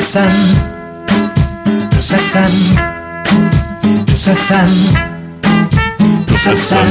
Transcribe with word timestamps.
Prosessen. 0.00 0.56
Prosessen. 1.92 2.52
Prosessen. 4.06 4.70
Prosessen. 6.26 6.88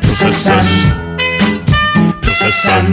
Prosessen. 0.00 0.68
Prosessen. 2.22 2.86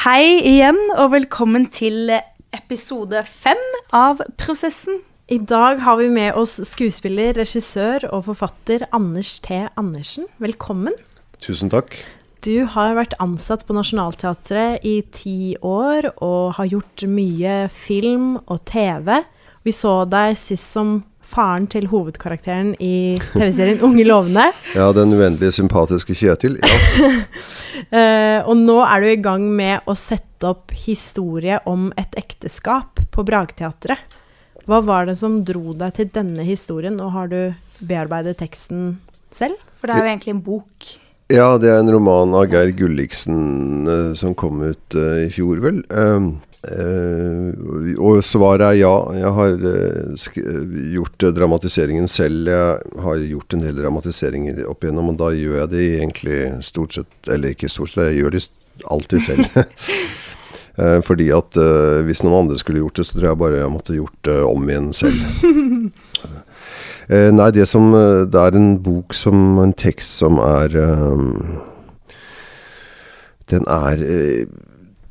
Hei 0.00 0.40
igjen, 0.48 0.80
og 0.96 1.12
velkommen 1.12 1.68
til 1.68 2.08
episode 2.56 3.20
fem 3.28 3.60
av 3.92 4.24
Prosessen. 4.40 5.02
I 5.28 5.36
dag 5.36 5.84
har 5.84 6.00
vi 6.00 6.08
med 6.08 6.40
oss 6.40 6.56
skuespiller, 6.70 7.36
regissør 7.36 8.08
og 8.08 8.30
forfatter 8.30 8.88
Anders 8.96 9.42
T. 9.44 9.66
Andersen. 9.76 10.24
Velkommen. 10.40 10.96
Tusen 11.44 11.68
takk. 11.68 12.00
Du 12.46 12.62
har 12.70 12.94
vært 12.94 13.16
ansatt 13.18 13.64
på 13.66 13.74
Nationaltheatret 13.74 14.84
i 14.86 15.00
ti 15.10 15.56
år 15.58 16.06
og 16.22 16.54
har 16.58 16.68
gjort 16.70 17.02
mye 17.10 17.54
film 17.72 18.36
og 18.46 18.60
TV. 18.68 19.24
Vi 19.66 19.74
så 19.74 20.04
deg 20.06 20.36
sist 20.38 20.70
som 20.76 21.00
faren 21.28 21.66
til 21.68 21.88
hovedkarakteren 21.90 22.76
i 22.80 23.18
TV-serien 23.34 23.82
Unge 23.84 24.06
lovende. 24.06 24.46
Ja, 24.78 24.92
den 24.94 25.16
uendelig 25.18 25.56
sympatiske 25.58 26.14
Kjetil. 26.14 26.60
Ja. 26.62 27.10
uh, 27.90 28.38
og 28.48 28.54
nå 28.62 28.78
er 28.86 29.02
du 29.02 29.08
i 29.10 29.18
gang 29.24 29.48
med 29.58 29.90
å 29.90 29.98
sette 29.98 30.54
opp 30.54 30.70
historie 30.86 31.58
om 31.66 31.90
et 31.98 32.14
ekteskap 32.22 33.02
på 33.10 33.26
Bragteatret. 33.26 34.16
Hva 34.68 34.78
var 34.84 35.10
det 35.10 35.18
som 35.18 35.40
dro 35.48 35.74
deg 35.74 35.96
til 35.96 36.14
denne 36.14 36.46
historien, 36.46 37.00
og 37.02 37.14
har 37.16 37.30
du 37.32 37.38
bearbeidet 37.82 38.38
teksten 38.38 38.98
selv? 39.34 39.58
For 39.80 39.90
det 39.90 39.96
er 39.96 40.04
jo 40.04 40.10
egentlig 40.12 40.34
en 40.36 40.42
bok. 40.44 40.90
Ja, 41.28 41.48
det 41.60 41.68
er 41.68 41.82
en 41.82 41.90
roman 41.92 42.32
av 42.32 42.46
Geir 42.48 42.70
Gulliksen 42.72 43.88
eh, 43.88 44.12
som 44.16 44.36
kom 44.38 44.62
ut 44.64 44.94
uh, 44.96 45.26
i 45.26 45.28
fjor, 45.32 45.58
vel. 45.60 45.82
Um, 45.92 46.30
uh, 46.64 47.52
og 48.00 48.22
svaret 48.24 48.64
er 48.64 48.78
ja. 48.80 48.94
Jeg 49.12 49.32
har 49.36 49.58
uh, 49.60 50.30
gjort 50.94 51.26
dramatiseringen 51.36 52.08
selv. 52.08 52.48
Jeg 52.48 53.04
har 53.04 53.26
gjort 53.26 53.58
en 53.58 53.66
del 53.66 53.76
dramatiseringer 53.76 54.64
opp 54.72 54.86
igjennom, 54.86 55.12
og 55.12 55.20
da 55.20 55.28
gjør 55.36 55.60
jeg 55.60 55.72
det 55.74 55.84
egentlig 55.98 56.40
stort 56.64 56.96
sett 56.96 57.28
Eller 57.28 57.52
ikke 57.52 57.68
stort 57.72 57.92
sett, 57.92 58.08
jeg 58.08 58.22
gjør 58.22 58.38
det 58.38 58.44
alltid 58.88 59.28
selv. 59.28 59.62
Fordi 61.08 61.24
at 61.34 61.56
hvis 62.06 62.20
noen 62.22 62.44
andre 62.44 62.56
skulle 62.60 62.78
gjort 62.78 63.00
det, 63.00 63.08
så 63.08 63.16
tror 63.16 63.32
jeg 63.32 63.38
bare 63.40 63.56
jeg 63.58 63.70
måtte 63.74 63.96
gjort 63.96 64.20
det 64.28 64.36
om 64.46 64.68
igjen 64.70 64.92
selv. 64.94 65.24
Eh, 67.08 67.30
nei, 67.32 67.50
det 67.56 67.64
som 67.70 67.94
eh, 67.96 68.26
Det 68.28 68.36
er 68.36 68.56
en 68.58 68.74
bok 68.84 69.14
som 69.16 69.58
En 69.62 69.72
tekst 69.72 70.18
som 70.20 70.36
er 70.44 70.74
um, 70.76 71.30
Den 73.48 73.64
er 73.64 74.02
eh, 74.04 74.42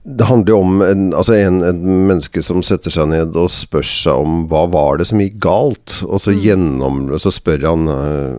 Det 0.06 0.28
handler 0.30 0.54
jo 0.54 0.60
om 0.62 0.84
en, 0.86 1.08
altså 1.18 1.34
en, 1.36 1.58
en 1.66 1.82
menneske 2.08 2.44
som 2.46 2.62
setter 2.64 2.94
seg 2.94 3.10
ned 3.12 3.36
og 3.36 3.50
spør 3.52 3.84
seg 3.84 4.22
om 4.22 4.46
hva 4.48 4.62
var 4.72 5.02
det 5.02 5.10
som 5.10 5.20
gikk 5.20 5.36
galt. 5.44 5.98
Og 6.08 6.22
så 6.24 6.32
gjennom 6.32 7.10
Så 7.20 7.34
spør 7.36 7.66
han 7.68 7.90
eh, 7.92 8.38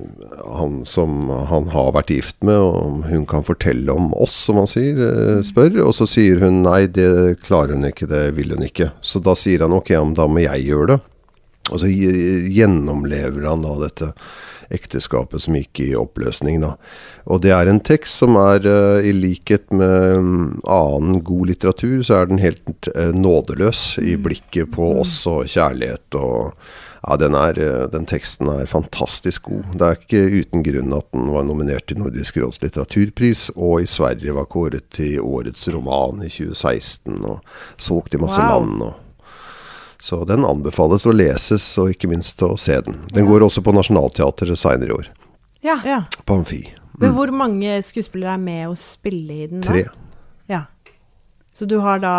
han 0.49 0.79
som 0.89 1.29
han 1.51 1.69
har 1.75 1.93
vært 1.93 2.15
gift 2.15 2.39
med, 2.47 2.57
om 2.57 3.03
hun 3.11 3.27
kan 3.29 3.45
fortelle 3.45 3.93
om 3.93 4.15
oss, 4.17 4.33
som 4.47 4.57
han 4.63 4.71
sier. 4.71 4.97
eh, 4.97 5.43
spør. 5.45 5.77
Og 5.85 5.93
så 5.99 6.09
sier 6.09 6.41
hun 6.41 6.63
nei, 6.65 6.87
det 6.89 7.43
klarer 7.45 7.77
hun 7.77 7.85
ikke, 7.91 8.09
det 8.09 8.25
vil 8.39 8.57
hun 8.57 8.65
ikke. 8.65 8.89
Så 9.05 9.21
da 9.21 9.37
sier 9.37 9.67
han 9.67 9.77
ok, 9.77 9.93
men 9.99 10.17
da 10.17 10.25
må 10.31 10.47
jeg 10.47 10.71
gjøre 10.71 10.95
det. 10.95 11.01
Og 11.71 11.83
så 11.83 11.91
gjennomlever 11.91 13.49
han 13.49 13.65
da 13.67 13.75
dette 13.85 14.13
ekteskapet 14.75 15.41
som 15.43 15.57
gikk 15.57 15.81
i 15.81 15.93
oppløsning. 15.97 16.61
da. 16.61 16.75
Og 17.27 17.43
det 17.45 17.53
er 17.57 17.69
en 17.69 17.81
tekst 17.81 18.21
som 18.21 18.37
er, 18.37 18.67
eh, 18.67 19.09
i 19.09 19.13
likhet 19.13 19.71
med 19.71 20.19
mm, 20.19 20.61
annen 20.67 21.23
god 21.25 21.47
litteratur, 21.53 22.03
så 22.03 22.21
er 22.21 22.27
den 22.27 22.39
helt 22.43 22.91
eh, 22.95 23.13
nådeløs 23.13 23.99
i 23.99 24.17
blikket 24.17 24.73
på 24.73 25.01
oss 25.01 25.27
og 25.27 25.49
kjærlighet 25.49 26.15
og 26.15 26.55
ja, 27.07 27.17
den, 27.17 27.35
er, 27.35 27.59
eh, 27.59 27.89
den 27.93 28.07
teksten 28.11 28.51
er 28.53 28.67
fantastisk 28.67 29.49
god. 29.49 29.65
Det 29.79 29.87
er 29.87 29.99
ikke 30.03 30.43
uten 30.43 30.65
grunn 30.67 30.97
at 30.99 31.09
den 31.15 31.33
var 31.33 31.47
nominert 31.49 31.87
til 31.89 32.01
Nordisk 32.03 32.37
råds 32.43 32.61
litteraturpris, 32.65 33.49
og 33.57 33.83
i 33.83 33.87
Sverige 33.89 34.35
var 34.37 34.51
kåret 34.51 34.91
til 34.95 35.21
årets 35.23 35.69
roman 35.73 36.25
i 36.27 36.33
2016, 36.33 37.23
og 37.25 37.41
solgt 37.77 38.15
i 38.15 38.19
masse 38.21 38.41
Wow. 38.43 38.49
land. 38.49 38.83
og 38.83 39.08
så 40.01 40.23
den 40.25 40.47
anbefales 40.47 41.07
å 41.09 41.15
leses, 41.15 41.65
og 41.81 41.91
ikke 41.95 42.11
minst 42.11 42.43
å 42.47 42.53
se 42.61 42.79
den. 42.87 43.01
Den 43.15 43.27
går 43.27 43.43
også 43.47 43.65
på 43.67 43.75
Nationaltheatret 43.75 44.59
seinere 44.59 44.93
i 44.93 44.99
år. 44.99 45.09
Ja. 45.67 45.81
Ja. 45.85 46.03
På 46.25 46.39
Amfi. 46.39 46.63
Men 46.99 47.15
hvor 47.15 47.31
mange 47.35 47.79
skuespillere 47.87 48.35
er 48.35 48.43
med 48.43 48.71
å 48.71 48.77
spille 48.79 49.43
i 49.45 49.47
den? 49.51 49.63
da? 49.63 49.71
Tre. 49.71 49.85
Ja. 50.51 50.63
Så 51.55 51.67
du 51.67 51.79
har 51.83 52.03
da 52.03 52.17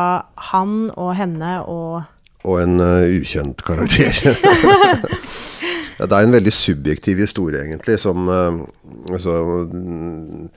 han 0.52 0.90
og 0.96 1.14
henne 1.20 1.60
og 1.68 2.02
Og 2.48 2.62
en 2.62 2.80
uh, 2.80 3.04
ukjent 3.04 3.60
karakter. 3.68 4.16
ja, 6.00 6.06
det 6.08 6.16
er 6.16 6.24
en 6.24 6.36
veldig 6.36 6.54
subjektiv 6.56 7.20
historie, 7.20 7.66
egentlig, 7.66 7.98
som 8.00 8.30
uh, 8.32 8.62
altså, 9.12 9.34
mm, 9.68 10.48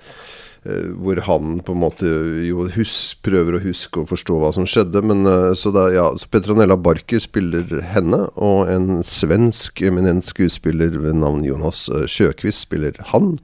Hvor 0.62 1.18
han 1.26 1.56
på 1.66 1.74
en 1.74 1.80
måte 1.82 2.08
jo 2.46 2.68
hus, 2.76 3.16
prøver 3.26 3.56
å 3.56 3.62
huske 3.64 4.02
og 4.02 4.10
forstå 4.12 4.36
hva 4.38 4.52
som 4.54 4.66
skjedde. 4.68 5.02
Men 5.02 5.26
eh, 5.26 5.50
så 5.58 5.72
da, 5.74 5.88
ja, 5.90 6.06
så 6.14 6.28
Petronella 6.30 6.76
Barker 6.78 7.22
spiller 7.22 7.66
henne, 7.92 8.28
og 8.38 8.70
en 8.70 9.02
svensk 9.06 9.82
eminent 9.82 10.26
skuespiller 10.28 10.94
ved 11.02 11.18
navn 11.18 11.42
Jonas 11.46 11.88
eh, 11.90 12.06
Sjøkvist 12.06 12.68
spiller 12.68 12.98
han. 13.10 13.34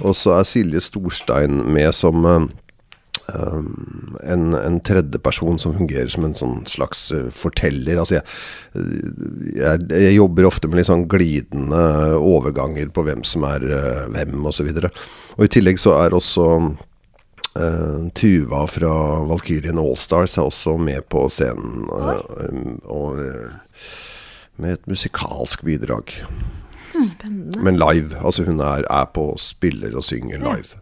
Og 0.00 0.16
så 0.16 0.38
er 0.38 0.48
Silje 0.48 0.80
Storstein 0.84 1.60
med 1.76 1.92
som 1.96 2.24
eh, 2.24 2.48
um, 3.34 4.16
en, 4.22 4.54
en 4.54 4.80
tredjeperson 4.84 5.58
som 5.58 5.74
fungerer 5.76 6.10
som 6.12 6.26
en 6.26 6.36
sånn 6.36 6.58
slags 6.70 7.08
eh, 7.14 7.28
forteller. 7.34 8.00
Altså 8.00 8.18
jeg, 8.18 8.24
jeg, 9.56 9.86
jeg 9.92 10.16
jobber 10.16 10.48
ofte 10.48 10.70
med 10.70 10.80
litt 10.80 10.90
sånn 10.90 11.06
glidende 11.10 11.84
overganger 12.18 12.90
på 12.94 13.06
hvem 13.06 13.24
som 13.26 13.46
er 13.48 13.66
uh, 13.70 14.02
hvem, 14.14 14.38
osv. 14.48 14.72
Og, 14.72 14.90
og 15.38 15.46
i 15.46 15.52
tillegg 15.58 15.82
så 15.82 15.96
er 16.00 16.16
også 16.16 16.48
uh, 16.56 18.00
Tuva 18.16 18.66
fra 18.70 18.96
Valkyrien 19.30 19.80
Allstars 19.82 20.38
er 20.38 20.48
også 20.48 20.76
med 20.80 21.06
på 21.12 21.28
scenen. 21.32 21.88
og 22.84 23.22
med 24.56 24.72
et 24.72 24.86
musikalsk 24.88 25.64
bidrag. 25.68 26.14
Spennende. 26.96 27.60
Men 27.60 27.76
live. 27.76 28.16
Altså 28.24 28.44
hun 28.46 28.60
er, 28.60 28.86
er 28.90 29.04
på 29.14 29.30
og 29.34 29.40
spiller 29.40 29.96
og 29.96 30.04
synger 30.04 30.40
live. 30.40 30.80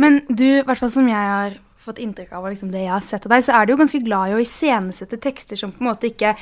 Men 0.00 0.22
du, 0.28 0.46
i 0.58 0.64
hvert 0.66 0.80
fall 0.80 0.92
som 0.92 1.08
jeg 1.08 1.30
har 1.30 1.56
fått 1.84 2.00
inntrykk 2.00 2.32
av, 2.32 2.46
liksom 2.48 2.70
det 2.72 2.86
jeg 2.86 2.94
har 2.94 3.02
sett 3.04 3.26
av 3.26 3.34
deg, 3.34 3.44
så 3.44 3.56
er 3.58 3.66
du 3.66 3.74
jo 3.74 3.80
ganske 3.82 4.00
glad 4.06 4.30
i 4.30 4.36
å 4.36 4.42
iscenesette 4.42 5.18
tekster 5.20 5.58
som 5.60 5.72
på 5.74 5.84
en 5.84 5.90
måte 5.90 6.08
ikke 6.08 6.32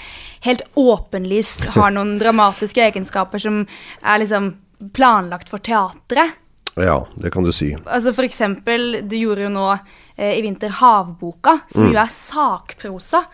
helt 0.46 0.62
åpenlyst 0.78 1.72
har 1.76 1.90
noen 1.96 2.14
dramatiske 2.20 2.84
egenskaper 2.90 3.42
som 3.42 3.64
er 3.64 4.22
liksom 4.22 4.54
planlagt 4.94 5.50
for 5.52 5.62
teatret. 5.62 6.38
Ja, 6.80 7.02
det 7.20 7.32
kan 7.34 7.44
du 7.44 7.52
si. 7.52 7.72
Altså 7.84 8.14
for 8.16 8.24
eksempel, 8.24 9.02
du 9.04 9.16
gjorde 9.18 9.44
jo 9.44 9.52
nå 9.52 9.66
eh, 9.74 10.38
i 10.38 10.44
vinter 10.44 10.72
Havboka, 10.78 11.58
som 11.68 11.90
jo 11.90 11.98
er 12.00 12.14
sakprosa. 12.14 13.26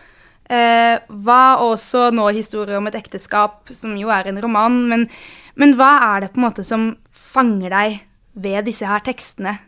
Eh, 0.48 0.96
hva 1.06 1.42
også 1.62 2.08
nå 2.16 2.26
historie 2.32 2.80
om 2.80 2.88
et 2.88 2.96
ekteskap, 2.98 3.68
som 3.76 3.94
jo 4.00 4.10
er 4.10 4.30
en 4.30 4.40
roman. 4.42 4.80
Men, 4.90 5.06
men 5.60 5.76
hva 5.78 5.92
er 6.08 6.24
det 6.24 6.32
på 6.32 6.40
en 6.40 6.48
måte 6.48 6.66
som 6.66 6.90
fanger 7.14 7.76
deg 7.76 7.98
ved 8.32 8.66
disse 8.66 8.88
her 8.88 9.04
tekstene? 9.06 9.58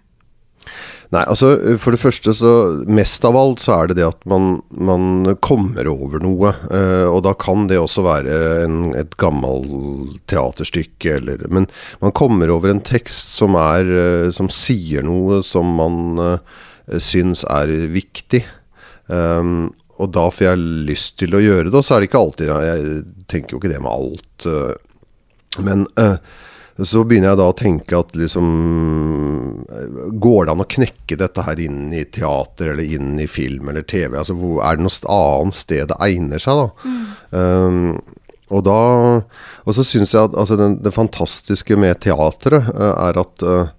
Nei, 1.10 1.24
altså 1.24 1.54
for 1.82 1.94
det 1.94 1.98
første 1.98 2.32
så 2.38 2.50
Mest 2.86 3.24
av 3.26 3.34
alt 3.38 3.62
så 3.62 3.74
er 3.80 3.90
det 3.90 3.96
det 3.98 4.06
at 4.06 4.20
man, 4.30 4.60
man 4.70 5.32
kommer 5.42 5.88
over 5.90 6.22
noe. 6.22 6.52
Eh, 6.70 7.06
og 7.08 7.24
da 7.26 7.34
kan 7.34 7.66
det 7.70 7.80
også 7.80 8.04
være 8.06 8.36
en, 8.66 8.78
et 8.98 9.16
gammelt 9.18 10.20
teaterstykke 10.30 11.16
eller 11.18 11.42
Men 11.50 11.66
man 12.04 12.14
kommer 12.14 12.52
over 12.54 12.70
en 12.70 12.84
tekst 12.86 13.34
som 13.40 13.58
er 13.58 13.90
eh, 13.90 14.28
Som 14.36 14.52
sier 14.54 15.06
noe 15.06 15.40
som 15.46 15.74
man 15.80 16.22
eh, 16.22 16.58
syns 17.02 17.44
er 17.46 17.70
viktig. 17.90 18.44
Um, 19.10 19.72
og 20.00 20.12
da 20.14 20.24
får 20.32 20.46
jeg 20.46 20.60
lyst 20.88 21.16
til 21.20 21.34
å 21.36 21.42
gjøre 21.42 21.68
det, 21.68 21.76
og 21.76 21.84
så 21.84 21.96
er 21.96 22.02
det 22.02 22.08
ikke 22.08 22.22
alltid 22.22 22.50
Jeg 22.50 23.02
tenker 23.30 23.54
jo 23.54 23.60
ikke 23.60 23.70
det 23.70 23.82
med 23.82 23.92
alt. 23.92 24.46
Uh, 24.46 24.74
men 25.58 25.86
eh, 25.98 26.16
så 26.88 27.02
begynner 27.04 27.32
jeg 27.32 27.40
da 27.40 27.48
å 27.50 27.56
tenke 27.56 27.98
at 27.98 28.14
liksom 28.16 28.46
Går 30.22 30.46
det 30.46 30.54
an 30.54 30.62
å 30.64 30.68
knekke 30.76 31.18
dette 31.20 31.44
her 31.44 31.60
inn 31.60 31.90
i 31.92 32.06
teater 32.08 32.72
eller 32.72 32.94
inn 32.96 33.18
i 33.20 33.26
film 33.30 33.68
eller 33.72 33.84
TV? 33.84 34.16
Altså 34.20 34.36
hvor, 34.38 34.62
Er 34.64 34.78
det 34.78 34.86
noe 34.86 35.16
annet 35.16 35.58
sted 35.58 35.90
det 35.90 35.98
egner 36.06 36.42
seg, 36.42 36.62
da? 36.62 36.94
Um, 37.30 37.98
og 38.50 38.64
da 38.66 38.78
Og 39.66 39.76
så 39.76 39.84
syns 39.86 40.14
jeg 40.14 40.30
at 40.30 40.38
altså, 40.38 40.56
den, 40.58 40.78
det 40.82 40.94
fantastiske 40.96 41.76
med 41.78 42.00
teatret 42.06 42.70
uh, 42.72 42.94
er 43.08 43.20
at 43.22 43.46
uh, 43.46 43.74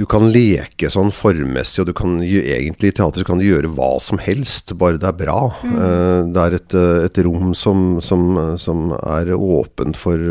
du 0.00 0.06
kan 0.08 0.30
leke 0.32 0.88
sånn 0.88 1.10
formmessig, 1.12 1.82
og 1.82 1.90
du 1.90 1.94
kan 1.96 2.20
egentlig 2.24 2.88
i 2.88 2.94
teater 2.96 3.26
kan 3.26 3.40
du 3.40 3.44
gjøre 3.44 3.68
hva 3.74 3.98
som 4.00 4.20
helst, 4.22 4.72
bare 4.80 4.96
det 4.96 5.10
er 5.10 5.18
bra. 5.18 5.40
Eh, 5.66 6.20
det 6.32 6.44
er 6.44 6.56
et, 6.56 6.76
et 7.10 7.20
rom 7.26 7.50
som, 7.58 7.98
som, 8.00 8.38
som 8.56 8.94
er 8.96 9.34
åpent 9.36 9.98
for, 10.00 10.22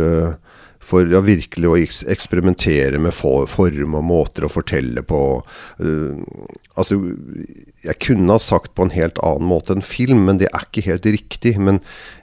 for 0.89 1.09
ja, 1.12 1.21
virkelig 1.24 1.69
å 1.69 1.77
eks 1.77 2.01
eksperimentere 2.09 3.00
med 3.01 3.13
for 3.15 3.45
form 3.50 3.95
og 4.00 4.06
måter 4.09 4.45
å 4.45 4.51
fortelle 4.51 5.03
på. 5.06 5.21
Uh, 5.81 6.24
altså, 6.80 6.97
jeg 7.86 8.00
kunne 8.03 8.33
ha 8.33 8.41
sagt 8.41 8.74
på 8.75 8.88
en 8.88 8.95
helt 8.95 9.21
annen 9.25 9.50
måte 9.51 9.75
enn 9.75 9.86
film, 9.86 10.25
men 10.30 10.41
det 10.41 10.50
er 10.50 10.65
ikke 10.65 10.88
helt 10.89 11.06
riktig. 11.06 11.56
Men 11.62 11.81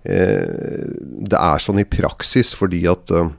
uh, 0.09 0.85
det 1.31 1.39
er 1.41 1.63
sånn 1.63 1.83
i 1.83 1.89
praksis 1.89 2.53
fordi 2.59 2.85
at 2.91 3.15
uh, 3.15 3.31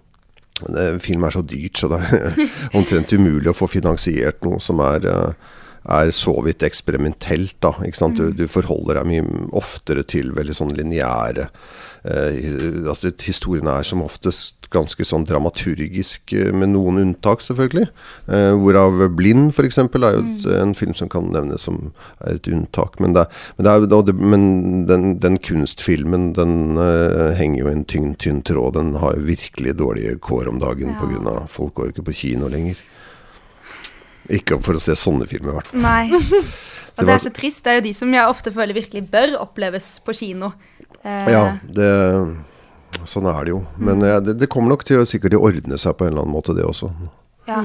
film 1.03 1.27
er 1.27 1.35
så 1.35 1.43
dyrt, 1.45 1.77
så 1.77 1.91
det 1.91 2.01
er 2.07 2.41
omtrent 2.77 3.13
umulig 3.13 3.51
å 3.51 3.57
få 3.57 3.69
finansiert 3.77 4.43
noe 4.47 4.63
som 4.63 4.83
er 4.85 5.11
er 5.87 6.11
så 6.11 6.33
vidt 6.43 6.65
eksperimentelt. 6.67 7.55
da, 7.63 7.71
sant? 7.95 8.19
Du, 8.19 8.33
du 8.35 8.47
forholder 8.51 8.99
deg 8.99 9.07
mye 9.07 9.51
oftere 9.55 10.03
til 10.03 10.33
veldig 10.35 10.55
sånn 10.57 10.73
lineære 10.75 11.47
altså 12.05 13.11
Historiene 13.23 13.79
er 13.79 13.87
som 13.87 14.03
oftest 14.05 14.57
ganske 14.73 15.05
sånn 15.07 15.25
dramaturgisk, 15.27 16.33
eh, 16.33 16.51
med 16.51 16.73
noen 16.73 16.99
unntak, 17.01 17.43
selvfølgelig. 17.45 17.87
Eh, 18.27 18.51
hvorav 18.59 18.99
'Blind', 19.15 19.53
f.eks., 19.53 19.77
er 19.77 20.17
jo 20.17 20.23
et, 20.23 20.45
en 20.61 20.73
film 20.75 20.93
som 20.93 21.09
kan 21.09 21.31
nevnes 21.31 21.67
som 21.67 21.93
er 22.21 22.35
et 22.35 22.47
unntak. 22.47 22.99
Men, 22.99 23.13
det, 23.13 23.27
men, 23.57 23.65
det 23.65 23.95
er, 23.95 24.13
men 24.13 24.85
den, 24.87 25.19
den, 25.19 25.37
kunstfilmen 25.37 26.33
den 26.35 26.77
uh, 26.77 27.33
henger 27.37 27.63
jo 27.63 27.69
i 27.69 27.75
en 27.77 27.85
tynn, 27.85 28.15
tynn 28.15 28.41
tråd. 28.43 28.75
Den 28.75 28.95
har 28.99 29.15
jo 29.15 29.27
virkelig 29.29 29.77
dårlige 29.77 30.17
kår 30.19 30.51
om 30.51 30.59
dagen 30.59 30.95
ja. 30.95 30.99
pga. 30.99 31.47
folk 31.47 31.75
går 31.75 31.89
jo 31.89 31.95
ikke 31.95 32.07
på 32.09 32.17
kino 32.23 32.51
lenger. 32.51 32.79
Ikke 34.33 34.57
for 34.59 34.75
å 34.75 34.83
se 34.83 34.95
sånne 34.97 35.27
filmer, 35.29 35.53
i 35.53 35.55
hvert 35.55 35.71
fall. 35.71 35.85
Nei. 35.85 36.09
Og 36.97 37.05
det 37.05 37.13
er 37.13 37.21
så 37.21 37.31
trist. 37.33 37.61
Det 37.63 37.71
er 37.71 37.77
jo 37.77 37.85
de 37.85 37.93
som 37.93 38.13
jeg 38.13 38.25
ofte 38.25 38.51
føler 38.53 38.75
virkelig 38.75 39.03
bør 39.11 39.37
oppleves 39.43 39.97
på 40.03 40.15
kino. 40.17 40.49
Eh. 41.03 41.29
Ja, 41.33 41.43
det, 41.63 41.91
sånn 43.07 43.29
er 43.29 43.45
det 43.45 43.53
jo. 43.53 43.61
Men 43.77 44.05
ja, 44.05 44.19
det, 44.23 44.37
det, 44.41 44.49
kommer 44.51 44.73
nok 44.73 44.85
til 44.87 45.01
å 45.01 45.09
sikkert 45.09 45.37
ordne 45.39 45.79
seg 45.81 45.97
på 45.97 46.07
en 46.07 46.13
eller 46.13 46.25
annen 46.25 46.37
måte, 46.37 46.55
det 46.57 46.65
også. 46.67 46.91
Ja. 47.49 47.61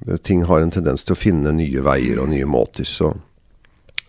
Det, 0.00 0.20
ting 0.26 0.46
har 0.48 0.64
en 0.64 0.72
tendens 0.74 1.04
til 1.06 1.16
å 1.16 1.20
finne 1.20 1.54
nye 1.56 1.84
veier 1.84 2.22
og 2.22 2.30
nye 2.34 2.48
måter, 2.48 2.88
så 2.88 3.14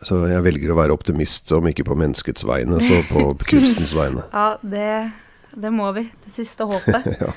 så 0.01 0.15
jeg 0.25 0.41
velger 0.41 0.71
å 0.73 0.75
være 0.79 0.95
optimist, 0.95 1.51
om 1.53 1.67
ikke 1.69 1.83
på 1.85 1.93
menneskets 1.93 2.41
vegne, 2.49 2.79
så 2.81 3.03
på 3.05 3.21
kunstens 3.51 3.91
vegne. 3.93 4.23
Ja, 4.33 4.55
det, 4.65 4.87
det, 5.53 5.69
må 5.69 5.91
vi. 5.93 6.07
Det 6.23 6.33
siste 6.33 6.65
håpet. 6.65 7.05
ja. 7.21 7.29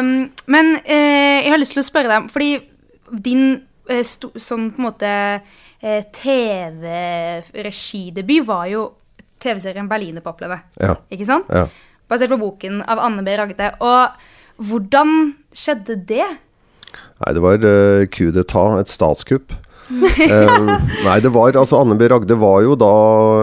um, 0.00 0.24
men 0.50 0.72
uh, 0.80 0.90
jeg 0.90 1.52
har 1.54 1.62
lyst 1.62 1.76
til 1.76 1.84
å 1.84 1.86
spørre 1.86 2.10
deg, 2.10 2.26
fordi 2.34 3.20
din 3.22 3.44
Eh, 3.84 4.00
sånn 4.00 4.70
på 4.72 4.80
en 4.80 4.86
måte 4.86 5.08
eh, 5.84 6.00
TV-regidebut 6.16 8.46
var 8.48 8.64
jo 8.72 8.96
TV-serien 9.44 9.90
'Berlinerpoplene'. 9.90 10.62
Ja. 10.80 10.96
Ikke 11.12 11.28
sant? 11.28 11.50
Ja. 11.52 11.68
Basert 12.08 12.32
på 12.34 12.40
boken 12.40 12.82
av 12.82 13.00
Anne 13.00 13.24
B. 13.24 13.36
Ragde. 13.38 13.70
Og 13.80 14.64
hvordan 14.68 15.34
skjedde 15.56 15.98
det? 16.08 16.26
Nei, 17.22 17.30
det 17.34 17.42
var 17.42 17.62
uh, 17.64 18.06
coup 18.10 18.34
d'etat, 18.34 18.80
et 18.80 18.92
statskupp 18.92 19.54
nei, 21.04 21.16
det 21.20 21.30
var 21.34 21.56
altså 21.58 21.80
Anne 21.82 21.96
B. 21.98 22.06
Ragde 22.08 22.36
var 22.40 22.62
jo 22.64 22.72
da 22.80 22.90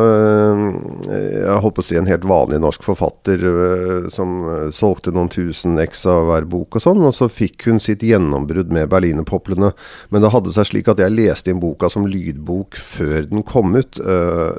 uh, 0.01 0.63
Jeg 1.11 1.59
holdt 1.61 1.81
å 1.81 1.85
si 1.85 1.97
en 1.99 2.09
helt 2.09 2.25
vanlig 2.27 2.57
norsk 2.63 2.85
forfatter 2.85 3.45
uh, 3.45 4.09
som 4.13 4.41
solgte 4.73 5.13
noen 5.13 5.29
tusen 5.31 5.77
x 5.83 6.05
av 6.09 6.25
hver 6.31 6.47
bok 6.49 6.79
og 6.79 6.85
sånn. 6.85 7.05
Og 7.05 7.15
så 7.17 7.29
fikk 7.31 7.67
hun 7.69 7.81
sitt 7.83 8.05
gjennombrudd 8.05 8.73
med 8.73 8.89
'Berlinerpoplene'. 8.91 9.73
Men 10.09 10.25
det 10.25 10.33
hadde 10.33 10.53
seg 10.55 10.71
slik 10.71 10.91
at 10.91 11.01
jeg 11.03 11.13
leste 11.13 11.53
inn 11.53 11.61
boka 11.61 11.91
som 11.93 12.09
lydbok 12.09 12.79
før 12.79 13.29
den 13.29 13.45
kom 13.47 13.75
ut. 13.77 14.01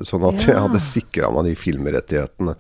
sånn 0.07 0.29
at 0.29 0.47
jeg 0.47 0.59
hadde 0.59 0.83
sikra 0.83 1.33
meg 1.35 1.51
de 1.51 1.59
filmrettighetene. 1.59 2.57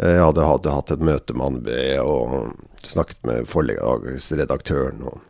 Jeg 0.00 0.20
hadde, 0.24 0.44
hadde, 0.48 0.72
hatt 0.72 0.92
et 0.94 1.02
møte 1.04 1.36
med 1.36 1.46
Anne 1.46 1.64
B. 1.66 1.80
og 2.00 2.54
snakket 2.86 3.18
med 3.28 3.48
forlagsredaktøren. 3.50 5.02
og 5.04 5.29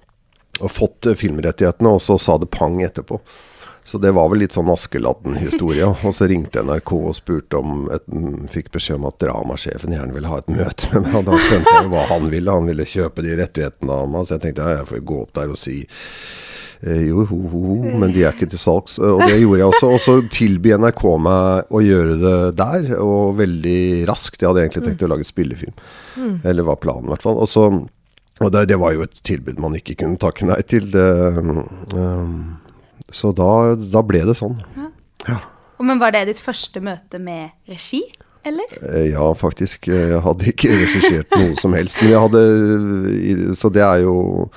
og 0.60 0.72
fått 0.72 1.10
eh, 1.10 1.18
filmrettighetene, 1.18 1.96
og 1.96 2.02
så 2.04 2.18
sa 2.20 2.38
det 2.40 2.50
pang 2.54 2.80
etterpå. 2.84 3.20
Så 3.84 3.98
det 3.98 4.12
var 4.14 4.28
vel 4.30 4.42
litt 4.44 4.54
sånn 4.54 4.68
Askeladden-historie. 4.70 5.88
Og 6.06 6.14
så 6.14 6.28
ringte 6.30 6.62
NRK 6.62 6.92
og 6.98 7.16
spurte 7.16 7.58
om 7.58 7.88
et, 7.90 8.04
Fikk 8.52 8.68
beskjed 8.76 9.00
om 9.00 9.08
at 9.08 9.18
dramasjefen 9.22 9.96
gjerne 9.96 10.14
ville 10.14 10.30
ha 10.30 10.38
et 10.42 10.52
møte 10.52 10.92
med 10.92 11.08
meg. 11.08 11.16
Og 11.18 11.26
da 11.26 11.40
skjønte 11.46 11.74
jeg 11.74 11.90
hva 11.90 12.04
han 12.12 12.28
ville. 12.30 12.54
Han 12.54 12.70
ville 12.70 12.86
kjøpe 12.86 13.24
de 13.26 13.34
rettighetene 13.40 13.96
av 13.96 14.12
meg. 14.12 14.28
Så 14.28 14.36
jeg 14.36 14.44
tenkte 14.44 14.68
ja, 14.68 14.78
jeg 14.78 14.88
får 14.92 15.04
gå 15.10 15.18
opp 15.24 15.34
der 15.40 15.50
og 15.50 15.58
si 15.58 15.76
eh, 15.80 17.02
jo, 17.08 17.24
ho, 17.32 17.40
ho, 17.50 17.62
ho, 17.72 17.94
men 18.04 18.14
de 18.14 18.22
er 18.22 18.36
ikke 18.36 18.50
til 18.52 18.62
salgs. 18.62 19.00
Og 19.02 19.24
det 19.24 19.40
gjorde 19.40 19.62
jeg 19.62 19.72
også. 19.72 19.92
Og 19.96 20.04
så 20.04 20.18
tilby 20.38 20.76
NRK 20.76 21.06
meg 21.26 21.74
å 21.74 21.82
gjøre 21.84 22.18
det 22.20 22.38
der, 22.60 22.92
og 23.00 23.40
veldig 23.40 23.80
raskt. 24.12 24.38
Jeg 24.38 24.52
hadde 24.52 24.68
egentlig 24.68 24.86
tenkt 24.86 25.08
å 25.08 25.14
lage 25.16 25.26
spillefilm. 25.26 25.74
Mm. 26.14 26.36
Eller 26.44 26.68
var 26.68 26.78
planen, 26.84 27.08
i 27.08 27.16
hvert 27.16 27.26
fall. 27.26 27.40
Og 27.40 27.50
så 27.50 27.72
og 28.40 28.52
det, 28.54 28.66
det, 28.70 28.78
var 28.80 28.94
jo 28.96 29.04
et 29.04 29.20
tilbud 29.26 29.60
man 29.60 29.76
ikke 29.76 29.98
kunne 30.00 30.20
takke 30.20 30.48
nei 30.48 30.60
til. 30.68 30.88
Det, 30.92 31.06
um, 31.92 32.56
så 33.12 33.34
da, 33.36 33.76
da, 33.76 34.02
ble 34.06 34.24
det 34.28 34.36
sånn. 34.38 34.56
Ja. 34.78 34.88
ja. 35.28 35.38
Men 35.84 36.00
var 36.00 36.14
det 36.14 36.26
ditt 36.30 36.40
første 36.42 36.80
møte 36.84 37.20
med 37.20 37.52
regi? 37.68 38.02
Eller? 38.46 38.72
Eh, 38.80 39.10
ja, 39.12 39.26
faktisk. 39.36 39.90
Jeg 39.92 40.22
hadde 40.24 40.48
ikke 40.48 40.72
regissert 40.72 41.36
noe 41.36 41.56
som 41.60 41.76
helst. 41.76 42.00
Men 42.00 42.14
jeg 42.14 42.24
hadde 42.24 43.56
Så 43.58 43.68
det 43.72 43.82
er 43.84 44.04
jo 44.06 44.48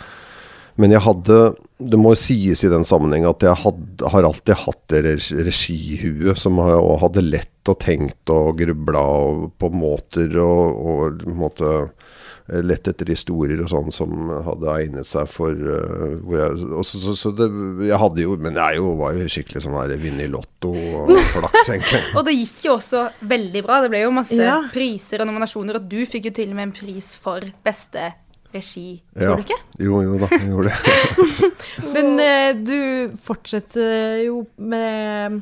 Men 0.79 0.93
jeg 0.95 1.03
hadde 1.03 1.39
Det 1.83 1.99
må 1.99 2.13
sies 2.15 2.63
i 2.63 2.71
den 2.71 2.87
sammenheng 2.87 3.27
at 3.27 3.43
jeg 3.43 3.59
hadde, 3.59 4.07
har 4.13 4.27
alltid 4.29 4.61
hatt 4.63 4.79
det 4.93 5.01
regihuet 5.49 6.39
som 6.39 6.61
og 6.63 7.01
hadde 7.01 7.25
lett 7.25 7.71
og 7.71 7.81
tenkt 7.83 8.31
og 8.31 8.55
grubla 8.61 9.03
på 9.59 9.69
måter 9.75 10.31
og, 10.39 10.79
og 10.79 11.25
måte 11.35 11.73
lett 12.47 12.87
etter 12.91 13.07
historier 13.07 13.61
og 13.63 13.69
sånn 13.71 13.91
som 13.95 14.31
hadde 14.43 14.71
egnet 14.73 15.07
seg 15.07 15.29
for 15.31 15.55
uh, 15.55 16.15
jeg, 16.33 16.65
også, 16.75 16.99
så, 16.99 17.13
så 17.15 17.31
det, 17.37 17.47
jeg 17.87 17.99
hadde 18.01 18.25
jo 18.25 18.33
Men 18.35 18.57
jeg 18.59 18.81
jo, 18.81 18.89
var 18.99 19.15
jo 19.15 19.29
skikkelig 19.31 19.61
sånn 19.63 19.77
her 19.77 19.93
vinne 20.01 20.25
i 20.25 20.31
Lotto 20.31 20.73
og 20.73 21.13
flaks, 21.35 21.69
egentlig. 21.69 22.01
og 22.19 22.27
det 22.27 22.35
gikk 22.35 22.65
jo 22.65 22.73
også 22.75 23.05
veldig 23.29 23.63
bra. 23.63 23.79
Det 23.83 23.93
ble 23.93 24.03
jo 24.03 24.11
masse 24.15 24.39
ja. 24.39 24.57
priser 24.73 25.23
og 25.23 25.29
nominasjoner, 25.29 25.79
og 25.79 25.87
du 25.87 26.01
fikk 26.09 26.27
jo 26.31 26.35
til 26.41 26.51
og 26.51 26.59
med 26.59 26.69
en 26.69 26.75
pris 26.75 27.13
for 27.19 27.47
beste 27.63 28.11
regi, 28.53 28.99
ja. 29.15 29.31
gjorde 29.31 29.39
du 29.39 29.47
ikke? 29.47 29.61
Jo, 29.81 30.01
jo 30.05 30.19
da, 30.21 30.29
jeg 30.35 30.51
gjorde 30.51 30.73
det. 30.73 31.47
Men 31.95 32.11
uh, 32.19 32.49
du 32.59 32.77
fortsetter 33.23 34.19
jo 34.25 34.43
med 34.59 35.41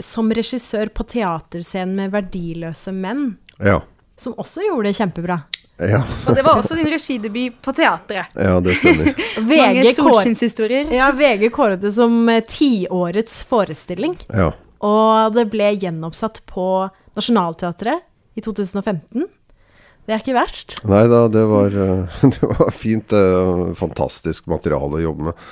som 0.00 0.30
regissør 0.32 0.88
på 0.94 1.04
teaterscenen 1.10 1.98
med 1.98 2.14
'Verdiløse 2.14 2.94
menn'. 2.94 3.34
Ja. 3.58 3.82
Som 4.16 4.38
også 4.40 4.62
gjorde 4.64 4.88
det 4.88 4.96
kjempebra. 4.96 5.42
Ja. 5.76 6.04
Og 6.28 6.36
det 6.36 6.44
var 6.46 6.60
også 6.60 6.76
din 6.78 6.86
regidebut 6.86 7.56
på 7.62 7.72
teatret. 7.74 8.34
Ja, 8.38 8.58
det 8.62 8.76
stemmer. 8.78 9.10
Mange 9.50 9.94
solskinnshistorier. 9.96 10.92
Ja, 10.94 11.10
VG 11.16 11.48
kåret 11.54 11.82
det 11.82 11.90
som 11.96 12.14
eh, 12.30 12.44
tiårets 12.46 13.40
forestilling. 13.50 14.14
Ja. 14.30 14.52
Og 14.84 15.34
det 15.34 15.48
ble 15.50 15.72
gjenoppsatt 15.74 16.44
på 16.50 16.68
Nationaltheatret 17.18 18.04
i 18.38 18.44
2015. 18.44 19.26
Det 20.04 20.12
er 20.12 20.20
ikke 20.20 20.36
verst. 20.36 20.78
Nei 20.86 21.06
da, 21.10 21.24
det 21.32 21.44
var, 21.50 21.74
eh, 21.74 22.18
det 22.36 22.50
var 22.54 22.74
fint. 22.74 23.16
Fantastisk 23.80 24.46
materiale 24.52 25.00
å 25.00 25.06
jobbe 25.08 25.30
med. 25.32 25.46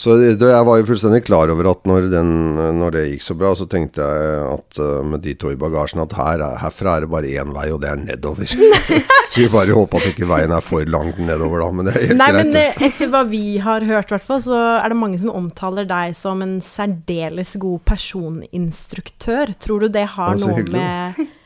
Så 0.00 0.14
jeg 0.16 0.64
var 0.64 0.78
jo 0.80 0.84
fullstendig 0.88 1.26
klar 1.26 1.50
over 1.52 1.66
at 1.74 1.82
når, 1.88 2.06
den, 2.08 2.30
når, 2.78 2.94
det 2.94 3.02
gikk 3.10 3.24
så 3.26 3.34
bra, 3.36 3.50
så 3.58 3.66
tenkte 3.68 4.00
jeg 4.00 4.38
at 4.48 4.78
uh, 4.80 5.02
med 5.04 5.20
de 5.26 5.34
to 5.36 5.50
i 5.52 5.58
bagasjen 5.60 6.00
at 6.00 6.14
her, 6.16 6.44
herfra 6.62 6.94
er 6.96 7.04
det 7.04 7.10
bare 7.12 7.32
én 7.42 7.52
vei, 7.52 7.66
og 7.68 7.82
det 7.82 7.90
er 7.90 8.00
nedover. 8.00 8.48
så 9.30 9.42
vi 9.42 9.50
bare 9.52 9.76
håper 9.76 10.00
at 10.00 10.14
ikke 10.14 10.30
veien 10.30 10.54
er 10.56 10.64
for 10.64 10.88
langt 10.88 11.20
nedover, 11.20 11.60
da. 11.60 11.68
Men 11.76 11.90
det 11.90 11.94
er 11.98 12.06
helt 12.06 12.20
Nei, 12.22 12.30
greit. 12.32 12.48
Men 12.48 12.58
eh, 12.62 12.80
etter 12.88 13.12
hva 13.12 13.22
vi 13.28 13.42
har 13.60 13.84
hørt, 13.90 14.14
hvert 14.14 14.24
fall, 14.24 14.40
så 14.46 14.62
er 14.78 14.88
det 14.88 14.98
mange 15.02 15.20
som 15.20 15.34
omtaler 15.36 15.90
deg 15.92 16.16
som 16.16 16.40
en 16.46 16.56
særdeles 16.64 17.52
god 17.60 17.84
personinstruktør. 17.92 19.52
Tror 19.60 19.84
du 19.84 19.92
det 20.00 20.08
har 20.16 20.32
det 20.32 20.46
noe 20.46 20.58
hyggelig. 20.62 20.80
med 20.80 21.36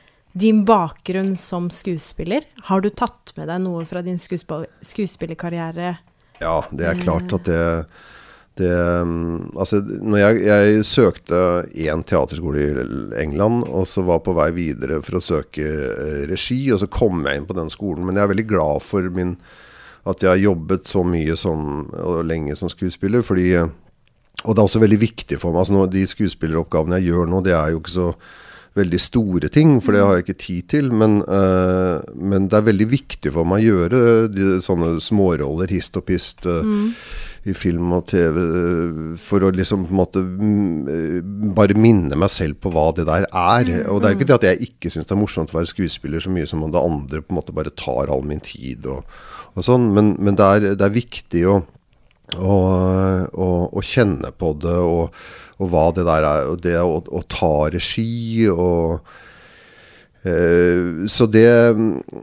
din 0.47 0.63
bakgrunn 0.69 1.35
som 1.35 1.73
skuespiller? 1.75 2.47
Har 2.71 2.87
du 2.87 2.93
tatt 2.95 3.35
med 3.35 3.51
deg 3.51 3.67
noe 3.67 3.83
fra 3.91 4.07
din 4.07 4.23
skuespill 4.23 4.69
skuespillerkarriere? 4.87 5.97
Ja, 6.39 6.61
det 6.71 6.87
er 6.87 7.03
klart 7.03 7.35
at 7.35 7.51
det 7.51 7.63
det, 8.55 8.71
um, 9.03 9.51
altså, 9.59 9.81
når 9.83 10.21
jeg, 10.21 10.43
jeg 10.47 10.85
søkte 10.87 11.39
én 11.75 12.05
teaterskole 12.07 12.63
i 12.63 13.23
England, 13.25 13.65
og 13.67 13.89
så 13.91 14.05
var 14.07 14.23
på 14.23 14.37
vei 14.37 14.53
videre 14.55 15.01
for 15.03 15.19
å 15.19 15.25
søke 15.25 15.65
eh, 15.67 16.21
regi, 16.31 16.61
og 16.71 16.79
så 16.85 16.87
kom 16.87 17.25
jeg 17.27 17.41
inn 17.41 17.49
på 17.49 17.57
den 17.59 17.73
skolen. 17.73 18.05
Men 18.07 18.21
jeg 18.21 18.29
er 18.29 18.31
veldig 18.31 18.47
glad 18.53 18.85
for 18.87 19.11
min, 19.17 19.35
at 20.07 20.23
jeg 20.23 20.31
har 20.31 20.43
jobbet 20.45 20.87
så 20.87 21.03
mye 21.03 21.35
som, 21.41 21.89
og 21.99 22.23
lenge 22.29 22.55
som 22.61 22.71
skuespiller. 22.71 23.27
fordi 23.27 23.49
og 24.45 24.51
det 24.53 24.61
er 24.61 24.67
også 24.67 24.83
veldig 24.83 25.01
viktig 25.01 25.39
for 25.41 25.55
meg. 25.55 25.65
altså 25.65 25.87
De 25.91 26.07
skuespilleroppgavene 26.07 26.99
jeg 27.01 27.11
gjør 27.11 27.31
nå, 27.31 27.41
det 27.47 27.55
er 27.57 27.73
jo 27.73 27.81
ikke 27.81 27.95
så 27.95 28.09
veldig 28.75 29.01
store 29.03 29.51
ting, 29.55 29.77
for 29.83 29.95
det 29.95 30.03
har 30.03 30.17
jeg 30.17 30.25
ikke 30.25 30.41
tid 30.45 30.71
til. 30.75 30.91
Men, 30.95 31.21
uh, 31.29 32.01
men 32.15 32.49
det 32.51 32.59
er 32.59 32.71
veldig 32.71 32.89
viktig 32.91 33.35
for 33.35 33.47
meg 33.49 33.63
å 33.63 33.69
gjøre 33.69 34.03
de, 34.35 34.57
sånne 34.65 34.97
småroller, 35.05 35.71
hist 35.75 36.01
og 36.01 36.09
pist. 36.11 36.47
Uh, 36.49 36.61
mm 36.65 36.91
i 37.45 37.53
film 37.57 37.93
og 37.93 38.07
TV 38.09 38.39
for 39.21 39.45
å 39.45 39.51
liksom 39.53 39.85
på 39.85 39.93
en 39.93 39.99
måte 39.99 40.23
mm, 40.23 41.51
bare 41.57 41.77
minne 41.77 42.17
meg 42.17 42.33
selv 42.33 42.57
på 42.65 42.73
hva 42.73 42.87
det 42.97 43.05
der 43.09 43.27
er. 43.29 43.69
Mm, 43.69 43.91
og 43.93 44.01
det 44.01 44.09
er 44.09 44.17
ikke 44.17 44.25
mm. 44.25 44.31
det 44.31 44.39
at 44.39 44.47
jeg 44.49 44.71
ikke 44.71 44.93
syns 44.93 45.11
det 45.11 45.15
er 45.17 45.21
morsomt 45.21 45.53
å 45.53 45.59
være 45.59 45.73
skuespiller 45.75 46.25
så 46.25 46.33
mye 46.33 46.49
som 46.49 46.65
om 46.65 46.73
det 46.73 46.81
andre 46.81 47.21
på 47.21 47.35
en 47.35 47.41
måte 47.41 47.57
bare 47.57 47.75
tar 47.77 48.13
all 48.13 48.25
min 48.25 48.41
tid 48.45 48.89
og, 48.89 49.05
og 49.53 49.67
sånn. 49.67 49.91
Men, 49.97 50.15
men 50.25 50.41
det, 50.41 50.47
er, 50.49 50.69
det, 50.73 50.87
er, 50.87 50.95
viktig 50.95 51.45
å, 51.51 51.59
å, 52.33 52.57
og, 53.29 53.75
og, 53.75 53.83
kjenne 53.85 54.33
på 54.39 54.55
det, 54.63 54.75
og, 54.75 55.15
og, 55.59 55.69
hva 55.71 55.85
det 55.95 56.07
der 56.09 56.27
er. 56.29 56.49
Og 56.53 56.63
det 56.65 56.79
å, 56.81 56.99
å 57.05 57.23
ta 57.31 57.55
regi 57.75 58.49
og 58.51 58.99
uh, 60.25 61.05
Så 61.11 61.29
det, 61.31 61.49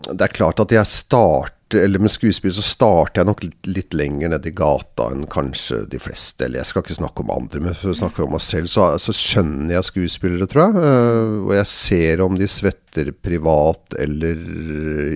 det 0.10 0.25
er 0.25 0.38
klart 0.38 0.63
at 0.63 0.74
jeg 0.74 0.89
starter 0.89 1.58
eller 1.72 2.01
med 2.03 2.12
skuespill 2.12 2.51
så 2.51 2.63
starter 2.65 3.22
jeg 3.22 3.27
nok 3.29 3.43
litt, 3.46 3.70
litt 3.72 3.93
lenger 3.96 4.34
ned 4.34 4.48
i 4.50 4.51
gata 4.51 5.05
enn 5.08 5.22
kanskje 5.31 5.86
de 5.88 6.01
fleste. 6.03 6.43
Eller 6.43 6.60
jeg 6.60 6.67
skal 6.67 6.84
ikke 6.84 6.98
snakke 6.98 7.24
om 7.24 7.31
andre, 7.31 7.62
men 7.63 7.77
for 7.77 7.93
å 7.93 7.96
snakke 7.96 8.25
om 8.25 8.34
meg 8.36 8.43
selv, 8.43 8.67
så, 8.67 8.89
så 9.00 9.15
skjønner 9.15 9.77
jeg 9.77 9.88
skuespillere, 9.88 10.50
tror 10.51 10.65
jeg. 10.65 10.84
Uh, 10.84 11.38
og 11.46 11.53
jeg 11.55 11.72
ser 11.72 12.25
om 12.25 12.36
de 12.36 12.50
svetter 12.51 13.13
privat 13.15 13.96
eller 14.03 14.43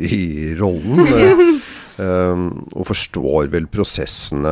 i 0.08 0.54
rollen. 0.56 1.60
Um, 1.96 2.66
og 2.75 2.90
forstår 2.90 3.48
vel 3.54 3.70
prosessene. 3.72 4.52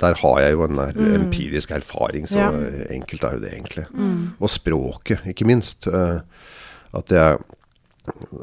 Der 0.00 0.16
har 0.22 0.40
jeg 0.42 0.56
jo 0.56 0.64
en 0.66 0.80
mm. 0.80 1.12
empirisk 1.20 1.70
erfaring, 1.76 2.26
så 2.26 2.40
ja. 2.42 2.50
enkelt 2.90 3.24
er 3.24 3.36
jo 3.36 3.44
det 3.44 3.52
egentlig. 3.54 3.86
Mm. 3.94 4.24
Og 4.40 4.50
språket, 4.50 5.22
ikke 5.30 5.46
minst. 5.46 5.86
Uh, 5.86 6.20
at 6.96 7.14
jeg 7.14 7.40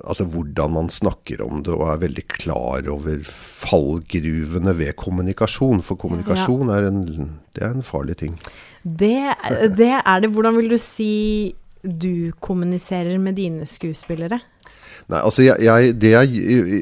Altså 0.07 0.23
hvordan 0.23 0.71
man 0.71 0.89
snakker 0.93 1.41
om 1.43 1.63
det, 1.65 1.73
og 1.73 1.89
er 1.89 2.03
veldig 2.05 2.23
klar 2.29 2.85
over 2.87 3.17
fallgruvene 3.27 4.71
ved 4.77 4.93
kommunikasjon. 4.95 5.81
For 5.83 5.99
kommunikasjon 5.99 6.69
ja. 6.69 6.77
er, 6.77 6.87
en, 6.87 7.31
det 7.57 7.65
er 7.65 7.73
en 7.75 7.83
farlig 7.83 8.15
ting. 8.21 8.37
Det, 8.83 9.17
det 9.75 9.89
er 9.97 10.21
det. 10.23 10.29
Hvordan 10.31 10.55
vil 10.61 10.69
du 10.71 10.77
si 10.79 11.55
du 11.83 12.31
kommuniserer 12.39 13.17
med 13.19 13.35
dine 13.41 13.67
skuespillere? 13.67 14.39
Nei, 15.07 15.21
altså 15.23 15.45
jeg, 15.45 15.63
jeg, 15.63 15.93
Det 16.01 16.11
jeg 16.11 16.33
i, 16.35 16.81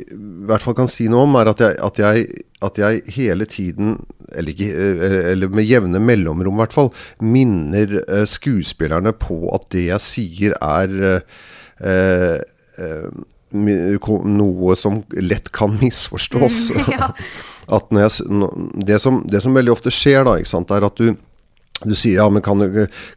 hvert 0.49 0.63
fall 0.63 0.75
kan 0.77 0.89
si 0.89 1.05
noe 1.11 1.27
om, 1.27 1.37
er 1.37 1.51
at 1.51 1.61
jeg, 1.61 1.77
at 1.87 2.01
jeg, 2.01 2.25
at 2.65 2.79
jeg 2.81 3.03
hele 3.13 3.45
tiden, 3.49 3.99
eller, 4.31 4.49
ikke, 4.53 4.71
eh, 4.71 5.17
eller, 5.33 5.53
med 5.53 5.69
jevne 5.69 6.01
mellomrom 6.01 6.57
i 6.57 6.63
hvert 6.63 6.73
fall, 6.73 6.91
minner 7.21 7.99
uh, 8.09 8.23
skuespillerne 8.29 9.13
på 9.21 9.39
at 9.53 9.69
det 9.75 9.87
jeg 9.91 10.05
sier 10.05 10.57
er 10.57 10.97
uh, 11.05 12.41
uh, 12.81 13.23
noe 13.55 14.75
som 14.79 15.03
lett 15.13 15.51
kan 15.53 15.77
misforstås. 15.83 16.69
Mm, 16.73 16.91
ja. 16.97 17.13
at 17.77 17.93
jeg, 17.93 18.27
det, 18.89 19.01
som, 19.01 19.21
det, 19.29 19.45
som, 19.45 19.57
veldig 19.57 19.75
ofte 19.77 19.93
skjer, 19.93 20.25
da, 20.25 20.39
sant, 20.49 20.73
er 20.73 20.85
at 20.89 20.97
du, 20.97 21.13
du 21.85 21.93
sier 21.93 22.23
ja, 22.23 22.29
men 22.29 22.45
kan, 22.45 22.61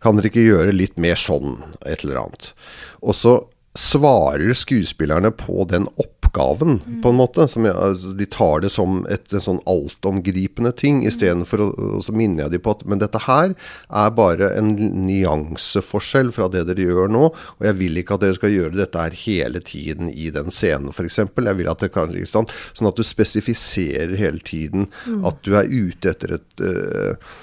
kan 0.05 0.21
dere 0.21 0.29
ikke 0.33 0.45
gjøre 0.45 0.77
litt 0.77 1.01
mer 1.01 1.17
sånn, 1.17 1.63
et 1.89 2.05
eller 2.05 2.27
annet. 2.27 2.53
Og 3.01 3.17
så 3.17 3.41
svarer 3.79 4.55
skuespillerne 4.59 5.31
på 5.31 5.65
den 5.71 5.87
oppgaven, 6.03 6.81
mm. 6.87 6.97
på 7.03 7.13
en 7.13 7.19
måte. 7.19 7.45
Jeg, 7.47 7.71
altså, 7.71 8.11
de 8.19 8.27
tar 8.27 8.65
det 8.65 8.73
som 8.75 9.05
et, 9.07 9.31
en 9.31 9.45
sånn 9.45 9.61
altomgripende 9.71 10.73
ting, 10.77 11.05
istedenfor 11.07 11.63
å 11.63 11.71
så 12.03 12.15
minner 12.17 12.45
jeg 12.47 12.57
dem 12.57 12.65
på 12.65 12.75
at 12.75 12.83
Men 12.91 13.03
dette 13.03 13.21
her 13.23 13.55
er 13.55 14.11
bare 14.17 14.51
en 14.59 14.73
nyanseforskjell 15.07 16.33
fra 16.35 16.49
det 16.53 16.65
dere 16.71 16.89
gjør 16.89 17.13
nå. 17.15 17.29
Og 17.31 17.69
jeg 17.69 17.79
vil 17.79 18.03
ikke 18.03 18.19
at 18.19 18.27
dere 18.27 18.39
skal 18.39 18.55
gjøre 18.55 18.81
dette 18.81 19.05
her 19.05 19.19
hele 19.23 19.63
tiden 19.63 20.11
i 20.11 20.33
den 20.35 20.51
scenen, 20.55 20.91
f.eks. 20.91 21.23
Jeg 21.23 21.59
vil 21.61 21.71
at 21.71 21.85
det 21.85 21.93
kan 21.95 22.11
liksom, 22.15 22.49
Sånn 22.75 22.91
at 22.91 22.99
du 22.99 23.07
spesifiserer 23.07 24.17
hele 24.19 24.43
tiden 24.45 24.89
mm. 25.07 25.23
at 25.29 25.39
du 25.47 25.55
er 25.59 25.71
ute 25.71 26.11
etter 26.11 26.39
et 26.39 26.65
uh, 26.65 27.37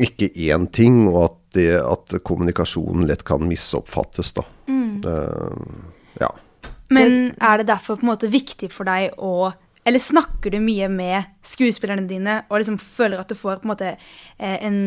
ikke 0.00 0.30
én 0.48 0.66
ting, 0.72 1.02
og 1.10 1.22
at, 1.28 1.38
det, 1.56 1.70
at 1.82 2.18
kommunikasjonen 2.26 3.06
lett 3.08 3.24
kan 3.28 3.44
misoppfattes, 3.48 4.32
da. 4.36 4.44
Mm. 4.68 4.87
Uh, 5.04 5.88
ja. 6.20 6.30
Men 6.94 7.34
er 7.36 7.60
det 7.60 7.68
derfor 7.68 7.98
på 7.98 8.06
en 8.06 8.12
måte 8.12 8.30
viktig 8.32 8.70
for 8.72 8.88
deg 8.88 9.12
å 9.20 9.50
Eller 9.84 10.00
snakker 10.00 10.52
du 10.52 10.58
mye 10.60 10.88
med 10.92 11.28
skuespillerne 11.44 12.08
dine 12.08 12.42
og 12.48 12.58
liksom 12.60 12.78
føler 12.80 13.20
at 13.20 13.28
du 13.28 13.36
får 13.38 13.60
på 13.60 13.68
en 13.68 13.72
måte 13.72 13.90
eh, 13.94 14.56
en, 14.66 14.78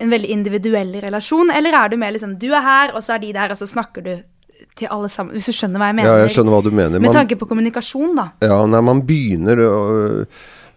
en 0.00 0.12
veldig 0.12 0.30
individuell 0.32 0.94
relasjon, 1.04 1.52
eller 1.52 1.76
er 1.76 1.92
du 1.92 1.98
mer 2.00 2.14
liksom 2.14 2.38
Du 2.40 2.48
er 2.52 2.64
her, 2.64 2.94
og 2.96 3.04
så 3.04 3.16
er 3.16 3.24
de 3.24 3.32
der, 3.36 3.52
og 3.52 3.60
så 3.60 3.68
snakker 3.68 4.06
du 4.06 4.14
til 4.78 4.88
alle 4.94 5.10
sammen, 5.12 5.36
hvis 5.36 5.50
du 5.50 5.56
skjønner 5.56 5.82
hva 5.82 5.90
jeg 5.90 5.98
mener? 5.98 6.08
Ja, 6.08 6.24
jeg 6.24 6.34
skjønner 6.36 6.54
hva 6.54 6.62
du 6.64 6.72
mener. 6.72 7.02
Med 7.02 7.12
tanke 7.16 7.36
på 7.36 7.48
kommunikasjon, 7.50 8.14
da. 8.16 8.28
Ja, 8.44 8.62
nei, 8.70 8.80
man 8.84 9.02
begynner 9.08 9.62
å 9.66 9.76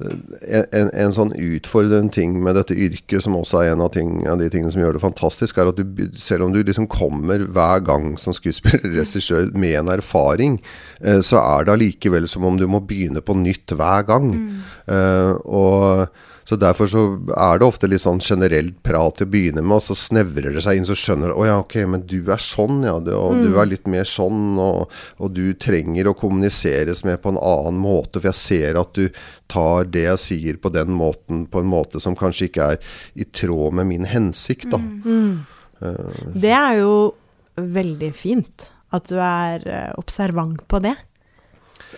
en, 0.03 0.89
en, 0.91 1.13
sånn 1.15 1.31
utfordrende 1.39 2.11
ting 2.15 2.35
med 2.43 2.57
dette 2.57 2.75
yrket, 2.75 3.23
som 3.23 3.37
også 3.39 3.61
er 3.61 3.71
en 3.71 3.83
av, 3.85 3.93
ting, 3.95 4.17
av, 4.27 4.41
de 4.41 4.49
tingene 4.51 4.73
som 4.73 4.81
gjør 4.83 4.97
det 4.97 5.03
fantastisk, 5.03 5.57
er 5.57 5.71
at 5.71 5.79
du, 5.79 6.03
selv 6.19 6.47
om 6.47 6.55
du 6.55 6.59
liksom 6.61 6.89
kommer 6.91 7.45
hver 7.55 7.83
gang 7.87 8.13
som 8.21 8.35
skuespiller, 8.35 8.83
regissør, 8.99 9.51
med 9.55 9.79
en 9.79 9.93
erfaring, 9.95 10.59
eh, 10.99 11.21
så 11.23 11.39
er 11.41 11.65
det 11.65 11.75
allikevel 11.77 12.27
som 12.31 12.47
om 12.47 12.59
du 12.59 12.67
må 12.67 12.83
begynne 12.83 13.23
på 13.23 13.37
nytt 13.39 13.75
hver 13.75 14.07
gang. 14.09 14.31
Mm. 14.35 14.63
Eh, 14.91 15.33
og 15.45 16.07
så 16.45 16.55
Derfor 16.55 16.87
så 16.87 17.03
er 17.33 17.57
det 17.57 17.65
ofte 17.65 17.87
litt 17.89 18.03
sånn 18.03 18.19
generelt 18.21 18.75
prat 18.85 19.17
til 19.17 19.25
å 19.25 19.31
begynne 19.33 19.63
med, 19.65 19.79
og 19.79 19.81
så 19.81 19.95
snevrer 19.97 20.53
det 20.53 20.61
seg 20.61 20.77
inn. 20.77 20.85
Så 20.85 20.97
skjønner 20.99 21.31
du 21.31 21.39
å 21.39 21.47
ja, 21.47 21.55
ok, 21.63 21.73
men 21.89 22.03
du 22.05 22.19
er 22.21 22.41
sånn, 22.41 22.83
ja. 22.85 22.99
Du, 23.01 23.09
og 23.17 23.39
mm. 23.39 23.41
du 23.47 23.57
er 23.57 23.71
litt 23.71 23.89
mer 23.89 24.05
sånn. 24.05 24.59
Og, 24.61 24.93
og, 25.17 25.31
du 25.33 25.55
trenger 25.57 26.11
å 26.11 26.13
kommuniseres 26.17 27.01
med 27.07 27.17
på 27.23 27.33
en 27.33 27.39
annen 27.41 27.79
måte. 27.81 28.21
For 28.21 28.29
jeg 28.29 28.41
ser 28.43 28.77
at 28.77 28.93
du 28.93 29.09
tar 29.49 29.89
det 29.89 30.05
jeg 30.05 30.21
sier 30.21 30.59
på 30.61 30.69
den 30.75 30.93
måten, 30.93 31.47
på 31.49 31.63
en 31.63 31.71
måte 31.71 32.03
som 32.03 32.17
kanskje 32.19 32.51
ikke 32.51 32.69
er 32.75 32.93
i 33.17 33.25
tråd 33.25 33.81
med 33.81 33.89
min 33.89 34.05
hensikt, 34.09 34.69
da. 34.69 34.77
Mm. 34.77 35.41
Uh, 35.81 36.29
det 36.37 36.53
er 36.53 36.77
jo 36.83 36.93
veldig 37.57 38.11
fint 38.15 38.69
at 38.93 39.09
du 39.09 39.17
er 39.17 39.65
uh, 39.65 39.91
observant 39.97 40.61
på 40.69 40.83
det. 40.85 40.93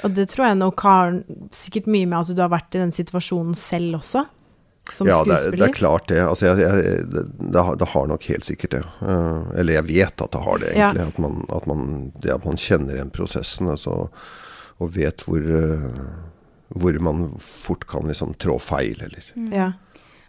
Og 0.07 0.15
det 0.15 0.29
tror 0.31 0.47
jeg 0.47 0.61
nok 0.63 0.87
har 0.87 1.19
sikkert 1.55 1.91
mye 1.91 2.07
med 2.07 2.21
at 2.21 2.31
du 2.31 2.43
har 2.45 2.55
vært 2.55 2.79
i 2.79 2.83
den 2.85 2.95
situasjonen 2.95 3.59
selv 3.59 3.99
også 3.99 4.23
som 4.93 5.07
ja, 5.07 5.19
skuespiller? 5.19 5.45
Ja, 5.45 5.51
det, 5.51 5.57
det, 5.57 5.69
er 5.69 5.73
klart 5.77 6.07
det. 6.07 6.19
Altså, 6.23 6.45
jeg, 6.45 6.59
jeg, 6.59 7.03
det, 7.11 7.65
det, 7.79 7.89
har 7.93 8.07
nok 8.07 8.27
helt 8.31 8.47
sikkert 8.47 8.75
det. 8.75 8.83
Uh, 9.01 9.47
eller 9.57 9.79
jeg 9.79 9.87
vet 9.89 10.23
at 10.25 10.33
det 10.33 10.43
har 10.45 10.63
det, 10.63 10.71
egentlig. 10.73 11.03
Ja. 11.03 11.07
At, 11.07 11.19
man, 11.23 11.43
at, 11.59 11.67
man, 11.69 11.83
det 12.23 12.33
at 12.35 12.47
man 12.47 12.61
kjenner 12.61 12.97
igjen 12.97 13.13
prosessen 13.13 13.71
altså, 13.73 14.07
og 14.77 14.93
vet 14.95 15.25
hvor, 15.27 15.41
uh, 15.41 16.01
hvor 16.77 17.01
man 17.03 17.27
fort 17.43 17.87
kan 17.89 18.09
liksom 18.11 18.35
trå 18.41 18.59
feil, 18.61 19.01
eller. 19.07 19.31
Ja. 19.53 19.71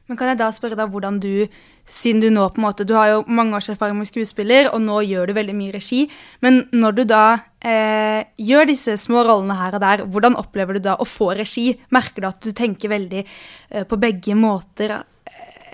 Men 0.09 0.17
kan 0.17 0.31
jeg 0.31 0.39
da 0.41 0.49
spørre 0.57 0.79
deg 0.79 0.93
hvordan 0.93 1.19
du, 1.21 1.47
siden 1.89 2.23
du 2.23 2.31
nå 2.33 2.47
på 2.53 2.61
en 2.61 2.65
måte 2.65 2.87
Du 2.89 2.95
har 2.97 3.11
jo 3.13 3.19
mange 3.29 3.59
års 3.59 3.69
erfaring 3.69 3.99
med 3.99 4.09
skuespiller, 4.09 4.71
og 4.73 4.81
nå 4.85 5.03
gjør 5.05 5.29
du 5.29 5.37
veldig 5.37 5.57
mye 5.57 5.75
regi. 5.77 6.07
Men 6.45 6.63
når 6.73 6.97
du 6.97 7.03
da 7.11 7.25
eh, 7.61 8.25
gjør 8.41 8.71
disse 8.73 8.97
små 9.01 9.27
rollene 9.29 9.59
her 9.61 9.77
og 9.77 9.85
der, 9.85 10.07
hvordan 10.09 10.39
opplever 10.41 10.79
du 10.79 10.87
da 10.89 10.97
å 10.97 11.09
få 11.09 11.35
regi? 11.37 11.71
Merker 11.95 12.25
du 12.25 12.31
at 12.31 12.41
du 12.45 12.55
tenker 12.57 12.93
veldig 12.95 13.23
eh, 13.25 13.85
på 13.89 14.01
begge 14.01 14.37
måter? 14.39 14.97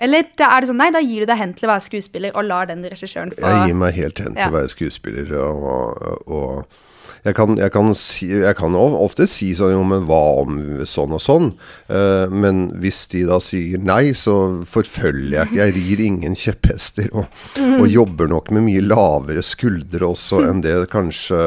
Eller 0.03 0.25
er 0.27 0.59
det 0.59 0.67
sånn 0.67 0.81
nei, 0.81 0.89
da 0.91 0.99
gir 1.03 1.23
du 1.23 1.29
deg 1.29 1.39
hen 1.39 1.53
til 1.55 1.69
å 1.69 1.71
være 1.71 1.85
skuespiller 1.85 2.35
og 2.35 2.47
lar 2.49 2.67
den 2.67 2.83
regissøren 2.83 3.31
få 3.31 3.47
Jeg 3.47 3.69
gir 3.69 3.79
meg 3.79 3.95
helt 3.95 4.19
hen 4.19 4.35
til 4.35 4.51
å 4.51 4.57
være 4.57 4.73
skuespiller 4.73 5.31
og, 5.39 6.27
og 6.27 6.81
jeg 7.25 7.37
kan, 7.37 7.55
jeg, 7.59 7.71
kan 7.73 7.93
si, 7.97 8.29
jeg 8.29 8.57
kan, 8.57 8.75
ofte 8.75 9.27
si 9.29 9.51
sånn 9.57 9.73
Jo, 9.73 9.81
men 9.87 10.05
hva 10.09 10.21
om 10.43 10.59
sånn 10.87 11.15
og 11.17 11.23
sånn? 11.23 11.49
Uh, 11.89 12.27
men 12.31 12.67
hvis 12.81 13.05
de 13.13 13.25
da 13.29 13.39
sier 13.43 13.81
nei, 13.81 14.13
så 14.17 14.35
forfølger 14.69 15.39
jeg 15.39 15.49
ikke. 15.49 15.59
Jeg 15.61 15.75
rir 15.79 16.05
ingen 16.05 16.37
kjepphester. 16.39 17.09
Og, 17.13 17.27
mm. 17.57 17.79
og, 17.79 17.89
jobber 17.95 18.29
nok 18.31 18.53
med 18.55 18.67
mye 18.67 18.85
lavere 18.85 19.43
skuldre 19.45 20.09
også 20.11 20.45
enn 20.49 20.63
det 20.65 20.77
kanskje 20.91 21.41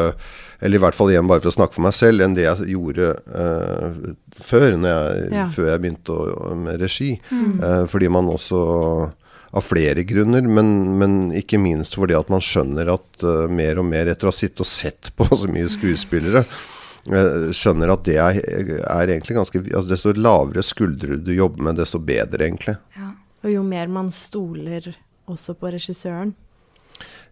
eller 0.58 0.80
i 0.80 0.82
hvert 0.82 0.96
fall 0.96 1.12
igjen 1.12 1.28
bare 1.30 1.42
for 1.42 1.52
å 1.52 1.54
snakke 1.54 1.76
for 1.76 1.86
meg 1.86 1.94
selv, 1.94 2.22
enn 2.24 2.34
det 2.34 2.42
jeg 2.42 2.72
gjorde 2.72 3.12
uh, 3.30 3.98
før, 4.42 4.72
jeg, 4.74 5.28
ja. 5.30 5.44
før 5.54 5.68
jeg 5.70 5.82
begynte 5.84 6.16
å, 6.16 6.54
med 6.58 6.80
regi. 6.82 7.12
Mm. 7.30 7.52
Uh, 7.62 7.84
fordi 7.90 8.08
man 8.10 8.30
også 8.32 8.62
av 9.50 9.64
flere 9.64 10.04
grunner, 10.04 10.42
men, 10.42 10.72
men, 11.00 11.18
ikke 11.36 11.60
minst 11.60 11.96
fordi 11.96 12.16
at 12.18 12.28
man 12.32 12.42
skjønner 12.44 12.90
at 12.92 13.24
uh, 13.24 13.46
mer 13.50 13.80
og 13.80 13.86
mer, 13.88 14.10
etter 14.10 14.28
å 14.28 14.32
ha 14.32 14.36
sittet 14.36 14.64
og 14.64 14.68
sett 14.68 15.12
på 15.16 15.28
så 15.40 15.48
mye 15.50 15.70
skuespillere, 15.72 16.44
uh, 16.44 17.48
skjønner 17.56 17.94
at 17.94 18.04
det 18.08 18.18
er, 18.22 18.42
er 18.82 19.14
egentlig 19.14 19.38
ganske 19.38 19.62
altså 19.68 19.88
Desto 19.92 20.12
lavere 20.16 20.64
skuldre 20.66 21.20
du 21.22 21.32
jobber 21.36 21.70
med, 21.70 21.80
desto 21.80 22.00
bedre, 22.02 22.44
egentlig. 22.44 22.76
Ja. 22.98 23.14
Og 23.46 23.54
jo 23.54 23.64
mer 23.64 23.88
man 23.92 24.10
stoler 24.12 24.92
også 25.30 25.54
på 25.56 25.70
regissøren. 25.72 26.34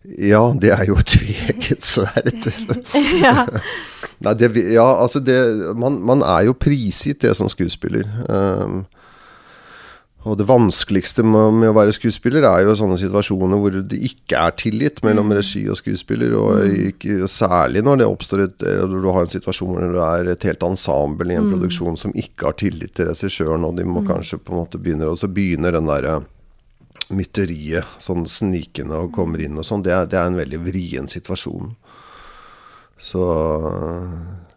Ja, 0.07 0.53
det 0.55 0.71
er 0.71 0.85
jo 0.87 0.97
et 1.01 1.09
tveegget 1.11 1.87
sverd. 1.87 2.31
ja. 3.25 3.47
Nei, 4.23 4.35
det, 4.39 4.53
ja, 4.71 4.87
altså 5.03 5.19
det 5.21 5.39
man, 5.77 5.99
man, 6.07 6.23
er 6.23 6.47
jo 6.47 6.55
prisgitt 6.55 7.25
det 7.25 7.35
som 7.37 7.51
skuespiller. 7.51 8.07
Um, 8.31 8.85
og 10.27 10.35
det 10.41 10.47
vanskeligste 10.49 11.23
med, 11.23 11.69
å 11.69 11.75
være 11.77 11.93
skuespiller 11.95 12.43
er 12.49 12.65
jo 12.65 12.75
sånne 12.75 12.97
situasjoner 12.99 13.61
hvor 13.63 13.77
det 13.93 13.99
ikke 14.09 14.41
er 14.43 14.55
tillit 14.59 14.99
mellom 15.07 15.29
mm. 15.31 15.35
regi 15.39 15.63
og 15.71 15.79
skuespiller. 15.79 16.35
Og, 16.35 16.65
mm. 16.65 16.81
ikke, 16.91 17.19
og 17.23 17.31
særlig 17.31 17.85
når 17.87 18.01
det 18.01 18.09
oppstår 18.11 18.43
et, 18.49 18.65
du 18.91 19.07
har 19.07 19.23
en 19.23 19.31
situasjon 19.31 19.71
hvor 19.77 19.95
det 19.95 20.09
er 20.09 20.33
et 20.33 20.47
helt 20.49 20.67
ensemble 20.67 21.31
i 21.31 21.39
en 21.39 21.47
mm. 21.47 21.53
produksjon 21.55 22.01
som 22.03 22.17
ikke 22.19 22.49
har 22.49 22.59
tillit 22.59 22.97
til 22.99 23.13
regissøren, 23.13 23.69
og 23.69 23.79
de 23.79 23.87
må 23.87 24.03
mm. 24.03 24.11
kanskje 24.11 24.41
på 24.43 24.55
en 24.55 24.61
måte 24.65 24.83
begynne 24.83 25.13
Og 25.13 25.21
så 25.23 25.31
begynner 25.31 25.79
den 25.79 25.87
derre 25.93 26.19
mytteriet 27.15 28.03
sånn 28.03 28.27
snikende 28.27 28.99
og 29.07 29.15
kommer 29.15 29.47
inn 29.47 29.61
og 29.61 29.69
sånn. 29.69 29.87
Det, 29.87 29.95
det, 30.11 30.19
er 30.19 30.27
en 30.33 30.43
veldig 30.43 30.63
vrien 30.67 31.07
situasjon. 31.07 31.77
Så 32.99 33.23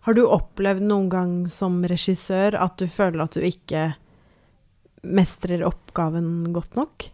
Har 0.01 0.17
du 0.17 0.25
opplevd 0.25 0.81
noen 0.81 1.09
gang 1.13 1.33
som 1.51 1.83
regissør 1.85 2.57
at 2.57 2.81
du 2.81 2.87
føler 2.89 3.27
at 3.27 3.37
du 3.37 3.45
ikke 3.45 3.91
mestrer 5.03 5.63
oppgaven 5.67 6.49
godt 6.55 6.75
nok? 6.79 7.09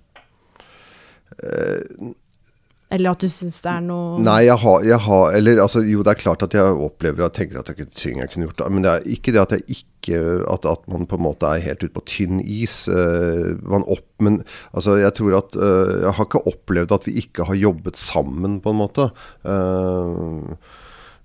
Eller 2.93 3.15
at 3.15 3.23
du 3.23 3.29
syns 3.31 3.57
det 3.65 3.71
er 3.71 3.81
noe 3.83 4.19
Nei, 4.21 4.43
jeg 4.45 4.59
har, 4.61 4.83
jeg 4.85 4.99
har 5.07 5.33
Eller 5.35 5.61
altså, 5.63 5.81
jo, 5.87 6.03
det 6.05 6.13
er 6.13 6.21
klart 6.21 6.45
at 6.45 6.53
jeg 6.55 6.77
opplever 6.85 7.25
og 7.25 7.33
tenker 7.35 7.59
at 7.59 7.71
det 7.71 7.81
er 7.81 7.89
ting 7.97 8.21
jeg 8.21 8.29
kunne 8.31 8.47
gjort. 8.47 8.61
Men 8.69 8.85
det 8.85 8.91
er 8.91 9.09
ikke 9.15 9.33
det 9.33 9.41
at 9.41 9.55
jeg 9.57 9.79
ikke 9.79 10.21
At, 10.53 10.67
at 10.69 10.85
man 10.91 11.07
på 11.09 11.17
en 11.17 11.25
måte 11.25 11.49
er 11.49 11.63
helt 11.65 11.81
ute 11.81 11.95
på 11.95 12.05
tynn 12.05 12.43
is. 12.43 12.83
Uh, 12.85 13.57
man 13.65 13.87
opp, 13.89 14.05
men 14.21 14.43
altså, 14.69 14.99
jeg 15.01 15.15
tror 15.17 15.39
at 15.39 15.57
uh, 15.57 16.05
Jeg 16.05 16.13
har 16.19 16.29
ikke 16.29 16.45
opplevd 16.53 16.93
at 16.93 17.07
vi 17.09 17.17
ikke 17.23 17.47
har 17.49 17.57
jobbet 17.57 17.97
sammen, 17.97 18.59
på 18.61 18.69
en 18.69 18.81
måte. 18.83 19.09
Uh, 19.41 20.53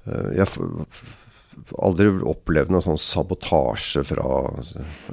jeg 0.08 0.48
aldri 1.84 2.08
opplevd 2.32 2.70
noe 2.74 2.82
sånn 2.84 2.98
sabotasje 3.00 4.02
fra 4.08 4.24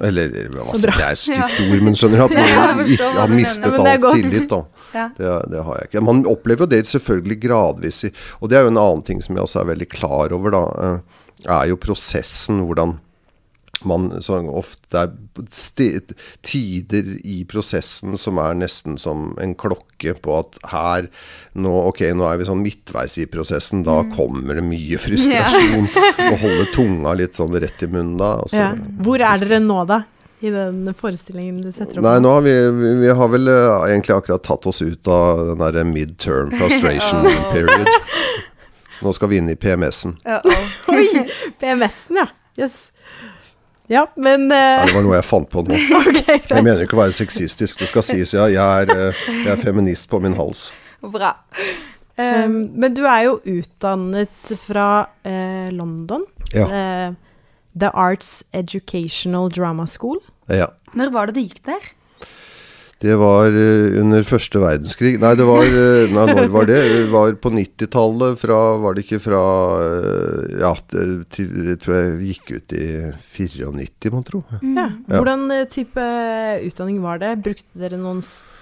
Eller 0.04 0.32
hva 0.52 0.64
bra. 0.64 0.76
det 0.82 0.94
er 1.08 1.18
stygt 1.18 1.58
ord, 1.66 1.82
men 1.86 1.96
skjønner 1.98 2.24
at 2.26 2.34
man 2.38 2.82
ikke 2.86 3.10
har 3.18 3.32
mistet 3.32 3.78
all 3.78 4.02
tillit, 4.14 4.48
da. 4.50 4.62
Det, 5.18 5.32
det 5.52 5.62
har 5.66 5.80
jeg 5.82 5.90
ikke. 5.90 6.00
Man 6.06 6.22
opplever 6.30 6.64
jo 6.64 6.70
det 6.72 6.78
selvfølgelig 6.88 7.36
gradvis. 7.42 7.98
Og 8.40 8.48
det 8.48 8.56
er 8.56 8.62
jo 8.64 8.70
en 8.72 8.80
annen 8.80 9.02
ting 9.04 9.18
som 9.20 9.36
jeg 9.36 9.44
også 9.44 9.60
er 9.60 9.66
veldig 9.74 9.88
klar 9.92 10.32
over, 10.32 10.54
da. 10.54 10.62
eh, 10.86 11.52
Er 11.58 11.66
jo 11.70 11.76
prosessen, 11.76 12.62
hvordan 12.64 12.96
man 13.86 14.08
så 14.24 14.40
ofte 14.50 15.04
er 15.04 16.00
tider 16.42 17.12
i 17.24 17.44
prosessen 17.48 18.16
som 18.18 18.38
er 18.42 18.56
nesten 18.58 18.96
som 18.98 19.36
en 19.42 19.54
klokke 19.58 20.14
på 20.22 20.34
at 20.40 20.58
her 20.72 21.08
nå, 21.58 21.72
Ok, 21.88 22.00
nå 22.14 22.26
er 22.26 22.38
vi 22.40 22.46
sånn 22.48 22.62
midtveis 22.64 23.16
i 23.22 23.26
prosessen. 23.30 23.84
Da 23.86 24.02
Mm. 24.02 24.12
kommer 24.16 24.54
det 24.54 24.64
mye 24.64 24.98
frustrasjon. 24.98 25.88
Å 25.88 26.36
holde 26.38 26.66
tunga 26.74 27.14
litt 27.14 27.34
sånn 27.38 27.54
rett 27.60 27.82
i 27.82 27.86
munnen 27.86 28.16
da. 28.18 28.34
og 28.42 28.48
så- 28.50 28.56
ja. 28.56 28.74
Hvor 29.02 29.20
er 29.20 29.38
dere 29.38 29.60
nå, 29.60 29.86
da? 29.86 30.04
I 30.40 30.50
den 30.50 30.94
forestillingen 30.94 31.62
du 31.62 31.72
setter 31.72 31.98
opp? 31.98 32.02
Nei, 32.04 32.18
nå 32.20 32.30
har 32.32 32.42
vi, 32.42 32.52
vi, 32.70 32.94
vi 33.06 33.08
har 33.14 33.28
vel 33.28 33.48
uh, 33.48 33.86
egentlig 33.88 34.14
akkurat 34.14 34.42
tatt 34.42 34.66
oss 34.66 34.80
ut 34.82 35.08
av 35.08 35.46
den 35.48 35.58
derre 35.58 35.84
midterm 35.84 36.52
frustration 36.52 37.22
period. 37.52 37.88
Så 38.94 39.02
nå 39.06 39.12
skal 39.14 39.28
vi 39.28 39.36
inn 39.38 39.50
i 39.50 39.56
PMS-en. 39.56 40.16
Uh-oh. 40.24 40.94
Oi! 40.94 41.26
PMS-en, 41.58 42.16
ja. 42.22 42.26
Yes. 42.56 42.92
Ja, 43.88 44.04
men 44.20 44.50
eh, 44.52 44.84
det 44.84 44.92
var 44.92 45.04
noe 45.04 45.16
jeg 45.16 45.24
fant 45.24 45.48
på 45.48 45.64
nå. 45.64 45.76
okay, 46.00 46.42
Jeg 46.44 46.64
mener 46.64 46.84
ikke 46.84 46.98
å 46.98 47.04
være 47.06 47.16
sexistisk. 47.16 47.80
Det 47.80 47.88
skal 47.88 48.04
sies, 48.04 48.34
ja. 48.36 48.48
Jeg 48.52 48.84
er, 48.84 48.92
eh, 48.92 49.22
jeg 49.46 49.52
er 49.54 49.62
feminist 49.62 50.10
på 50.12 50.20
min 50.20 50.36
hals. 50.36 50.68
Bra. 51.00 51.32
Um, 52.18 52.58
men 52.74 52.96
du 52.96 53.04
er 53.06 53.28
jo 53.28 53.36
utdannet 53.46 54.52
fra 54.60 54.88
uh, 55.06 55.68
London. 55.72 56.26
Ja. 56.52 56.66
Uh, 56.66 57.54
The 57.78 57.92
Arts 57.94 58.42
Educational 58.52 59.48
Drama 59.54 59.86
School. 59.86 60.20
ja. 60.50 60.72
Når 60.96 61.10
var 61.12 61.28
det 61.28 61.36
du 61.36 61.42
gikk 61.44 61.60
der? 61.68 61.84
Det 62.98 63.14
var 63.14 63.54
eh, 63.54 63.94
under 64.00 64.24
første 64.26 64.58
verdenskrig 64.58 65.20
Nei, 65.22 65.30
det 65.38 65.44
var 65.46 65.62
eh, 65.62 66.10
Nei, 66.10 66.24
når 66.34 66.48
var 66.50 66.66
det? 66.66 66.78
Det 66.82 67.04
var 67.12 67.36
på 67.38 67.52
90-tallet. 67.54 68.40
Fra 68.40 68.58
Var 68.82 68.96
det 68.96 69.04
ikke 69.06 69.20
fra 69.22 69.42
eh, 69.84 70.56
Ja, 70.64 70.72
det, 70.90 71.04
til, 71.36 71.52
jeg 71.70 71.78
tror 71.84 71.98
jeg 71.98 72.32
gikk 72.32 72.50
ut 72.56 72.74
i 72.74 72.88
94, 73.22 74.10
mon 74.14 74.26
tro. 74.26 74.42
Ja. 74.50 74.88
Ja. 74.88 74.88
Hvordan 75.14 75.46
type 75.70 76.08
utdanning 76.66 76.98
var 77.04 77.22
det? 77.22 77.36
Brukte 77.44 77.78
dere 77.78 78.00
noen 78.00 78.18
spesielle, 78.24 78.57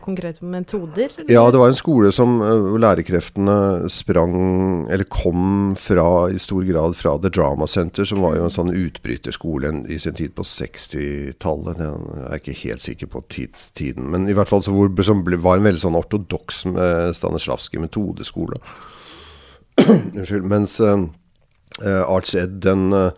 konkrete 0.00 0.44
metoder? 0.44 1.10
eller? 1.18 1.32
Ja, 1.32 1.50
det 1.50 1.58
var 1.58 1.68
en 1.68 1.78
skole 1.78 2.12
som 2.12 2.40
eh, 2.42 2.52
hvor 2.70 2.80
lærekreftene 2.82 3.88
sprang 3.90 4.86
Eller 4.90 5.04
kom 5.04 5.74
fra, 5.76 6.28
i 6.30 6.38
stor 6.38 6.62
grad 6.64 6.96
fra 6.96 7.16
The 7.18 7.28
Drama 7.28 7.66
Center, 7.66 8.04
som 8.04 8.22
var 8.22 8.36
jo 8.36 8.46
en 8.46 8.54
sånn 8.54 8.74
utbryterskole 8.74 9.72
i 9.88 9.98
sin 9.98 10.14
tid 10.14 10.34
på 10.36 10.46
60-tallet. 10.46 11.82
Jeg 11.82 12.26
er 12.30 12.40
ikke 12.40 12.58
helt 12.64 12.84
sikker 12.84 13.12
på 13.12 13.24
tids, 13.28 13.70
tiden. 13.76 14.10
Men 14.10 14.28
i 14.28 14.36
hvert 14.36 14.48
fall 14.48 14.64
hvor, 14.66 14.90
som 15.02 15.24
ble, 15.26 15.38
var 15.42 15.58
en 15.58 15.68
veldig 15.68 15.82
sånn 15.82 15.98
ortodoks 15.98 16.64
eh, 16.70 17.10
Stanislavskij 17.16 17.82
metodeskole. 17.82 18.60
Unnskyld. 20.16 20.46
Mens 20.48 20.78
uh, 20.80 22.02
Arts 22.06 22.34
Ed, 22.34 22.60
den 22.64 22.92
eh, 22.92 23.10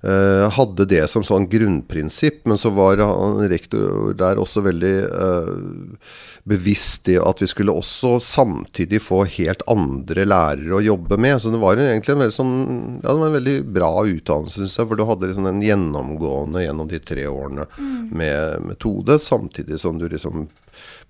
hadde 0.00 0.86
det 0.88 1.02
som 1.12 1.20
sånn 1.26 1.44
grunnprinsipp, 1.52 2.46
men 2.48 2.56
så 2.56 2.70
var 2.72 3.02
han 3.04 3.42
rektor 3.50 4.14
der 4.16 4.38
også 4.40 4.62
veldig 4.64 4.92
uh, 5.12 6.14
bevisst 6.48 7.10
i 7.12 7.18
at 7.20 7.42
vi 7.42 7.48
skulle 7.50 7.74
også 7.76 8.14
samtidig 8.24 9.02
få 9.04 9.26
helt 9.36 9.60
andre 9.68 10.24
lærere 10.24 10.78
å 10.78 10.80
jobbe 10.80 11.18
med. 11.20 11.36
Så 11.42 11.52
det 11.52 11.60
var 11.60 11.76
egentlig 11.76 12.14
en 12.14 12.22
veldig, 12.24 12.36
sånn, 12.36 12.54
ja, 13.02 13.10
det 13.10 13.18
var 13.18 13.26
en 13.28 13.36
veldig 13.36 13.56
bra 13.76 13.90
utdannelse, 14.08 14.62
syns 14.62 14.78
jeg. 14.80 14.88
For 14.88 14.96
du 14.96 15.04
hadde 15.10 15.30
liksom 15.30 15.50
en 15.50 15.60
gjennomgående 15.64 16.64
gjennom 16.64 16.88
de 16.88 17.02
tre 17.12 17.28
årene 17.28 17.68
med 18.08 18.70
metode, 18.70 19.18
samtidig 19.20 19.82
som 19.84 20.00
du 20.00 20.08
liksom 20.08 20.48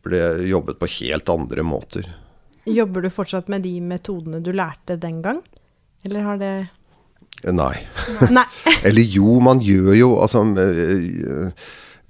ble 0.02 0.24
jobbet 0.48 0.80
på 0.80 0.90
helt 0.98 1.30
andre 1.30 1.62
måter. 1.62 2.10
Jobber 2.66 3.06
du 3.06 3.10
fortsatt 3.12 3.48
med 3.52 3.62
de 3.64 3.76
metodene 3.84 4.42
du 4.42 4.50
lærte 4.52 4.98
den 5.00 5.22
gang? 5.22 5.40
Eller 6.02 6.24
har 6.26 6.38
det 6.40 6.54
Eh, 6.60 6.79
Nei. 7.50 7.76
Nei. 8.30 8.46
Eller 8.88 9.02
jo, 9.06 9.38
man 9.44 9.62
gjør 9.64 9.94
jo 9.96 10.10
altså 10.20 10.42
eh, 10.60 11.52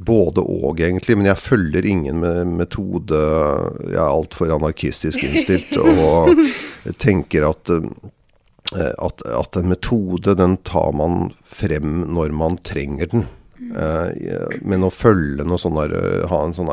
Både 0.00 0.40
og, 0.40 0.80
egentlig. 0.80 1.18
Men 1.20 1.28
jeg 1.28 1.42
følger 1.44 1.84
ingen 1.86 2.22
me- 2.22 2.46
metode. 2.48 3.18
Jeg 3.84 3.98
er 4.00 4.06
altfor 4.06 4.54
anarkistisk 4.54 5.20
innstilt 5.26 5.74
og 5.84 6.40
tenker 7.02 7.44
at 7.50 7.68
eh, 7.74 8.94
at, 9.02 9.22
at 9.26 9.56
en 9.58 9.68
metode, 9.68 10.36
den 10.38 10.56
tar 10.64 10.92
man 10.96 11.32
frem 11.44 12.04
når 12.14 12.32
man 12.38 12.56
trenger 12.64 13.10
den. 13.12 13.26
Eh, 13.76 14.56
men 14.62 14.86
å 14.86 14.90
følge 14.94 15.44
noe 15.44 15.60
sånn 15.60 15.76
der, 15.76 15.92
eh, 15.98 16.26
ha 16.30 16.38
en 16.46 16.54
sånn 16.56 16.70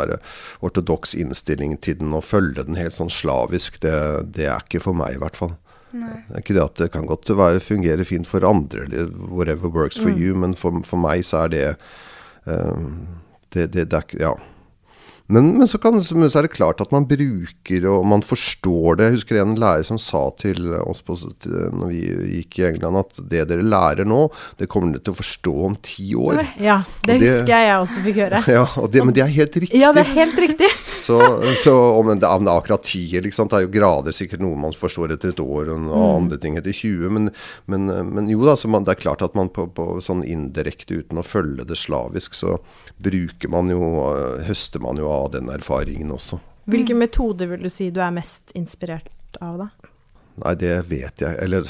ortodoks 0.63 1.15
innstilling 1.19 1.75
til 1.83 1.99
den 1.99 2.13
og 2.15 2.23
følge 2.25 2.63
den 2.69 2.79
helt 2.79 2.95
sånn 2.95 3.11
slavisk, 3.11 3.81
det, 3.83 3.93
det 4.37 4.47
er 4.47 4.63
ikke 4.63 4.83
for 4.87 4.97
meg, 4.97 5.17
i 5.17 5.21
hvert 5.21 5.35
fall. 5.39 5.57
Det 5.91 6.35
er 6.35 6.41
ikke 6.43 6.57
det 6.57 6.63
at 6.63 6.81
det 6.81 6.91
kan 6.91 7.07
godt 7.07 7.29
være 7.37 7.63
fungere 7.63 8.05
fint 8.05 8.27
for 8.27 8.43
andre, 8.47 8.83
eller 8.87 9.07
whatever 9.31 9.71
works 9.71 9.99
for 9.99 10.09
you, 10.09 10.35
men 10.35 10.55
for, 10.55 10.81
for 10.83 10.99
meg 10.99 11.23
så 11.25 11.45
er 11.45 11.53
det 11.53 11.65
um, 12.45 13.07
det, 13.53 13.71
det, 13.73 13.89
det 13.91 14.03
er 14.03 14.19
Ja. 14.19 14.33
Men, 15.27 15.49
men, 15.57 15.67
så 15.67 15.77
kan, 15.81 15.97
så 16.03 16.15
er 16.39 16.45
det 16.45 16.53
klart 16.53 16.79
at 16.83 16.93
man 16.95 17.05
bruker 17.07 17.87
og 17.91 18.05
man 18.07 18.23
forstår 18.23 18.99
det. 18.99 19.07
Jeg 19.09 19.15
husker 19.17 19.39
en 19.41 19.57
lærer 19.59 19.83
som 19.87 19.99
sa 19.99 20.21
til 20.39 20.71
oss 20.79 21.01
på, 21.03 21.17
til, 21.43 21.57
når 21.75 21.91
vi 21.91 22.01
gikk 22.37 22.59
i 22.61 22.67
England, 22.69 23.01
at 23.01 23.19
det 23.33 23.43
dere 23.49 23.65
lærer 23.67 24.07
nå, 24.07 24.21
det 24.59 24.69
kommer 24.71 24.95
dere 24.95 25.03
til 25.03 25.15
å 25.15 25.19
forstå 25.19 25.55
om 25.67 25.75
ti 25.83 26.13
år. 26.15 26.39
Ja, 26.63 26.79
det 27.03 27.17
Og 27.17 27.19
det- 27.19 27.33
husker 27.33 27.53
jeg 27.53 27.67
jeg 27.67 27.81
også 27.81 28.05
fikk 28.07 28.21
høre. 28.23 28.43
Ja, 28.57 28.63
det, 28.87 29.03
Men 29.03 29.13
det 29.13 29.21
er 29.25 29.33
helt 29.35 29.57
riktig. 29.59 29.81
Ja, 29.81 29.91
det 29.93 30.05
er 30.05 30.13
helt 30.15 30.39
riktig. 30.39 30.71
Så, 31.07 31.15
så 31.61 31.71
om 31.95 32.07
det, 32.09 32.25
er 32.25 32.49
akkurat 32.51 32.83
ti, 32.83 33.03
liksom, 33.21 33.47
det 33.47 33.55
er 33.55 33.61
jo 33.63 33.69
grader, 33.71 34.11
sikkert 34.15 34.41
noe 34.43 34.57
man 34.59 34.73
forstår 34.75 35.13
etter 35.13 35.29
et 35.31 35.39
år, 35.39 35.69
og 35.71 35.83
noe 35.85 36.07
andre 36.17 36.39
ting 36.41 36.57
etter 36.59 36.73
20. 36.75 37.13
Men, 37.13 37.29
men, 37.69 37.85
men 38.09 38.27
jo 38.31 38.41
da, 38.43 38.57
så 38.59 38.67
man, 38.67 38.83
det 38.83 38.95
er 38.95 39.03
klart 39.05 39.23
at 39.23 39.37
man 39.37 39.47
på, 39.53 39.69
på 39.77 39.85
sånn 40.03 40.25
indirekte, 40.27 40.97
uten 41.05 41.21
å 41.21 41.23
følge 41.23 41.67
det 41.69 41.77
slavisk, 41.79 42.35
så 42.35 42.57
bruker 42.99 43.53
man 43.53 43.71
jo, 43.71 43.79
høster 44.49 44.83
man 44.83 44.99
jo 44.99 45.07
av 45.13 45.16
den 45.33 45.51
erfaringen 45.53 46.13
også. 46.15 46.39
Hvilke 46.67 46.97
metoder 46.99 47.47
vil 47.53 47.63
du 47.63 47.71
si 47.71 47.89
du 47.95 48.01
er 48.03 48.11
mest 48.15 48.51
inspirert 48.57 49.39
av, 49.39 49.61
da? 49.61 49.93
Nei, 50.43 50.53
det 50.59 50.73
vet 50.89 51.23
jeg. 51.23 51.37
Eller 51.41 51.69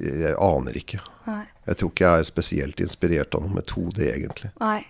jeg 0.00 0.32
aner 0.40 0.78
ikke. 0.78 1.02
Nei. 1.28 1.44
Jeg 1.68 1.78
tror 1.78 1.92
ikke 1.92 2.08
jeg 2.08 2.24
er 2.24 2.26
spesielt 2.26 2.80
inspirert 2.82 3.36
av 3.36 3.44
noen 3.44 3.60
metode, 3.60 4.02
egentlig. 4.08 4.50
Nei. 4.62 4.80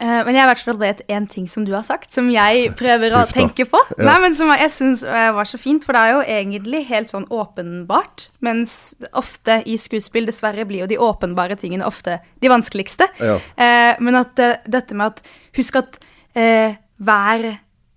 Eh, 0.00 0.18
men 0.24 0.32
jeg 0.32 0.40
har 0.40 0.48
i 0.48 0.50
hvert 0.54 0.64
fall 0.64 0.80
vet 0.80 1.00
én 1.12 1.28
ting 1.28 1.46
som 1.48 1.64
du 1.68 1.72
har 1.76 1.84
sagt, 1.86 2.10
som 2.12 2.28
jeg 2.32 2.72
prøver 2.76 3.14
å 3.16 3.22
tenke 3.30 3.66
på. 3.68 3.80
Ja. 3.94 4.10
Nei, 4.10 4.18
men 4.24 4.36
som 4.36 4.52
jeg 4.52 4.72
syns 4.72 5.04
var 5.06 5.48
så 5.48 5.60
fint, 5.60 5.86
for 5.86 5.96
det 5.96 6.02
er 6.02 6.14
jo 6.16 6.26
egentlig 6.36 6.82
helt 6.90 7.12
sånn 7.12 7.28
åpenbart. 7.32 8.28
Mens 8.44 8.94
ofte 9.16 9.60
i 9.68 9.78
skuespill, 9.80 10.28
dessverre, 10.28 10.66
blir 10.68 10.84
jo 10.84 10.90
de 10.90 11.00
åpenbare 11.00 11.56
tingene 11.60 11.88
ofte 11.88 12.18
de 12.40 12.52
vanskeligste. 12.52 13.08
Ja. 13.20 13.38
Eh, 13.56 13.94
men 14.04 14.20
at 14.20 14.40
eh, 14.40 14.58
dette 14.68 14.96
med 14.98 15.14
at 15.14 15.36
Husk 15.56 15.80
at 15.80 15.96
eh, 16.38 16.76
hver, 17.00 17.50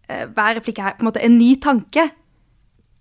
eh, 0.08 0.26
hver 0.28 0.60
replikk 0.60 0.80
er 0.80 0.98
på 0.98 1.04
en 1.04 1.10
måte 1.10 1.24
en 1.24 1.38
ny 1.38 1.56
tanke. 1.62 2.10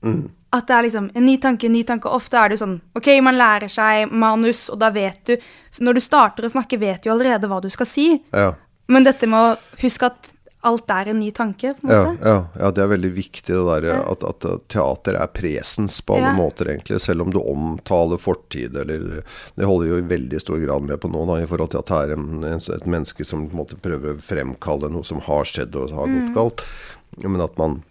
Mm. 0.03 0.31
At 0.53 0.67
det 0.69 0.77
er 0.77 0.87
liksom 0.89 1.11
en 1.15 1.25
ny 1.25 1.37
tanke, 1.41 1.67
en 1.67 1.73
ny 1.73 1.83
tanke. 1.89 2.11
Ofte 2.13 2.37
er 2.37 2.51
det 2.51 2.59
jo 2.59 2.65
sånn 2.67 2.81
OK, 2.99 3.09
man 3.25 3.39
lærer 3.39 3.73
seg 3.73 4.13
manus, 4.13 4.67
og 4.73 4.81
da 4.83 4.91
vet 4.93 5.25
du 5.27 5.37
Når 5.81 5.95
du 5.97 6.01
starter 6.05 6.45
å 6.45 6.53
snakke, 6.53 6.77
vet 6.77 7.01
du 7.03 7.09
allerede 7.09 7.49
hva 7.49 7.63
du 7.63 7.71
skal 7.73 7.89
si. 7.89 8.21
Ja. 8.29 8.51
Men 8.93 9.07
dette 9.07 9.25
med 9.27 9.41
å 9.41 9.79
huske 9.81 10.11
at 10.11 10.29
alt 10.63 10.91
er 10.95 11.09
en 11.11 11.19
ny 11.19 11.31
tanke, 11.35 11.73
på 11.81 11.89
en 11.89 11.91
måte. 11.91 12.29
ja, 12.29 12.37
ja, 12.61 12.71
det 12.71 12.83
er 12.85 12.91
veldig 12.93 13.11
viktig 13.17 13.55
det 13.55 13.63
der 13.83 13.87
at, 13.99 14.23
at 14.29 14.47
teater 14.71 15.19
er 15.19 15.31
presens 15.35 16.01
på 16.07 16.15
alle 16.19 16.31
Ja. 16.31 16.37
måter, 16.39 16.71
egentlig. 16.71 17.01
Selv 17.03 17.23
om 17.27 17.33
du 17.35 17.41
omtaler 17.41 18.21
fortid, 18.23 18.77
eller 18.77 19.23
Det 19.57 19.67
holder 19.67 19.89
jo 19.89 19.99
i 19.99 20.07
veldig 20.07 20.41
stor 20.41 20.59
grad 20.63 20.83
med 20.87 21.01
på 21.03 21.11
nå, 21.11 21.27
da, 21.27 21.41
i 21.43 21.47
forhold 21.51 21.71
til 21.75 21.83
at 21.83 21.87
det 21.91 22.01
er 22.03 22.13
en, 22.17 22.45
en, 22.45 22.63
et 22.79 22.87
menneske 22.87 23.25
som 23.27 23.49
på 23.49 23.57
en 23.57 23.63
måte 23.65 23.77
prøver 23.83 24.15
å 24.15 24.23
fremkalle 24.23 24.91
noe 24.93 25.05
som 25.05 25.21
har 25.27 25.45
skjedd 25.45 25.75
og 25.77 25.91
har 25.99 26.07
gått 26.07 26.35
galt. 26.37 26.63
Men 27.25 27.41
at 27.45 27.59
man 27.59 27.83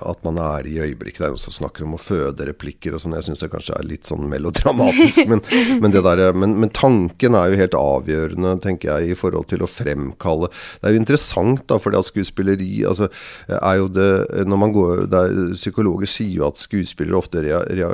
at 0.00 0.22
man 0.26 0.38
er 0.40 0.66
i 0.68 0.78
øyeblikket. 0.82 1.20
Det 1.20 1.26
er 1.26 1.34
noen 1.34 1.42
som 1.42 1.54
snakker 1.54 1.86
om 1.86 1.96
å 1.96 2.00
føde 2.00 2.46
replikker 2.48 2.96
og 2.96 3.02
sånn. 3.02 3.16
Jeg 3.18 3.26
syns 3.28 3.42
det 3.42 3.50
kanskje 3.52 3.76
er 3.78 3.88
litt 3.88 4.08
sånn 4.08 4.28
melodramatisk. 4.30 5.26
men, 5.30 5.42
men, 5.82 5.94
der, 5.94 6.22
men, 6.36 6.56
men, 6.62 6.72
tanken 6.72 7.36
er 7.38 7.52
jo 7.52 7.60
helt 7.60 7.76
avgjørende, 7.78 8.54
tenker 8.64 8.92
jeg, 8.92 9.12
i 9.12 9.18
forhold 9.18 9.50
til 9.50 9.64
å 9.64 9.70
fremkalle 9.70 10.48
Det 10.80 10.88
er 10.88 10.96
jo 10.96 11.02
interessant, 11.02 11.64
da, 11.70 11.78
for 11.82 11.92
det 11.92 12.02
at 12.02 12.08
skuespilleri 12.08 12.70
altså, 12.88 13.10
er 13.58 13.76
jo 13.80 13.90
det 13.92 14.10
når 14.48 14.62
man 14.64 14.74
går, 14.74 15.04
der 15.12 15.36
Psykologer 15.56 16.10
sier 16.10 16.40
jo 16.40 16.48
at 16.48 16.60
skuespillere 16.60 17.18
ofte 17.18 17.42
rea, 17.44 17.60
rea, 17.68 17.90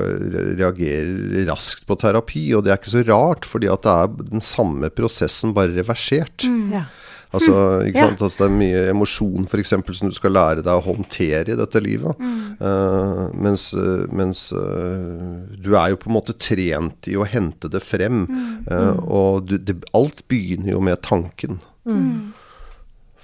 reagerer 0.59 1.49
raskt 1.49 1.87
på 1.89 1.99
terapi, 2.01 2.47
og 2.57 2.65
det 2.65 2.73
er 2.73 2.81
ikke 2.81 2.95
så 2.95 3.05
rart, 3.09 3.49
fordi 3.49 3.71
at 3.73 3.85
det 3.87 3.95
er 3.95 4.33
den 4.37 4.45
samme 4.45 4.91
prosessen, 4.95 5.55
bare 5.57 5.75
reversert. 5.77 6.47
Mm. 6.47 6.73
Ja. 6.79 6.87
Altså, 7.29 7.55
ikke 7.85 8.05
sant? 8.07 8.23
Altså, 8.25 8.41
det 8.41 8.47
er 8.47 8.57
mye 8.57 8.83
emosjon 8.95 9.49
f.eks. 9.49 9.75
som 9.99 10.09
du 10.09 10.17
skal 10.17 10.33
lære 10.33 10.64
deg 10.64 10.73
å 10.73 10.85
håndtere 10.87 11.53
i 11.53 11.59
dette 11.59 11.83
livet. 11.85 12.17
Mm. 12.17 12.38
Uh, 12.61 13.25
mens, 13.37 13.69
uh, 13.77 14.07
mens 14.09 14.47
uh, 14.57 15.45
du 15.53 15.75
er 15.75 15.93
jo 15.93 16.01
på 16.01 16.09
en 16.09 16.17
måte 16.17 16.37
trent 16.41 17.11
i 17.11 17.19
å 17.21 17.29
hente 17.29 17.69
det 17.73 17.85
frem. 17.85 18.25
Mm. 18.29 19.01
og 19.05 19.49
du, 19.49 19.57
det, 19.61 19.77
alt 19.97 20.25
begynner 20.31 20.73
jo 20.73 20.81
med 20.85 21.03
tanken. 21.05 21.61
Mm. 21.88 22.33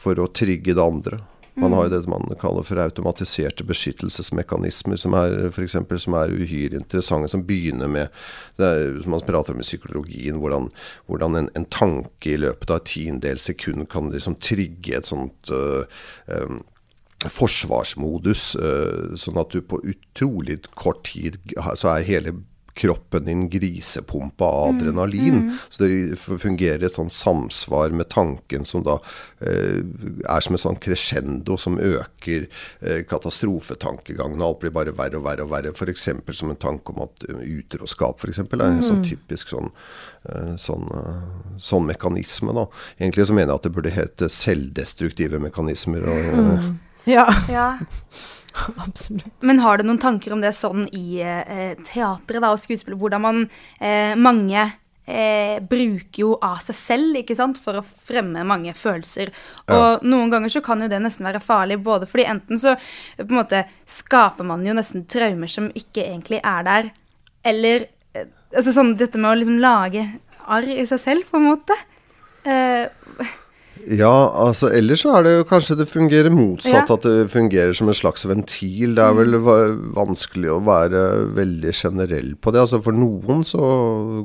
For 0.04 0.20
å 0.20 0.28
trygge 0.36 0.76
det 0.76 0.84
andre. 0.84 1.22
Man 1.56 1.72
har 1.72 1.86
jo 1.86 1.90
det 1.92 2.10
man 2.10 2.26
kaller 2.40 2.66
for 2.66 2.80
automatiserte 2.82 3.64
beskyttelsesmekanismer, 3.66 4.98
som 4.98 5.14
er 5.14 5.36
f.eks. 5.52 5.76
som 6.02 6.16
er 6.18 6.34
uhyre 6.34 6.80
interessante, 6.80 7.30
som 7.30 7.44
begynner 7.46 7.90
med 7.90 8.08
er, 8.58 9.00
som 9.02 9.14
Man 9.14 9.22
prater 9.26 9.54
om 9.54 9.62
i 9.62 9.66
psykologien, 9.66 10.40
hvordan, 10.42 10.70
hvordan 11.06 11.38
en, 11.38 11.50
en, 11.54 11.66
tanke 11.70 12.34
i 12.34 12.40
løpet 12.42 12.70
av 12.70 12.82
et 12.82 12.90
tiendedels 12.90 13.46
sekund 13.46 13.86
kan 13.90 14.10
liksom 14.10 14.38
trigge 14.42 14.98
et 14.98 15.06
sånt 15.06 15.52
uh, 15.54 15.86
um, 16.26 16.64
forsvarsmodus, 17.30 18.54
uh, 18.58 19.14
sånn 19.18 19.38
at 19.38 19.54
du 19.54 19.62
på 19.62 19.78
utrolig 19.86 20.58
kort 20.74 21.04
tid 21.06 21.38
så 21.78 21.94
er 21.94 22.08
hele 22.08 22.34
kroppen 22.74 23.24
din 23.24 23.48
grisepumpa 23.48 24.44
av 24.44 24.68
mm, 24.68 24.76
adrenalin. 24.76 25.34
Mm, 25.34 25.42
mm. 25.42 25.58
Så 25.70 25.84
det 25.84 26.16
fungerer 26.18 26.84
et 26.86 26.96
sånn 26.96 27.10
samsvar 27.12 27.94
med 27.94 28.08
tanken 28.10 28.66
som 28.66 28.82
da 28.86 28.96
eh, 29.38 29.78
er 30.26 30.44
som 30.44 30.56
et 30.56 30.62
sånn 30.62 30.80
crescendo 30.82 31.56
som 31.60 31.78
øker 31.78 32.48
eh, 32.80 33.04
katastrofetankegangen. 33.06 34.42
Alt 34.42 34.64
blir 34.64 34.74
bare 34.74 34.94
verre 34.96 35.20
og 35.20 35.26
verre 35.28 35.46
og 35.46 35.52
verre. 35.54 35.74
F.eks. 35.74 36.10
som 36.34 36.50
en 36.50 36.60
tanke 36.60 36.94
om 36.94 37.04
at 37.06 37.28
utroskap 37.30 38.18
for 38.22 38.32
eksempel, 38.32 38.62
er 38.62 38.74
en 38.74 38.86
sånn 38.86 39.02
mm. 39.04 39.08
typisk 39.12 39.54
sånn, 39.54 39.70
eh, 40.28 40.54
sånn, 40.60 40.88
uh, 40.90 41.58
sånn, 41.62 41.86
mekanisme. 41.90 42.54
da. 42.56 42.66
Egentlig 42.98 43.28
så 43.30 43.36
mener 43.36 43.52
jeg 43.52 43.62
at 43.62 43.68
det 43.68 43.76
burde 43.78 43.94
hete 43.94 44.30
selvdestruktive 44.32 45.42
mekanismer. 45.46 46.10
og... 46.10 46.34
Mm. 46.34 46.72
Ja. 47.04 47.28
ja. 47.52 47.68
Absolutt. 48.86 49.30
Men 49.40 49.60
har 49.64 49.78
du 49.78 49.88
noen 49.88 50.00
tanker 50.02 50.34
om 50.34 50.42
det 50.44 50.54
sånn 50.56 50.86
i 50.94 51.20
eh, 51.22 51.74
teatret 51.86 52.42
da, 52.42 52.52
og 52.54 52.62
skuespillet? 52.62 52.98
Hvordan 53.00 53.24
man 53.24 53.44
eh, 53.80 54.14
Mange 54.18 54.68
eh, 55.06 55.60
bruker 55.60 56.20
jo 56.22 56.34
av 56.42 56.60
seg 56.64 56.78
selv 56.78 57.20
ikke 57.20 57.36
sant, 57.38 57.58
for 57.62 57.80
å 57.80 57.84
fremme 57.84 58.44
mange 58.46 58.74
følelser. 58.78 59.32
Og 59.68 59.86
ja. 59.86 60.02
noen 60.06 60.32
ganger 60.32 60.54
så 60.54 60.64
kan 60.64 60.84
jo 60.84 60.90
det 60.90 61.02
nesten 61.02 61.26
være 61.28 61.42
farlig, 61.44 61.80
både 61.84 62.08
fordi 62.10 62.28
enten 62.30 62.60
så 62.60 62.76
på 63.18 63.28
en 63.28 63.40
måte 63.40 63.64
skaper 63.90 64.46
man 64.48 64.64
jo 64.66 64.76
nesten 64.76 65.06
traumer 65.10 65.50
som 65.50 65.70
ikke 65.74 66.06
egentlig 66.06 66.40
er 66.40 66.68
der, 66.68 66.92
eller 67.44 67.88
eh, 68.14 68.30
altså 68.54 68.76
sånn 68.76 68.94
dette 69.00 69.20
med 69.20 69.32
å 69.32 69.40
liksom 69.40 69.60
lage 69.62 70.06
arr 70.44 70.68
i 70.68 70.84
seg 70.88 71.00
selv, 71.00 71.28
på 71.30 71.40
en 71.40 71.50
måte. 71.50 71.76
Eh, 72.44 72.86
ja, 73.92 74.12
altså 74.40 74.70
ellers 74.72 75.02
så 75.04 75.12
er 75.18 75.26
det 75.26 75.32
jo 75.34 75.46
kanskje 75.48 75.76
det 75.80 75.86
fungerer 75.90 76.32
motsatt. 76.32 76.88
Ja. 76.88 76.96
At 76.96 77.04
det 77.06 77.28
fungerer 77.32 77.74
som 77.76 77.90
en 77.90 77.96
slags 77.96 78.24
ventil. 78.28 78.94
Det 78.96 79.04
er 79.04 79.16
vel 79.18 79.36
mm. 79.36 79.92
vanskelig 79.96 80.52
å 80.54 80.60
være 80.64 81.04
veldig 81.36 81.74
generell 81.76 82.34
på 82.40 82.54
det. 82.54 82.64
Altså 82.64 82.80
For 82.84 82.96
noen 82.96 83.44
så 83.46 83.62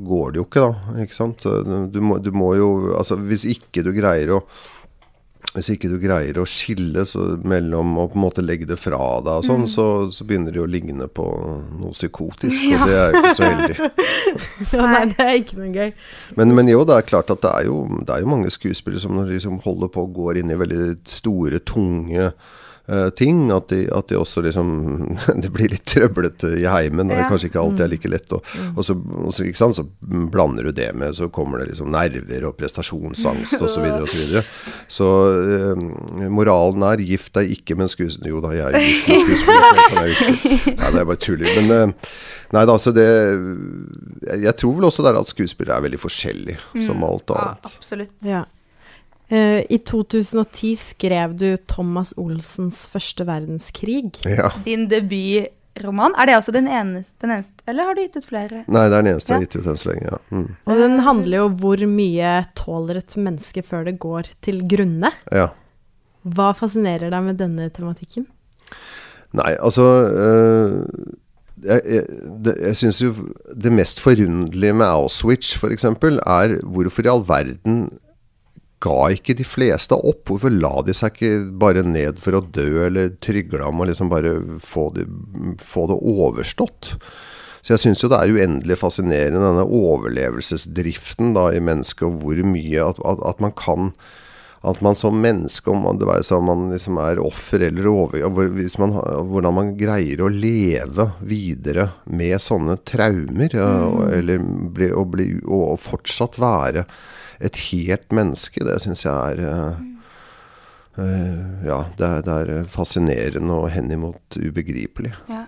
går 0.06 0.34
det 0.34 0.42
jo 0.42 0.48
ikke, 0.48 0.66
da. 0.68 1.00
Ikke 1.06 1.18
sant. 1.18 1.48
Du 1.94 2.00
må, 2.04 2.20
du 2.24 2.32
må 2.36 2.54
jo 2.60 2.70
Altså 2.96 3.18
hvis 3.20 3.46
ikke 3.50 3.84
du 3.86 3.92
greier 3.96 4.38
å 4.38 4.44
hvis 5.56 5.72
ikke 5.74 5.90
du 5.90 5.96
greier 6.02 6.38
å 6.38 6.46
skille 6.48 7.04
mellom 7.48 7.96
å 7.98 8.06
på 8.12 8.20
en 8.20 8.22
måte 8.22 8.44
legge 8.46 8.68
det 8.70 8.78
fra 8.78 9.00
deg 9.26 9.42
og 9.42 9.48
sånn, 9.48 9.64
mm. 9.66 9.72
så, 9.72 9.86
så, 10.14 10.28
begynner 10.28 10.54
det 10.54 10.62
å 10.62 10.68
ligne 10.70 11.08
på 11.10 11.26
noe 11.80 11.94
psykotisk, 11.96 12.60
ja. 12.70 12.78
og 12.78 12.86
det 12.86 13.00
er 13.00 13.10
jo 13.10 13.22
ikke 13.24 13.34
så 13.40 13.50
heldig. 13.50 13.90
ja, 14.76 14.86
nei, 14.94 15.04
det 15.10 15.26
er 15.26 15.34
ikke 15.40 15.60
noe 15.60 15.72
gøy. 15.74 15.92
Men, 16.38 16.56
men, 16.60 16.70
jo, 16.70 16.86
det 16.86 17.00
er 17.00 17.10
klart 17.10 17.34
at 17.34 17.42
det 17.46 17.54
er 17.56 17.70
jo, 17.72 17.82
det 17.98 18.14
er 18.14 18.24
jo 18.26 18.32
mange 18.36 18.54
skuespillere 18.54 19.02
som 19.02 19.18
liksom 19.26 19.58
holder 19.66 19.92
på 19.96 20.06
og 20.06 20.16
går 20.20 20.42
inn 20.44 20.54
i 20.54 20.60
veldig 20.60 20.90
store, 21.10 21.64
tunge 21.66 22.30
uh, 22.90 23.10
ting. 23.16 23.48
At 23.56 23.70
de, 23.72 23.84
at 23.94 24.10
de, 24.10 24.18
også 24.20 24.44
liksom 24.46 24.70
Det 25.44 25.52
blir 25.54 25.72
litt 25.74 25.86
trøblete 25.90 26.56
i 26.60 26.66
heimen, 26.70 27.10
Det 27.10 27.18
ja. 27.18 27.24
det 27.24 27.30
kanskje 27.32 27.52
ikke 27.52 27.62
alltid 27.64 27.86
er 27.86 27.92
like 27.94 28.12
lett. 28.12 28.36
Og, 28.36 28.46
mm. 28.46 28.72
og, 28.76 28.86
så, 28.86 28.98
og 28.98 29.36
så, 29.36 29.48
sant, 29.60 29.80
så, 29.80 29.86
blander 30.34 30.70
du 30.70 30.74
det 30.76 30.90
med 30.98 31.16
Så 31.18 31.30
kommer 31.34 31.62
det 31.62 31.72
liksom 31.72 31.92
nerver 31.94 32.50
og 32.50 32.58
prestasjonsangst 32.60 33.60
osv. 33.60 33.70
Så, 33.70 33.84
videre, 33.86 34.02
og 34.04 34.10
så, 34.10 34.24
videre. 34.24 34.44
så 35.00 35.12
uh, 35.78 36.28
moralen 36.34 36.88
er 36.90 37.06
gift 37.06 37.34
deg 37.38 37.54
ikke 37.60 37.78
med 37.78 37.88
en 37.88 37.94
skuespiller 37.94 38.34
Jo 38.34 38.44
da, 38.44 38.56
jeg 38.58 38.74
er 38.74 38.90
gift 38.90 39.10
med 39.10 39.24
skuespiller. 39.28 40.76
Nei, 40.76 40.92
det 40.92 41.04
er 41.04 41.10
bare 41.14 41.24
tuller. 41.24 41.56
Men 41.62 41.96
uh, 41.96 42.12
Nei 42.50 42.64
da, 42.66 42.74
altså 42.74 42.92
det 42.96 43.06
Jeg 44.42 44.56
tror 44.58 44.78
vel 44.80 44.88
også 44.90 45.06
det 45.06 45.12
er 45.12 45.20
at 45.20 45.30
skuespillere 45.30 45.78
er 45.78 45.86
veldig 45.86 46.00
forskjellige, 46.02 46.58
mm. 46.74 46.86
som 46.88 47.04
alt 47.06 47.36
annet. 47.36 47.68
Ja, 47.70 47.76
absolutt. 47.78 48.16
Ja. 48.26 48.46
Uh, 49.30 49.62
I 49.70 49.78
2010 49.86 50.74
skrev 50.76 51.36
du 51.38 51.58
Thomas 51.70 52.16
Olsens 52.18 52.88
'Første 52.90 53.28
verdenskrig'. 53.30 54.24
Ja. 54.26 54.50
Din 54.66 54.88
debutroman. 54.90 56.16
Er 56.18 56.26
det 56.26 56.38
også 56.40 56.52
den 56.56 56.68
eneste, 56.68 57.14
den 57.22 57.36
eneste, 57.36 57.54
Eller 57.68 57.84
har 57.84 57.94
du 57.94 58.02
gitt 58.02 58.18
ut 58.18 58.26
flere? 58.26 58.64
Nei, 58.66 58.88
det 58.90 58.98
er 58.98 59.06
den 59.06 59.14
eneste 59.14 59.30
ja. 59.30 59.38
jeg 59.38 59.40
har 59.40 59.46
gitt 59.46 59.60
ut 59.62 59.70
enn 59.70 59.78
så 59.78 59.92
lenge, 59.92 60.10
ja. 60.10 60.20
Mm. 60.34 60.50
Og 60.66 60.82
den 60.82 61.00
handler 61.06 61.38
jo 61.38 61.46
om 61.46 61.60
hvor 61.62 61.86
mye 61.86 62.34
tåler 62.58 62.98
et 63.04 63.18
menneske 63.18 63.62
før 63.62 63.86
det 63.86 64.00
går 64.00 64.34
til 64.42 64.64
grunne. 64.68 65.14
Ja. 65.32 65.52
Hva 66.26 66.52
fascinerer 66.58 67.14
deg 67.14 67.24
med 67.30 67.38
denne 67.38 67.70
tematikken? 67.70 68.26
Nei, 69.38 69.54
altså 69.62 69.86
øh, 70.10 70.86
jeg, 71.64 71.82
jeg, 71.86 72.04
det, 72.46 72.56
jeg 72.66 72.78
syns 72.82 73.02
jo 73.04 73.14
det 73.54 73.72
mest 73.72 74.02
forunderlige 74.02 74.74
med 74.74 74.90
Auschwitz 74.90 75.54
f.eks. 75.54 75.86
er 75.86 76.60
hvorfor 76.66 77.06
i 77.06 77.12
all 77.14 77.26
verden 77.28 77.84
ga 78.84 79.00
ikke 79.14 79.36
de 79.40 79.46
fleste 79.48 79.98
opp? 79.98 80.24
Hvorfor 80.30 80.54
la 80.54 80.80
de 80.88 80.96
seg 80.98 81.16
ikke 81.16 81.34
bare 81.62 81.84
ned 81.86 82.22
for 82.22 82.38
å 82.38 82.44
dø, 82.46 82.86
eller 82.88 83.16
trygla 83.24 83.68
om 83.70 83.84
å 83.84 83.90
liksom 83.90 84.12
bare 84.12 84.38
få 84.64 84.90
det, 84.96 85.08
få 85.64 85.90
det 85.92 86.00
overstått? 86.00 86.96
Så 87.60 87.76
jeg 87.76 87.84
syns 87.84 88.02
jo 88.04 88.10
det 88.12 88.22
er 88.22 88.32
uendelig 88.38 88.80
fascinerende, 88.80 89.44
denne 89.44 89.68
overlevelsesdriften 89.68 91.36
da 91.36 91.50
i 91.52 91.60
mennesket, 91.64 92.08
og 92.08 92.24
hvor 92.24 92.40
mye 92.48 92.88
at, 92.88 93.04
at, 93.04 93.24
at 93.34 93.44
man 93.44 93.56
kan 93.60 93.92
at 94.68 94.82
man 94.84 94.96
som 94.96 95.16
menneske, 95.24 95.72
om 95.72 95.86
det 95.96 96.08
være 96.08 96.26
seg 96.28 96.42
om 96.42 96.50
man 96.50 96.66
liksom 96.74 96.98
er 97.00 97.22
offer 97.24 97.64
eller 97.70 97.88
over... 97.88 98.26
Man, 98.82 98.96
hvordan 99.32 99.56
man 99.56 99.70
greier 99.80 100.20
å 100.26 100.32
leve 100.34 101.06
videre 101.24 101.86
med 102.12 102.36
sånne 102.44 102.76
traumer. 102.84 103.56
Mm. 103.56 104.02
Eller 104.18 104.44
bli, 104.76 104.90
og, 104.92 105.14
bli, 105.16 105.30
og, 105.48 105.78
fortsatt 105.80 106.36
være 106.44 106.84
et 107.40 107.62
helt 107.70 108.12
menneske, 108.16 108.64
det 108.68 108.76
syns 108.84 109.06
jeg 109.06 109.16
er 109.16 109.42
uh, 109.48 109.80
uh, 111.00 111.66
Ja, 111.66 111.80
det 111.98 112.10
er, 112.10 112.22
det 112.28 112.36
er, 112.36 112.70
fascinerende 112.70 113.56
og 113.56 113.72
henimot 113.74 114.40
ubegripelig. 114.40 115.14
Ja. 115.32 115.46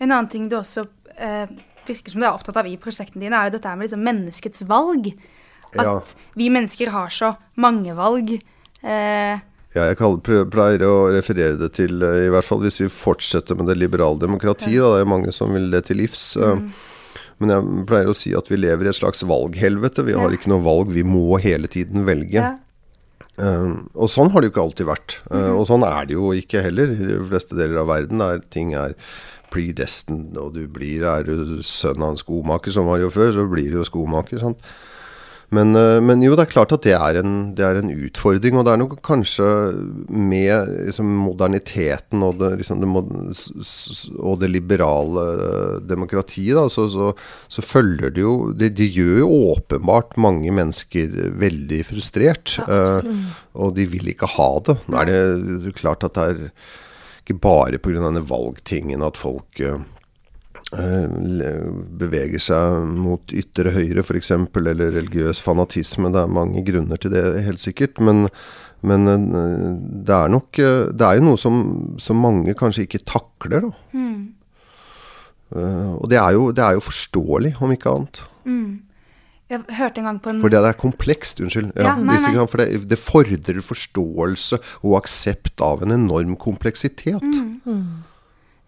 En 0.00 0.10
annen 0.10 0.30
ting 0.32 0.48
du 0.50 0.58
også 0.58 0.86
uh, 0.88 1.46
virker 1.84 2.12
som 2.14 2.22
du 2.22 2.26
er 2.26 2.32
opptatt 2.32 2.58
av 2.60 2.68
i 2.68 2.78
prosjektene 2.80 3.26
dine, 3.26 3.36
er 3.36 3.50
jo 3.50 3.58
dette 3.58 3.74
med 3.76 3.88
liksom 3.88 4.04
menneskets 4.08 4.64
valg. 4.68 5.12
At 5.74 5.84
ja. 5.90 5.98
vi 6.38 6.48
mennesker 6.54 6.92
har 6.94 7.12
så 7.12 7.34
mange 7.60 7.92
valg. 7.98 8.36
ja, 9.74 9.88
jeg 9.90 9.96
pleier 9.98 10.84
å 10.86 11.08
referere 11.10 11.56
det 11.58 11.72
til, 11.80 11.98
i 11.98 12.30
hvert 12.30 12.46
fall 12.46 12.60
hvis 12.62 12.78
vi 12.78 12.86
fortsetter 12.92 13.58
med 13.58 13.66
det 13.66 13.78
liberale 13.80 14.22
demokratiet, 14.22 14.78
da, 14.78 14.92
det 14.94 15.02
er 15.02 15.10
mange 15.10 15.32
som 15.34 15.50
vil 15.56 15.66
det 15.72 15.86
til 15.88 15.98
livs. 15.98 16.28
Mm. 16.38 16.68
Men 17.42 17.52
jeg 17.52 17.86
pleier 17.90 18.10
å 18.10 18.16
si 18.16 18.34
at 18.38 18.50
vi 18.50 18.60
lever 18.60 18.86
i 18.86 18.92
et 18.92 18.98
slags 18.98 19.24
valghelvete. 19.26 20.06
Vi 20.06 20.16
har 20.18 20.34
ikke 20.34 20.52
noe 20.52 20.64
valg, 20.64 20.92
vi 20.94 21.04
må 21.06 21.40
hele 21.42 21.70
tiden 21.70 22.06
velge. 22.08 22.38
Ja. 22.38 22.54
Uh, 23.34 23.82
og 23.98 24.06
sånn 24.12 24.30
har 24.30 24.40
det 24.40 24.50
jo 24.50 24.54
ikke 24.54 24.64
alltid 24.68 24.86
vært. 24.86 25.16
Uh, 25.26 25.34
mm 25.34 25.42
-hmm. 25.42 25.54
Og 25.58 25.66
sånn 25.66 25.86
er 25.88 26.06
det 26.06 26.14
jo 26.14 26.32
ikke 26.32 26.62
heller 26.62 26.92
i 26.92 27.06
de 27.08 27.20
fleste 27.28 27.56
deler 27.56 27.80
av 27.80 27.88
verden, 27.90 28.18
der 28.18 28.38
ting 28.50 28.74
er 28.74 28.94
predestined, 29.50 30.36
og 30.38 30.54
du 30.54 30.66
blir 30.66 31.04
Er 31.04 31.22
du 31.22 31.62
sønn 31.62 32.02
av 32.02 32.10
en 32.10 32.16
skomaker, 32.16 32.70
som 32.70 32.86
var 32.86 32.98
jo 32.98 33.10
før, 33.10 33.32
så 33.32 33.50
blir 33.50 33.70
du 33.70 33.78
jo 33.78 33.84
skomaker. 33.84 34.38
sant? 34.38 34.58
Men, 35.52 35.74
eh, 35.76 36.00
men, 36.00 36.22
jo, 36.24 36.34
det 36.36 36.46
er 36.46 36.52
klart 36.52 36.72
at 36.74 36.84
det 36.86 36.94
er, 36.96 37.18
en, 37.20 37.34
det 37.56 37.64
er 37.66 37.80
en 37.80 37.92
utfordring. 37.92 38.56
Og 38.58 38.66
det 38.66 38.72
er 38.72 38.80
nok 38.80 38.96
kanskje 39.04 39.48
med 40.08 40.70
liksom, 40.88 41.10
moderniteten 41.26 42.24
og 42.26 42.38
det, 42.40 42.52
liksom, 42.62 42.82
det, 42.82 42.90
og 44.18 44.38
det 44.42 44.50
liberale 44.52 45.26
eh, 45.34 45.76
demokratiet, 45.90 46.56
da, 46.58 46.66
så, 46.72 46.86
så, 46.92 47.12
så, 47.48 47.64
følger 47.64 48.14
det 48.14 48.24
jo 48.24 48.34
det, 48.56 48.74
de 48.78 48.88
gjør 48.88 49.22
jo 49.24 49.32
åpenbart 49.54 50.16
mange 50.20 50.52
mennesker 50.54 51.12
veldig 51.40 51.82
frustrert. 51.88 52.56
Ja, 52.60 53.00
uh, 53.00 53.34
og 53.54 53.74
de 53.76 53.86
vil 53.88 54.08
ikke 54.12 54.28
ha 54.36 54.48
det. 54.66 54.78
Nå 54.90 55.00
er 55.00 55.10
det 55.10 55.74
klart 55.78 56.04
at 56.06 56.16
det 56.16 56.24
er 56.24 56.40
ikke 57.24 57.38
bare 57.40 57.80
pga. 57.80 58.02
denne 58.02 58.24
valgtingen 58.28 59.04
at 59.06 59.18
folk 59.20 59.60
le- 59.60 59.82
beveger 62.00 62.42
seg 62.42 62.84
mot 62.98 63.34
ytre 63.34 63.72
høyre 63.74 64.04
f.eks., 64.04 64.30
eller 64.34 64.94
religiøs 64.94 65.40
fanatisme. 65.44 66.10
Det 66.14 66.22
er 66.22 66.36
mange 66.40 66.64
grunner 66.66 67.00
til 67.00 67.14
det, 67.14 67.24
helt 67.46 67.62
sikkert. 67.62 68.00
Men, 68.02 68.28
men 68.82 69.10
eh, 69.10 69.66
det 70.06 70.16
er 70.16 70.32
nok 70.32 70.58
eh, 70.60 70.86
Det 70.92 71.06
er 71.06 71.18
jo 71.20 71.26
noe 71.30 71.40
som, 71.40 71.60
som 72.02 72.20
mange 72.20 72.56
kanskje 72.58 72.86
ikke 72.88 73.04
takler, 73.08 73.68
da. 73.68 73.72
Mm. 73.94 74.24
Eh, 75.54 75.92
og 75.98 76.08
det 76.10 76.18
er, 76.20 76.32
jo, 76.36 76.48
det 76.56 76.64
er 76.64 76.78
jo 76.78 76.88
forståelig, 76.88 77.54
om 77.62 77.74
ikke 77.74 77.94
annet. 77.98 78.24
Jeg 79.52 79.60
hørte 79.76 80.00
en 80.00 80.08
gang 80.08 80.18
på 80.24 80.32
en 80.32 80.40
For 80.40 80.50
det 80.52 80.62
er 80.64 80.80
komplekst, 80.80 81.40
unnskyld. 81.44 81.70
Ja, 81.76 81.92
Ja, 81.92 81.94
nei, 82.00 82.16
nei. 82.16 82.46
for 82.48 82.62
det, 82.62 82.88
det 82.90 82.98
fordrer 82.98 83.60
forståelse 83.62 84.58
og 84.82 84.96
aksept 85.02 85.60
av 85.62 85.84
en 85.84 85.94
enorm 85.94 86.34
kompleksitet. 86.40 87.22
Mm. 87.68 88.02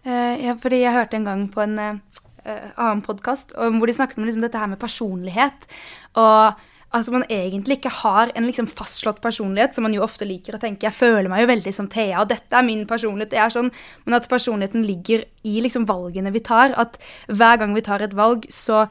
Eh, 0.07 0.45
ja, 0.45 0.55
fordi 0.55 0.83
jeg 0.85 0.95
hørte 0.95 1.19
en 1.19 1.27
gang 1.27 1.43
på 1.51 1.61
en 1.65 1.75
eh, 1.83 1.99
eh, 2.47 2.71
annen 2.79 3.03
podkast 3.03 3.51
hvor 3.57 3.89
de 3.89 3.95
snakket 3.95 4.21
om 4.21 4.27
liksom 4.27 4.45
dette 4.45 4.59
her 4.61 4.69
med 4.71 4.79
personlighet. 4.79 5.67
Og 6.15 6.63
at 6.95 7.09
man 7.11 7.25
egentlig 7.27 7.81
ikke 7.81 7.91
har 7.91 8.31
en 8.31 8.45
liksom 8.47 8.69
fastslått 8.71 9.19
personlighet, 9.21 9.75
som 9.75 9.83
man 9.83 9.95
jo 9.95 10.05
ofte 10.05 10.25
liker 10.25 10.55
å 10.55 10.61
tenke. 10.61 10.87
Jeg 10.87 10.95
føler 10.95 11.27
meg 11.27 11.43
jo 11.43 11.49
veldig 11.49 11.73
som 11.75 11.89
Thea, 11.91 12.21
og 12.21 12.29
dette 12.31 12.55
er 12.55 12.63
min 12.63 12.85
personlighet. 12.87 13.33
det 13.33 13.41
er 13.43 13.51
sånn, 13.51 13.73
Men 14.05 14.15
at 14.15 14.29
personligheten 14.31 14.87
ligger 14.87 15.25
i 15.43 15.59
liksom 15.59 15.85
valgene 15.85 16.31
vi 16.31 16.39
tar. 16.39 16.71
At 16.79 16.97
hver 17.27 17.59
gang 17.59 17.75
vi 17.75 17.83
tar 17.83 18.01
et 18.01 18.15
valg, 18.15 18.47
så 18.49 18.87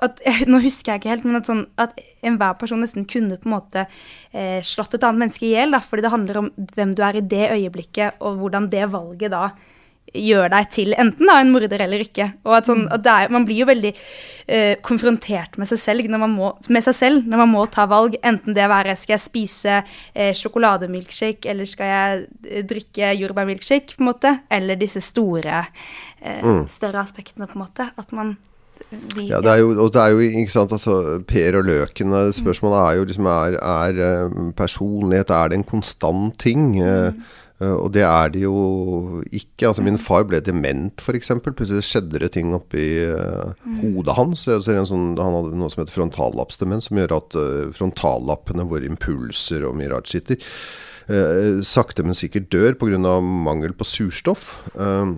at, 0.00 0.22
Nå 0.46 0.62
husker 0.62 0.92
jeg 0.92 1.02
ikke 1.02 1.10
helt, 1.10 1.24
men 1.26 1.36
at, 1.36 1.50
sånn, 1.50 1.66
at 1.76 1.98
enhver 2.22 2.54
person 2.60 2.80
nesten 2.80 3.04
kunne 3.10 3.36
på 3.40 3.50
en 3.50 3.56
måte 3.56 3.86
eh, 4.32 4.62
slått 4.62 4.94
et 4.94 5.02
annet 5.02 5.26
menneske 5.26 5.48
i 5.48 5.54
hjel. 5.56 5.74
Fordi 5.82 6.06
det 6.06 6.14
handler 6.14 6.38
om 6.44 6.50
hvem 6.76 6.94
du 6.94 7.02
er 7.02 7.18
i 7.18 7.26
det 7.34 7.50
øyeblikket, 7.50 8.22
og 8.22 8.38
hvordan 8.38 8.70
det 8.70 8.86
valget 8.94 9.34
da 9.34 9.48
gjør 10.14 10.50
deg 10.52 10.68
til 10.70 10.94
enten 11.00 11.26
da 11.28 11.38
en 11.42 11.50
morder 11.54 11.82
eller 11.84 12.04
ikke. 12.04 12.28
Og 12.46 12.56
at 12.58 12.68
sånn, 12.68 12.84
at 12.92 13.02
det 13.04 13.12
er, 13.12 13.32
Man 13.34 13.46
blir 13.48 13.62
jo 13.64 13.68
veldig 13.70 13.92
uh, 13.94 14.74
konfrontert 14.84 15.58
med 15.58 15.70
seg, 15.70 15.80
selv 15.82 16.10
når 16.10 16.22
man 16.26 16.34
må, 16.36 16.52
med 16.68 16.86
seg 16.86 16.98
selv 16.98 17.28
når 17.30 17.42
man 17.44 17.52
må 17.54 17.64
ta 17.72 17.88
valg. 17.90 18.16
Enten 18.22 18.56
det 18.56 18.68
være 18.70 18.94
skal 19.00 19.16
jeg 19.16 19.24
spise 19.26 19.80
uh, 19.82 20.32
sjokolademilkshake, 20.36 21.50
eller 21.50 21.68
skal 21.68 21.92
jeg 21.92 22.24
eh, 22.46 22.64
drikke 22.68 23.14
jordbærmilkshake, 23.18 23.96
på 23.96 24.04
en 24.04 24.10
måte. 24.12 24.34
Eller 24.52 24.78
disse 24.78 25.02
store, 25.04 25.64
eh, 26.22 26.50
større 26.70 27.02
aspektene, 27.02 27.48
på 27.50 27.58
en 27.58 27.64
måte. 27.66 27.90
At 27.98 28.12
man 28.14 28.36
blir 29.14 29.30
Ja, 29.30 29.40
det 29.40 29.50
er 29.50 29.62
jo, 29.62 29.70
og 29.82 29.92
det 29.94 30.02
er 30.02 30.12
jo 30.14 30.18
ikke 30.18 30.52
sant, 30.52 30.72
altså 30.72 31.22
Per 31.26 31.58
og 31.58 31.64
Løken 31.68 32.12
eh, 32.12 32.32
Spørsmålet 32.34 32.80
er 32.80 32.98
jo 32.98 33.06
liksom 33.08 33.26
Er, 33.30 33.56
er 33.62 34.52
personlighet 34.56 35.30
Er 35.30 35.48
det 35.48 35.58
en 35.58 35.66
konstant 35.68 36.38
ting? 36.38 36.74
Eh, 36.82 37.12
og 37.62 37.92
det 37.94 38.02
er 38.02 38.32
det 38.34 38.42
jo 38.42 39.22
ikke. 39.30 39.68
Altså 39.68 39.84
Min 39.86 39.98
far 40.00 40.24
ble 40.26 40.40
dement, 40.42 41.00
f.eks. 41.00 41.30
Plutselig 41.44 41.84
skjedde 41.86 42.18
det 42.22 42.32
ting 42.34 42.50
oppi 42.56 42.86
uh, 43.06 43.54
hodet 43.82 44.16
hans. 44.18 44.46
Altså, 44.50 44.74
en 44.74 44.90
sånn, 44.90 45.06
han 45.20 45.38
hadde 45.38 45.60
noe 45.60 45.70
som 45.72 45.84
heter 45.84 45.94
frontallappsdemens, 45.94 46.90
som 46.90 46.98
gjør 46.98 47.14
at 47.20 47.38
uh, 47.38 47.70
frontallappene, 47.76 48.66
hvor 48.68 48.84
impulser 48.84 49.68
og 49.68 49.78
mye 49.78 49.92
rart 49.94 50.10
sitter, 50.10 50.42
uh, 51.06 51.62
sakte, 51.64 52.02
men 52.02 52.18
sikkert 52.18 52.50
dør 52.54 52.74
pga. 52.80 53.20
mangel 53.22 53.76
på 53.78 53.86
surstoff. 53.86 54.50
Eh, 54.74 55.14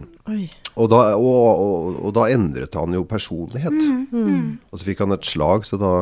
og 0.77 0.91
da, 0.93 0.99
og, 1.17 1.45
og, 1.57 2.01
og 2.05 2.15
da 2.17 2.27
endret 2.35 2.75
han 2.77 2.93
jo 2.93 3.07
personlighet. 3.09 3.77
Og 4.69 4.77
så 4.77 4.89
fikk 4.91 5.05
han 5.05 5.15
et 5.17 5.25
slag, 5.25 5.65
så 5.65 5.79
da 5.81 5.93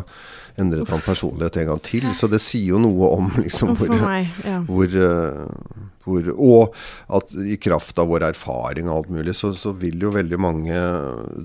endret 0.61 0.91
han 0.91 1.03
personlighet 1.05 1.61
en 1.61 1.71
gang 1.73 1.83
til. 1.85 2.07
Så 2.17 2.27
det 2.33 2.41
sier 2.43 2.75
jo 2.75 2.81
noe 2.83 3.11
om 3.15 3.31
liksom 3.45 3.75
hvor, 3.79 3.93
meg, 4.03 4.33
ja. 4.43 4.61
hvor, 4.67 4.91
eh, 4.91 5.85
hvor 6.05 6.29
Og 6.35 6.75
at 7.19 7.33
i 7.41 7.57
kraft 7.57 7.99
av 7.99 8.11
vår 8.13 8.27
erfaring 8.31 8.89
og 8.91 8.97
alt 8.97 9.11
mulig, 9.17 9.35
så, 9.39 9.53
så 9.57 9.73
vil 9.73 10.03
jo 10.05 10.13
veldig 10.15 10.39
mange 10.41 10.81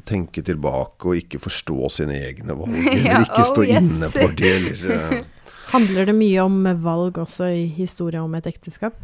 tenke 0.10 0.43
tilbake 0.45 1.08
og 1.10 1.19
ikke 1.22 1.39
forstå 1.43 1.89
sine 2.00 2.17
egne 2.30 2.56
valg. 2.60 2.76
Eller 2.95 3.24
ikke 3.26 3.48
stå 3.48 3.63
oh, 3.63 3.69
yes. 3.69 3.80
inne 3.80 4.12
for 4.13 4.36
det. 4.39 4.52
Eller, 4.60 5.24
Handler 5.74 6.10
det 6.10 6.15
mye 6.17 6.43
om 6.43 6.63
valg 6.84 7.17
også 7.22 7.50
i 7.54 7.65
historia 7.78 8.24
om 8.26 8.36
et 8.39 8.48
ekteskap? 8.50 9.00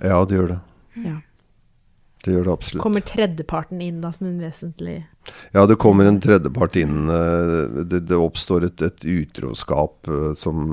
ja, 0.00 0.16
det 0.24 0.36
gjør 0.38 0.48
det. 0.54 0.58
Ja. 1.04 1.16
Det 2.24 2.32
gjør 2.32 2.46
det 2.46 2.52
absolutt. 2.54 2.82
Kommer 2.82 3.02
tredjeparten 3.04 3.82
inn 3.84 3.98
da 4.00 4.08
som 4.14 4.30
en 4.30 4.38
vesentlig 4.40 4.94
Ja, 5.52 5.66
det 5.68 5.76
kommer 5.82 6.08
en 6.08 6.22
tredjepart 6.24 6.78
inn. 6.80 7.08
eh, 7.12 7.82
Det, 7.84 8.00
det 8.08 8.16
oppstår 8.16 8.64
et, 8.70 8.80
et 8.80 9.04
utroskap 9.04 10.08
eh, 10.08 10.30
som 10.38 10.72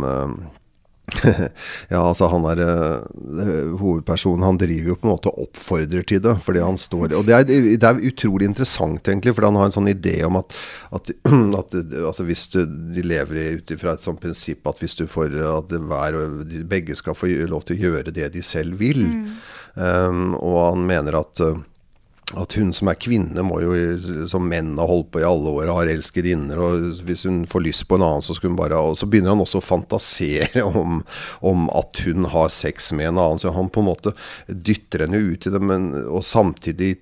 Ja, 1.91 2.02
altså 2.02 2.28
han 2.32 2.45
er 2.52 2.62
eh, 2.63 3.74
hovedpersonen. 3.80 4.45
Han 4.45 4.60
driver 4.62 4.93
jo 4.93 4.97
på 5.00 5.08
en 5.08 5.13
måte 5.13 5.32
og 5.32 5.47
oppfordrer 5.47 6.06
til 6.08 6.21
det. 6.24 6.36
Fordi 6.45 6.63
han 6.63 6.80
står 6.80 7.15
Og 7.19 7.26
det 7.28 7.38
er, 7.38 7.47
det 7.50 7.88
er 7.88 8.04
utrolig 8.12 8.50
interessant, 8.50 9.08
egentlig. 9.08 9.36
For 9.38 9.47
han 9.47 9.60
har 9.60 9.69
en 9.69 9.78
sånn 9.78 9.91
idé 9.91 10.17
om 10.28 10.39
at, 10.41 10.56
at, 10.95 11.13
at 11.62 11.78
altså 12.02 12.28
hvis 12.28 12.47
du, 12.54 12.62
de 12.95 13.06
lever 13.06 13.62
ut 13.62 13.76
ifra 13.76 13.95
et 13.95 14.06
sånt 14.06 14.21
prinsipp 14.21 14.67
at 14.69 14.82
hvis 14.82 14.97
du 15.00 15.06
får 15.10 15.36
at 15.52 15.74
hver, 15.91 16.19
og 16.19 16.54
begge 16.69 16.97
skal 16.97 17.17
få 17.17 17.32
lov 17.50 17.65
til 17.67 17.78
å 17.78 17.89
gjøre 17.89 18.15
det 18.15 18.32
de 18.36 18.45
selv 18.45 18.80
vil. 18.82 19.06
Um, 19.76 20.34
og 20.36 20.58
han 20.74 20.82
mener 20.88 21.15
at 21.21 21.39
uh, 21.39 21.62
at 22.39 22.56
hun 22.58 22.72
som 22.76 22.89
er 22.91 23.00
kvinne, 23.02 23.44
må 23.46 23.60
jo, 23.63 23.74
som 24.30 24.48
menn 24.48 24.74
har 24.80 24.89
holdt 24.89 25.12
på 25.13 25.22
i 25.22 25.28
alle 25.28 25.52
år, 25.52 25.72
har 25.76 25.91
elskerinner. 25.91 26.60
Og 26.62 27.02
hvis 27.08 27.26
hun 27.28 27.44
får 27.50 27.65
lyst 27.65 27.88
på 27.89 27.98
en 28.00 28.06
annen, 28.08 28.26
så 28.26 28.36
skulle 28.38 28.54
hun 28.54 28.60
bare 28.60 28.80
Og 28.80 28.98
så 28.98 29.08
begynner 29.10 29.34
han 29.34 29.44
også 29.44 29.62
å 29.62 29.65
fantasere 29.65 30.63
om, 30.82 31.02
om 31.39 31.67
at 31.76 32.04
hun 32.06 32.30
har 32.32 32.52
sex 32.54 32.91
med 32.98 33.12
en 33.12 33.22
annen. 33.22 33.41
Så 33.41 33.54
han 33.56 33.72
på 33.72 33.84
en 33.84 33.91
måte 33.91 34.15
dytter 34.48 35.06
henne 35.06 35.22
ut 35.22 35.48
i 35.48 35.54
det, 35.54 35.63
men, 35.63 35.91
og 36.08 36.24
samtidig 36.26 36.96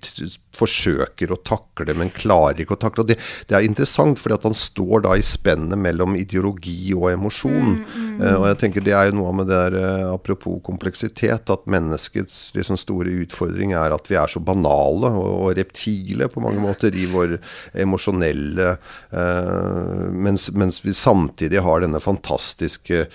forsøker 0.56 1.30
å 1.32 1.38
takle 1.46 1.94
men 1.96 2.10
klarer 2.12 2.58
ikke 2.60 2.74
å 2.76 2.80
takle 2.82 3.04
det. 3.08 3.16
Det 3.48 3.54
er 3.56 3.64
interessant, 3.64 4.18
fordi 4.20 4.34
at 4.36 4.42
han 4.48 4.56
står 4.56 5.04
da 5.06 5.14
i 5.16 5.22
spennet 5.24 5.78
mellom 5.80 6.16
ideologi 6.18 6.90
og 6.96 7.06
emosjon. 7.12 7.78
Eh, 8.20 8.34
og 8.36 8.44
jeg 8.50 8.58
tenker 8.60 8.84
det 8.84 8.92
er 8.96 9.08
jo 9.08 9.16
noe 9.20 9.32
med 9.38 9.48
det 9.48 9.56
der, 9.60 9.76
uh, 9.80 10.12
apropos 10.14 10.58
kompleksitet, 10.66 11.48
at 11.50 11.64
menneskets 11.70 12.50
liksom, 12.56 12.76
store 12.80 13.12
utfordring 13.24 13.72
er 13.78 13.94
at 13.96 14.10
vi 14.10 14.18
er 14.20 14.28
så 14.32 14.42
banale 14.44 15.08
og, 15.08 15.30
og 15.46 15.54
reptile 15.58 16.28
på 16.32 16.42
mange 16.44 16.60
måter 16.62 16.94
i 16.96 17.06
vår 17.10 17.38
emosjonelle 17.80 18.74
uh, 18.76 20.10
mens, 20.12 20.48
mens 20.52 20.80
vi 20.84 20.92
samtidig 20.96 21.62
har 21.64 21.80
denne 21.84 22.00
fantastiske 22.02 23.06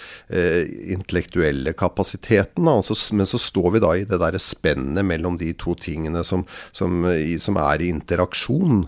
intellektuelle 0.95 1.73
kapasiteten. 1.73 2.65
Da. 2.65 2.71
Altså, 2.79 2.95
s- 2.95 3.11
men 3.11 3.25
så 3.25 3.37
står 3.41 3.71
vi 3.75 3.79
da 3.83 3.93
i 3.95 4.05
det 4.07 4.19
der 4.21 4.37
spennet 4.41 5.05
mellom 5.05 5.37
de 5.39 5.53
to 5.53 5.75
tingene 5.79 6.23
som, 6.27 6.45
som, 6.75 7.05
i, 7.25 7.35
som 7.41 7.57
er 7.61 7.81
i 7.83 7.89
interaksjon. 7.91 8.83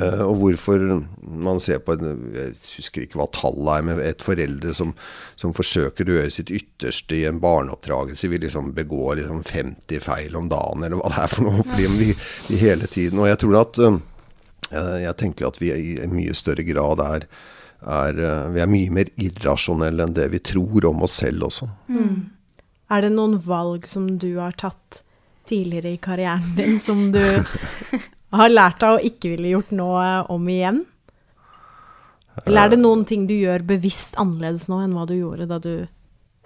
Eh, 0.00 0.22
og 0.24 0.40
hvorfor 0.40 0.84
man 1.20 1.60
ser 1.62 1.82
på 1.84 1.96
en, 1.96 2.30
Jeg 2.34 2.54
husker 2.76 3.04
ikke 3.04 3.20
hva 3.20 3.28
tallet 3.34 3.72
er, 3.74 3.86
med 3.88 4.02
et 4.04 4.24
foreldre 4.24 4.74
som, 4.76 4.94
som 5.40 5.54
forsøker 5.56 6.08
å 6.08 6.18
gjøre 6.18 6.34
sitt 6.34 6.52
ytterste 6.54 7.18
i 7.18 7.26
en 7.28 7.40
barneoppdragelse, 7.42 8.30
vil 8.30 8.44
liksom 8.44 8.72
begå 8.76 9.14
liksom 9.20 9.42
50 9.46 10.04
feil 10.04 10.36
om 10.38 10.50
dagen, 10.52 10.84
eller 10.86 11.00
hva 11.00 11.12
det 11.12 11.22
er 11.24 11.32
for 11.34 11.48
noe. 11.48 11.66
Fordi 11.66 11.90
vi, 11.98 12.10
vi 12.48 12.60
hele 12.60 12.90
tiden 12.90 13.20
Og 13.20 13.30
jeg 13.30 13.40
tror 13.42 13.60
at 13.60 13.80
uh, 13.84 14.00
jeg 15.02 15.16
tenker 15.18 15.48
at 15.48 15.60
vi 15.60 15.72
i 15.74 16.10
mye 16.10 16.34
større 16.36 16.64
grad 16.66 17.02
er, 17.04 17.28
er 17.80 18.18
Vi 18.54 18.60
er 18.60 18.68
mye 18.70 18.90
mer 18.92 19.08
irrasjonelle 19.16 20.04
enn 20.04 20.16
det 20.16 20.28
vi 20.34 20.42
tror 20.44 20.84
om 20.90 21.02
oss 21.06 21.20
selv 21.22 21.48
også. 21.48 21.70
Er 22.90 23.06
det 23.06 23.14
noen 23.14 23.38
valg 23.42 23.86
som 23.88 24.18
du 24.18 24.34
har 24.38 24.56
tatt 24.58 25.02
tidligere 25.48 25.94
i 25.94 26.00
karrieren 26.02 26.54
din, 26.56 26.80
som 26.80 27.08
du 27.14 27.22
har 28.30 28.52
lært 28.52 28.80
deg 28.82 28.96
å 28.96 29.04
ikke 29.10 29.34
ville 29.34 29.54
gjort 29.54 29.72
nå 29.74 29.90
eh, 30.02 30.30
om 30.32 30.50
igjen? 30.50 30.84
Eller 32.46 32.64
er 32.64 32.74
det 32.74 32.80
noen 32.80 33.04
ting 33.08 33.26
du 33.28 33.34
gjør 33.34 33.64
bevisst 33.68 34.16
annerledes 34.20 34.68
nå 34.70 34.80
enn 34.84 34.94
hva 34.96 35.06
du 35.08 35.16
gjorde 35.18 35.48
da 35.50 35.58
du 35.62 35.74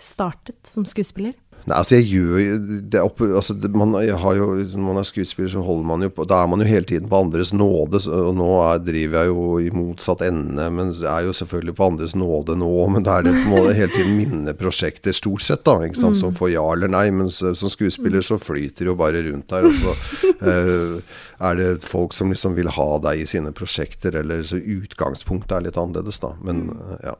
startet 0.01 0.59
som 0.67 0.87
skuespiller? 0.89 1.37
Nei, 1.65 1.79
altså 1.79 1.97
jeg 1.97 2.11
gjør 2.11 2.41
jo 2.43 2.57
det 2.93 3.01
opp, 3.01 3.23
altså 3.25 3.55
det, 3.57 3.71
man, 3.73 3.95
har 3.97 4.37
jo, 4.37 4.49
man 4.77 5.01
er 5.01 5.07
skuespiller, 5.09 5.49
så 5.49 5.63
holder 5.65 5.87
man 5.89 6.05
jo 6.05 6.11
på 6.13 6.27
Da 6.29 6.43
er 6.43 6.51
man 6.53 6.61
jo 6.61 6.69
hele 6.69 6.85
tiden 6.85 7.09
på 7.09 7.21
andres 7.25 7.55
nåde. 7.57 8.03
Så, 8.05 8.13
og 8.29 8.35
nå 8.37 8.49
er, 8.67 8.83
driver 8.85 9.23
jeg 9.23 9.31
jo 9.33 9.47
i 9.65 9.71
motsatt 9.73 10.27
ende, 10.27 10.67
men 10.77 10.93
er 10.93 11.25
jo 11.25 11.33
selvfølgelig 11.37 11.77
på 11.79 11.89
andres 11.89 12.17
nåde 12.21 12.59
nå. 12.61 12.71
Men 12.95 13.07
da 13.07 13.17
er 13.19 13.29
det 13.29 13.35
på 13.47 13.63
hele 13.73 13.91
tiden 13.95 14.13
minneprosjekter, 14.19 15.17
stort 15.17 15.47
sett, 15.47 15.65
da. 15.65 15.79
Ikke 15.87 16.03
sant, 16.03 16.21
Som 16.21 16.37
får 16.37 16.53
ja 16.53 16.65
eller 16.75 16.93
nei. 16.93 17.07
Mens 17.15 17.41
eh, 17.43 17.57
som 17.57 17.73
skuespiller 17.73 18.25
så 18.25 18.39
flyter 18.39 18.85
det 18.85 18.93
jo 18.93 18.99
bare 19.01 19.25
rundt 19.25 19.49
der. 19.55 19.65
Og 19.71 19.81
så 19.81 19.97
eh, 20.53 21.15
er 21.49 21.61
det 21.61 21.71
folk 21.89 22.13
som 22.13 22.33
liksom 22.33 22.59
vil 22.59 22.69
ha 22.77 22.91
deg 23.09 23.25
i 23.25 23.29
sine 23.29 23.55
prosjekter, 23.57 24.21
eller 24.21 24.45
så 24.45 24.61
utgangspunktet 24.61 25.57
er 25.57 25.71
litt 25.71 25.81
annerledes, 25.81 26.21
da. 26.21 26.37
Men 26.45 26.67
eh, 26.77 26.99
ja. 27.09 27.17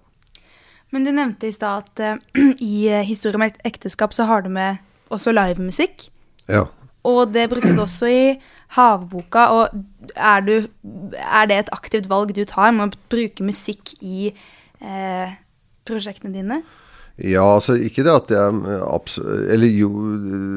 Men 0.95 1.07
du 1.07 1.11
nevnte 1.11 1.51
i 1.51 1.55
stad 1.55 1.89
at 1.89 2.03
uh, 2.05 2.41
i 2.63 2.87
eh, 2.87 3.03
historie 3.07 3.39
om 3.41 3.47
ekteskap 3.67 4.15
så 4.15 4.29
har 4.31 4.45
du 4.45 4.51
med 4.55 4.79
også 5.15 5.35
livemusikk. 5.35 6.09
ja. 6.49 6.67
Og 7.05 7.35
det 7.35 7.51
brukte 7.51 7.75
du 7.77 7.83
også 7.83 8.09
i 8.09 8.37
Havboka. 8.73 9.43
Og 9.53 9.75
er, 10.17 10.41
du, 10.41 10.55
er 11.13 11.51
det 11.51 11.59
et 11.59 11.73
aktivt 11.77 12.09
valg 12.09 12.33
du 12.33 12.47
tar 12.49 12.73
med 12.73 12.87
å 12.87 13.03
bruke 13.13 13.45
musikk 13.45 13.93
i 14.01 14.31
uh, 14.81 15.35
prosjektene 15.85 16.33
dine? 16.33 16.63
Ja, 17.23 17.45
altså 17.47 17.77
ikke 17.79 18.03
det 18.03 18.11
at 18.11 18.31
jeg 18.35 18.79
absolutt 18.91 19.47
Eller 19.55 19.71
jo, 19.71 19.91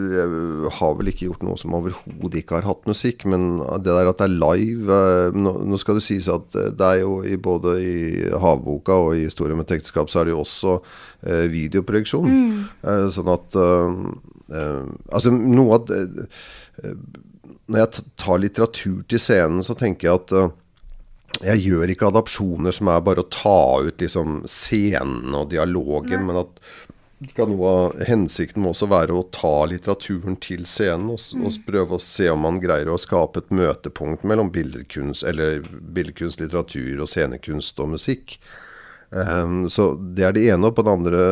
jeg 0.09 0.71
har 0.79 0.95
vel 0.97 1.11
ikke 1.11 1.27
gjort 1.27 1.43
noe 1.45 1.59
som 1.61 1.75
overhodet 1.77 2.39
ikke 2.39 2.57
har 2.57 2.65
hatt 2.65 2.89
musikk, 2.89 3.27
men 3.29 3.59
det 3.85 3.93
der 3.93 4.09
at 4.09 4.17
det 4.17 4.25
er 4.25 4.39
live 4.41 4.97
eh, 4.97 5.37
Nå, 5.37 5.53
nå 5.69 5.77
skal 5.77 5.99
det 5.99 6.05
sies 6.07 6.25
at 6.33 6.49
det 6.57 6.87
er 6.87 7.03
jo 7.03 7.19
i 7.21 7.37
både 7.37 7.75
i 7.77 7.93
Havboka 8.41 8.97
og 9.05 9.19
i 9.19 9.27
Historie 9.27 9.57
med 9.57 9.69
ekteskap, 9.69 10.09
så 10.09 10.23
er 10.23 10.29
det 10.29 10.33
jo 10.33 10.41
også 10.41 10.73
eh, 11.29 11.45
videoproduksjon. 11.53 12.25
Mm. 12.25 12.65
Eh, 12.89 13.05
sånn 13.13 13.29
at 13.35 13.61
eh, 13.61 14.01
eh, 14.57 14.83
Altså 15.13 15.35
noe 15.37 15.81
eh, 15.93 16.93
Når 17.67 17.83
jeg 17.83 18.07
tar 18.17 18.41
litteratur 18.41 19.03
til 19.05 19.21
scenen, 19.21 19.61
så 19.61 19.77
tenker 19.77 20.09
jeg 20.09 20.23
at 20.23 20.33
eh, 20.41 20.55
jeg 21.43 21.63
gjør 21.63 21.93
ikke 21.93 22.09
adopsjoner 22.09 22.73
som 22.75 22.89
er 22.91 23.05
bare 23.05 23.23
å 23.23 23.31
ta 23.31 23.83
ut 23.85 24.01
liksom 24.01 24.43
scenen 24.49 25.35
og 25.37 25.51
dialogen, 25.53 26.25
men 26.27 26.41
at 26.43 26.61
kan 27.33 27.49
noe 27.49 27.69
av 27.69 28.03
hensikten 28.05 28.61
må 28.61 28.75
også 28.75 28.89
være 28.91 29.15
å 29.17 29.23
ta 29.33 29.65
litteraturen 29.69 30.35
til 30.41 30.67
scenen 30.69 31.09
og, 31.15 31.17
mm. 31.17 31.45
og 31.47 31.55
prøve 31.65 31.97
å 31.97 32.03
se 32.03 32.27
om 32.29 32.43
man 32.45 32.59
greier 32.61 32.91
å 32.93 32.99
skape 33.01 33.41
et 33.41 33.53
møtepunkt 33.57 34.25
mellom 34.27 34.51
billedkunst, 34.53 35.25
eller 35.25 35.63
billedkunst, 35.65 36.43
litteratur 36.43 37.01
og 37.01 37.09
scenekunst 37.09 37.81
og 37.81 37.95
musikk. 37.95 38.37
Um, 39.09 39.65
så 39.71 39.95
det 39.97 40.27
er 40.27 40.37
det 40.37 40.45
ene. 40.51 40.69
Og 40.69 40.77
på 40.77 40.85
det 40.85 40.93
andre 40.93 41.23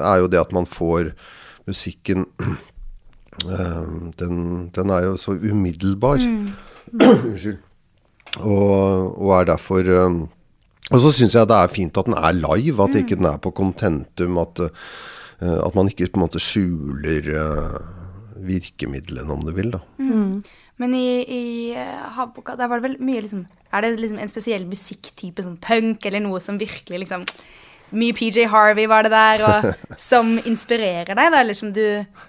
er 0.00 0.22
jo 0.22 0.32
det 0.32 0.40
at 0.40 0.56
man 0.56 0.68
får 0.68 1.12
musikken 1.68 2.24
um, 3.44 4.08
den, 4.20 4.40
den 4.72 4.96
er 4.96 5.10
jo 5.10 5.20
så 5.20 5.36
umiddelbar. 5.36 6.22
Unnskyld. 6.96 7.60
Og, 8.42 9.14
og 9.16 9.30
er 9.38 9.50
derfor 9.52 9.86
um, 10.06 10.18
Og 10.90 11.00
så 11.02 11.12
syns 11.14 11.34
jeg 11.34 11.48
det 11.48 11.56
er 11.56 11.72
fint 11.72 11.96
at 11.98 12.08
den 12.08 12.18
er 12.18 12.36
live, 12.36 12.82
at 12.84 12.98
ikke 12.98 13.16
den 13.18 13.30
er 13.30 13.40
på 13.42 13.50
contentum. 13.56 14.38
At, 14.42 14.60
uh, 14.60 15.60
at 15.66 15.74
man 15.74 15.88
ikke 15.90 16.10
på 16.12 16.20
en 16.20 16.26
måte 16.26 16.42
skjuler 16.42 17.32
uh, 17.32 17.80
virkemidlene, 18.46 19.32
om 19.32 19.42
du 19.46 19.52
vil. 19.56 19.72
da. 19.74 19.82
Men 20.76 20.94
i, 20.94 21.08
i 21.24 21.44
eh, 21.72 22.08
Havboka, 22.16 22.56
der 22.56 22.68
var 22.68 22.80
det 22.80 22.90
vel 22.90 22.96
mye 23.00 23.22
liksom 23.24 23.46
Er 23.72 23.84
det 23.84 23.96
liksom 24.00 24.18
en 24.20 24.32
spesiell 24.32 24.66
musikktype, 24.68 25.44
sånn 25.44 25.56
punk, 25.62 26.04
eller 26.04 26.22
noe 26.24 26.40
som 26.44 26.60
virkelig 26.60 27.02
liksom 27.04 27.24
Mye 27.94 28.14
PJ 28.16 28.48
Harvey 28.50 28.88
var 28.90 29.06
det 29.06 29.12
der, 29.12 29.42
og 29.46 29.66
som 30.10 30.36
inspirerer 30.42 31.12
deg, 31.14 31.30
da, 31.32 31.40
eller 31.40 31.54
som 31.54 31.72
du 31.74 31.82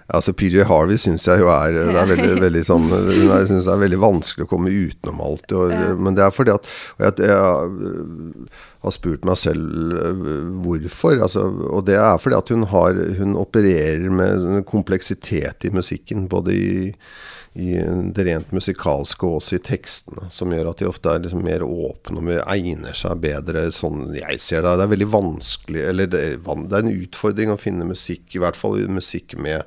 Altså 0.08 0.32
PJ 0.32 0.62
Harvey 0.64 0.96
syns 1.00 1.26
jeg 1.28 1.42
jo 1.42 1.50
er, 1.52 1.74
er 1.82 2.06
veldig, 2.08 2.38
veldig 2.46 2.62
sånn 2.64 2.86
Hun 2.88 3.32
er, 3.34 3.48
synes 3.50 3.66
det 3.66 3.74
er 3.74 3.82
veldig 3.82 4.00
vanskelig 4.00 4.46
å 4.46 4.50
komme 4.50 4.72
utenom 4.72 5.20
alt. 5.20 5.52
Og, 5.52 5.74
Men 6.00 6.16
det 6.16 6.24
er 6.24 6.32
fordi 6.32 6.54
at 6.54 6.70
at 7.08 7.20
jeg, 7.20 7.34
har 8.84 8.94
spurt 8.94 9.24
meg 9.26 9.36
selv 9.40 9.96
øh, 9.98 10.44
hvorfor. 10.62 11.18
Altså, 11.18 11.42
og 11.66 11.86
det 11.88 11.98
er 11.98 12.20
fordi 12.22 12.38
at 12.38 12.52
hun 12.54 12.64
har 12.70 13.00
Hun 13.18 13.36
opererer 13.36 14.08
med 14.10 14.62
kompleksitet 14.70 15.66
i 15.66 15.74
musikken. 15.74 16.28
Både 16.28 16.54
i, 16.54 16.92
i 17.54 17.70
det 18.14 18.24
rent 18.28 18.50
musikalske 18.54 19.26
og 19.26 19.38
også 19.38 19.56
i 19.56 19.62
tekstene. 19.66 20.28
Som 20.34 20.52
gjør 20.54 20.72
at 20.72 20.82
de 20.82 20.88
ofte 20.90 21.12
er 21.12 21.22
liksom 21.24 21.44
mer 21.46 21.64
åpne 21.66 22.22
og 22.22 22.42
egner 22.44 22.98
seg 22.98 23.22
bedre. 23.24 23.68
Sånn 23.74 24.12
jeg 24.18 24.42
ser 24.44 24.66
det. 24.66 24.76
Det 24.78 24.88
er 24.88 24.92
veldig 24.96 25.12
vanskelig 25.14 25.86
Eller 25.92 26.10
det 26.10 26.24
er, 26.24 26.36
det 26.38 26.76
er 26.76 26.84
en 26.84 26.92
utfordring 27.06 27.54
å 27.54 27.60
finne 27.60 27.88
musikk, 27.88 28.28
i 28.34 28.42
hvert 28.42 28.58
fall 28.58 28.78
musikk 28.92 29.34
med 29.40 29.64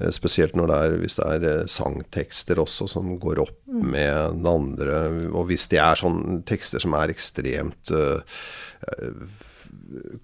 Eh, 0.00 0.10
Spesielt 0.14 0.56
når 0.56 0.70
det 0.70 0.78
er, 0.78 0.96
hvis 1.02 1.18
det 1.18 1.28
er 1.28 1.46
eh, 1.50 1.68
sangtekster 1.70 2.60
også 2.62 2.88
som 2.90 3.12
går 3.20 3.42
opp 3.44 3.60
med 3.68 4.40
det 4.40 4.54
andre. 4.54 4.98
Og 5.30 5.50
hvis 5.50 5.68
det 5.72 5.80
er 5.82 6.00
sånne 6.00 6.40
tekster 6.48 6.82
som 6.82 6.96
er 6.98 7.12
ekstremt 7.12 7.92
eh, 7.94 8.42
eh, 8.88 9.38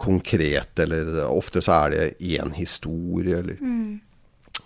konkrete, 0.01 0.87
eller 0.87 1.25
ofte 1.29 1.63
så 1.65 1.81
er 1.85 1.95
det 1.95 2.35
én 2.37 2.55
historie, 2.57 3.43
eller 3.43 3.63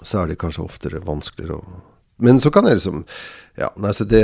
Så 0.02 0.22
er 0.22 0.28
det 0.30 0.38
kanskje 0.40 0.62
oftere 0.64 1.00
vanskeligere 1.04 1.58
å 1.58 1.80
Men 2.20 2.40
så 2.40 2.50
kan 2.52 2.64
jeg 2.68 2.76
liksom 2.80 3.04
Ja, 3.58 3.68
nei, 3.76 3.90
så 3.96 4.04
det 4.08 4.22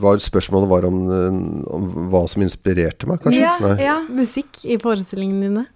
var 0.00 0.16
Spørsmålet 0.22 0.68
var 0.68 0.84
om, 0.88 0.98
eh, 1.12 1.72
om 1.74 1.86
hva 2.12 2.24
som 2.28 2.42
inspirerte 2.44 3.06
meg, 3.06 3.20
kanskje? 3.22 3.44
ja, 3.44 3.76
ja. 3.80 3.96
Musikk 4.10 4.64
i 4.64 4.76
forestillingene 4.82 5.48
dine? 5.48 5.66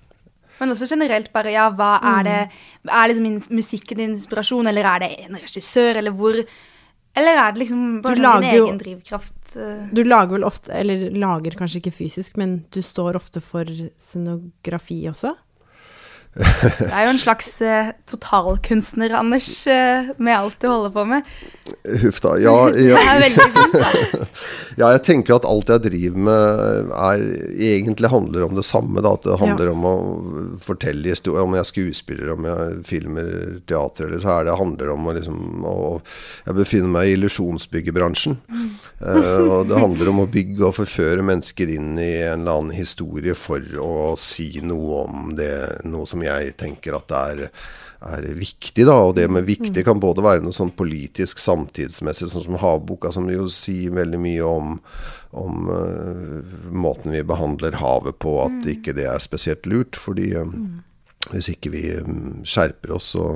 Men 0.58 0.72
også 0.74 0.88
generelt 0.90 1.30
bare, 1.32 1.52
ja, 1.54 1.68
hva 1.70 2.00
er 2.02 2.24
det 2.26 2.38
Er 2.90 3.08
liksom 3.12 3.54
musikken 3.54 3.96
din 4.02 4.16
inspirasjon, 4.16 4.66
eller 4.66 4.82
er 4.96 4.98
det 5.04 5.10
en 5.28 5.36
regissør, 5.38 5.96
eller 6.00 6.10
hvor 6.18 6.34
Eller 7.16 7.38
er 7.38 7.52
det 7.52 7.62
liksom 7.64 8.02
bare 8.02 8.14
din 8.14 8.22
lager 8.24 8.56
jo- 8.56 8.66
egen 8.66 8.78
drivkraft? 8.78 9.34
eh? 9.56 9.86
Du 9.94 10.02
lager 10.04 10.34
vel 10.36 10.44
ofte, 10.44 10.70
eller 10.74 11.10
lager 11.10 11.50
kanskje 11.56 11.80
ikke 11.80 11.94
fysisk, 11.94 12.36
men 12.36 12.64
du 12.70 12.80
står 12.82 13.16
ofte 13.16 13.40
for 13.40 13.64
scenografi 13.98 15.04
også? 15.08 15.34
Du 16.38 16.84
er 16.86 17.04
jo 17.08 17.12
en 17.14 17.18
slags 17.20 17.48
eh, 17.66 17.88
totalkunstner, 18.08 19.14
Anders, 19.18 19.48
eh, 19.66 20.10
med 20.22 20.36
alt 20.36 20.58
du 20.62 20.68
holder 20.70 20.92
på 20.94 21.04
med. 21.10 21.26
Huff 22.02 22.20
da. 22.24 22.36
Ja, 22.40 22.54
ja. 22.88 23.00
fint. 23.24 23.74
da. 23.74 24.26
Ja, 24.78 24.92
jeg 24.94 25.00
tenker 25.08 25.34
at 25.34 25.46
alt 25.48 25.66
jeg 25.72 25.82
driver 25.88 26.20
med 26.28 26.92
er, 26.94 27.22
egentlig 27.58 28.06
handler 28.12 28.44
om 28.46 28.52
det 28.54 28.62
samme. 28.68 29.02
Da. 29.02 29.16
At 29.18 29.24
det 29.26 29.38
handler 29.40 29.66
Ja. 29.66 29.72
om 29.74 29.86
å 29.90 29.94
fortelle 30.62 31.10
historier. 31.10 31.42
Om 31.42 31.56
jeg 31.56 31.64
er 31.64 31.66
skuespiller, 31.72 32.30
om 32.36 32.46
jeg 32.46 32.76
filmer 32.86 33.30
teater, 33.66 34.06
eller 34.06 34.22
så 34.22 34.36
er 34.36 34.46
det 34.46 34.54
handler 34.60 34.92
om 34.94 35.08
å 35.10 35.16
liksom 35.18 35.40
å, 35.66 35.74
Jeg 36.46 36.54
befinner 36.60 36.92
meg 36.94 37.08
i 37.10 37.16
illusjonsbyggebransjen. 37.18 38.38
Eh, 39.02 39.42
og 39.50 39.66
det 39.72 39.82
handler 39.82 40.12
om 40.12 40.22
å 40.22 40.28
bygge 40.30 40.68
og 40.70 40.76
forføre 40.78 41.26
mennesker 41.26 41.74
inn 41.74 41.98
i 41.98 42.12
en 42.28 42.44
eller 42.46 42.60
annen 42.62 42.78
historie 42.78 43.34
for 43.34 43.58
å 43.82 44.14
si 44.20 44.52
noe 44.62 45.02
om 45.08 45.34
det, 45.38 45.50
noe 45.90 46.06
som 46.06 46.22
jeg 46.22 46.27
tenker 46.60 46.98
at 46.98 47.10
det 47.10 47.26
er 47.32 47.44
er 48.00 48.26
viktig, 48.38 48.86
da. 48.86 48.96
Og 49.08 49.14
det 49.16 49.26
med 49.30 49.46
viktig 49.48 49.84
kan 49.86 50.00
både 50.02 50.24
være 50.24 50.44
noe 50.44 50.54
sånn 50.54 50.72
politisk 50.78 51.40
samtidsmessig, 51.42 52.30
sånn 52.30 52.46
som 52.46 52.58
Havboka, 52.62 53.12
som 53.14 53.28
jo 53.32 53.48
sier 53.52 53.94
veldig 53.96 54.20
mye 54.22 54.46
om, 54.46 54.76
om 55.38 55.70
uh, 55.72 56.52
måten 56.70 57.14
vi 57.14 57.24
behandler 57.26 57.78
havet 57.82 58.20
på, 58.22 58.38
at 58.44 58.68
ikke 58.70 58.94
det 58.98 59.08
er 59.10 59.22
spesielt 59.22 59.66
lurt. 59.70 59.98
Fordi 59.98 60.30
eh, 60.38 60.54
hvis 61.34 61.50
ikke 61.54 61.74
vi 61.74 61.88
um, 61.98 62.38
skjerper 62.46 62.94
oss, 62.94 63.12
så 63.16 63.26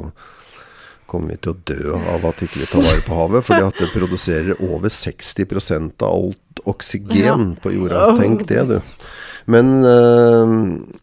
kommer 1.10 1.34
vi 1.34 1.42
til 1.44 1.52
å 1.52 1.60
dø 1.68 1.98
av 2.14 2.22
at 2.30 2.40
ikke 2.46 2.62
vi 2.62 2.70
tar 2.70 2.86
vare 2.86 3.02
på 3.04 3.18
havet. 3.18 3.48
Fordi 3.48 3.66
at 3.66 3.82
det 3.82 3.90
produserer 3.96 4.62
over 4.62 4.92
60% 4.92 6.06
av 6.06 6.14
alt 6.14 6.64
oksygen 6.70 7.56
på 7.62 7.74
jorda. 7.74 8.12
Tenk 8.20 8.46
det, 8.48 8.64
du. 8.70 8.78
Men 9.50 9.80
eh, 9.82 11.00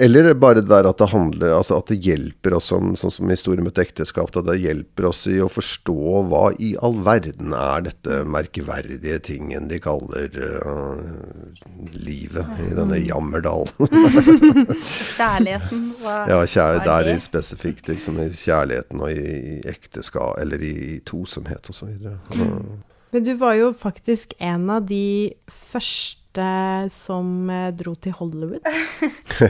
eller 0.00 0.34
bare 0.38 0.60
det 0.60 0.68
der 0.70 0.86
at 0.86 1.00
det 1.00 1.08
handler 1.10 1.56
Altså 1.56 1.78
at 1.80 1.90
det 1.90 1.98
hjelper 2.06 2.54
oss, 2.54 2.68
som, 2.70 2.92
sånn 2.98 3.10
som 3.10 3.26
med 3.26 3.70
et 3.72 3.80
ekteskap, 3.82 4.30
at 4.36 4.46
det 4.46 4.58
hjelper 4.62 5.08
oss 5.10 5.24
i 5.30 5.38
å 5.42 5.48
forstå 5.50 6.22
hva 6.30 6.42
i 6.62 6.74
all 6.84 7.00
verden 7.06 7.54
er 7.56 7.82
dette 7.88 8.20
merkverdige 8.28 9.18
tingen 9.26 9.66
de 9.70 9.80
kaller 9.82 10.38
uh, 10.38 11.00
livet 11.98 12.62
i 12.62 12.70
denne 12.76 13.00
jammerdalen. 13.02 13.72
Kjærligheten. 15.16 15.82
Hva, 16.02 16.18
ja, 16.30 16.38
kjær, 16.46 16.78
hva 16.78 16.84
det 16.84 16.94
er 16.94 17.10
er 17.14 17.18
i 17.18 17.22
spesifikt 17.22 17.90
liksom 17.90 18.20
i 18.22 18.28
kjærligheten 18.30 19.02
og 19.02 19.10
i, 19.10 19.26
i 19.56 19.58
ekteskap, 19.68 20.38
eller 20.38 20.62
i, 20.62 20.74
i 20.94 21.00
tosomhet 21.06 21.72
og 21.72 21.74
så 21.76 21.90
videre. 21.90 22.18
Men 23.10 23.24
du 23.24 23.34
var 23.40 23.56
jo 23.56 23.72
faktisk 23.76 24.34
en 24.38 24.68
av 24.70 24.86
de 24.88 25.34
første 25.48 26.17
som 26.92 27.48
eh, 27.50 27.70
dro 27.72 27.94
til 27.94 28.12
Hollywood 28.12 28.60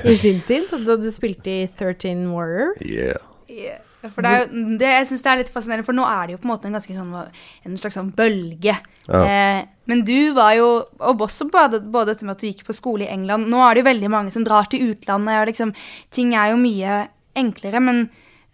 i 0.05 0.15
sin 0.23 0.41
tid, 0.47 0.71
da 0.87 0.97
du 0.97 1.11
spilte 1.11 1.51
i 1.51 1.67
13 1.67 2.29
Warrior. 2.33 2.75
yeah. 3.49 3.83
Ja, 3.99 4.11
For 4.13 4.23
det 4.23 4.31
er 4.31 4.43
jo, 4.45 4.63
det, 4.79 4.89
jeg 4.93 5.07
synes 5.09 5.23
det 5.25 5.31
er 5.31 5.41
litt 5.41 5.51
fascinerende, 5.51 5.87
for 5.87 5.97
nå 5.97 6.05
er 6.07 6.29
det 6.29 6.37
jo 6.37 6.41
på 6.43 6.47
en 6.47 6.53
måte 6.53 6.69
en 6.69 6.77
ganske 6.77 6.95
sånn 6.95 7.15
En 7.67 7.79
slags 7.81 7.97
sånn 7.99 8.13
bølge. 8.15 8.77
Ja. 9.09 9.23
Eh, 9.25 9.63
men 9.91 10.05
du 10.07 10.35
var 10.37 10.53
jo 10.55 10.69
Og 11.01 11.25
også 11.25 11.49
både, 11.51 11.81
både 11.81 12.13
dette 12.13 12.27
med 12.29 12.37
at 12.37 12.43
du 12.45 12.47
gikk 12.47 12.67
på 12.69 12.77
skole 12.77 13.07
i 13.07 13.11
England 13.11 13.49
Nå 13.49 13.63
er 13.65 13.75
det 13.75 13.81
jo 13.83 13.89
veldig 13.89 14.11
mange 14.13 14.35
som 14.35 14.45
drar 14.47 14.69
til 14.71 14.93
utlandet, 14.93 15.41
og 15.41 15.49
liksom 15.49 15.73
Ting 16.15 16.35
er 16.37 16.53
jo 16.53 16.61
mye 16.61 16.99
enklere, 17.39 17.81
men 17.83 18.05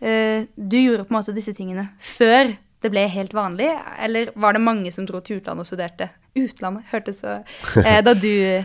eh, 0.00 0.46
du 0.54 0.76
gjorde 0.78 1.04
på 1.08 1.12
en 1.14 1.18
måte 1.18 1.34
disse 1.36 1.54
tingene 1.56 1.88
før 1.98 2.54
det 2.84 2.92
ble 2.92 3.06
helt 3.08 3.34
vanlig, 3.36 3.70
eller 4.04 4.30
var 4.36 4.56
det 4.56 4.62
mange 4.64 4.92
som 4.94 5.08
dro 5.08 5.22
til 5.24 5.40
utlandet 5.40 5.64
og 5.64 5.70
studerte? 5.72 6.10
Utlandet 6.36 6.90
hørtes 6.92 7.22
så 7.24 7.38
eh, 7.82 8.00
Da 8.06 8.14
du 8.14 8.64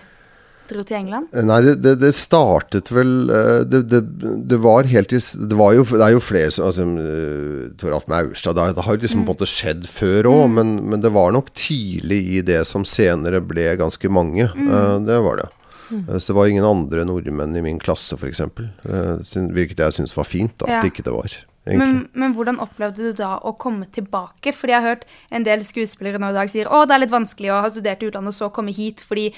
dro 0.70 0.84
til 0.86 1.00
England? 1.00 1.30
Eh, 1.34 1.46
Nei, 1.46 1.60
det, 1.66 1.76
det, 1.84 1.96
det 2.02 2.12
startet 2.18 2.92
vel 2.94 3.30
eh, 3.34 3.62
det, 3.68 3.84
det, 3.90 4.60
var 4.62 4.90
helt 4.90 5.14
i 5.16 5.20
Det, 5.20 5.58
var 5.58 5.76
jo, 5.78 5.86
det 5.90 6.06
er 6.06 6.16
jo 6.16 6.24
flere 6.24 6.52
som 6.54 6.68
altså, 6.70 6.86
eh, 7.04 7.70
Toralf 7.82 8.10
Maurstad 8.12 8.58
Det, 8.60 8.86
har 8.86 8.98
jo 8.98 9.04
liksom 9.04 9.24
på 9.24 9.26
en 9.26 9.32
måte 9.34 9.50
skjedd 9.50 9.88
før 9.90 10.30
òg, 10.32 10.44
men, 10.58 10.76
men 10.92 11.06
det 11.06 11.14
var 11.16 11.34
nok 11.36 11.54
tidlig 11.58 12.22
i 12.40 12.44
det 12.46 12.62
som 12.70 12.86
senere 12.88 13.42
ble 13.42 13.72
ganske 13.80 14.12
mange. 14.14 14.50
Eh, 14.50 14.96
det 15.08 15.22
var 15.26 15.44
det. 15.44 15.50
Mm. 15.90 16.04
Så 16.20 16.32
det 16.32 16.38
var 16.38 16.50
ingen 16.52 16.68
andre 16.68 17.06
nordmenn 17.10 17.56
i 17.58 17.64
min 17.66 17.80
klasse, 17.82 18.18
f.eks. 18.20 18.44
Hvilket 18.46 19.82
jeg 19.82 19.96
syns 19.96 20.14
var 20.14 20.28
fint, 20.30 20.54
da, 20.62 20.70
Ja. 20.70 20.84
at 20.84 20.92
ikke 20.92 21.06
det 21.08 21.16
var. 21.16 21.40
Men, 21.78 22.02
men 22.18 22.34
hvordan 22.38 22.60
opplevde 22.64 23.12
du 23.12 23.18
da 23.18 23.36
å 23.46 23.54
komme 23.62 23.86
tilbake? 23.94 24.54
Fordi 24.56 24.74
jeg 24.74 24.82
har 24.82 24.96
hørt 24.96 25.08
en 25.30 25.46
del 25.46 25.64
skuespillere 25.68 26.22
nå 26.22 26.32
i 26.32 26.38
dag 26.38 26.52
sier 26.52 26.70
å, 26.72 26.86
det 26.90 26.96
er 26.96 27.04
litt 27.06 27.14
vanskelig 27.14 27.54
å 27.54 27.62
ha 27.66 27.72
studert 27.74 28.04
i 28.04 28.10
utlandet 28.10 28.34
og 28.34 28.40
så 28.40 28.52
komme 28.56 28.74
hit, 28.76 29.04
fordi 29.06 29.30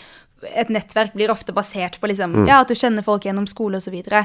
et 0.58 0.72
nettverk 0.74 1.14
blir 1.14 1.32
ofte 1.34 1.54
basert 1.54 2.00
på 2.02 2.10
liksom, 2.10 2.34
ja, 2.50 2.64
at 2.64 2.72
du 2.72 2.78
kjenner 2.78 3.06
folk 3.06 3.28
gjennom 3.28 3.46
skole 3.50 3.78
osv. 3.78 3.94
Og, 3.94 4.10
så 4.10 4.24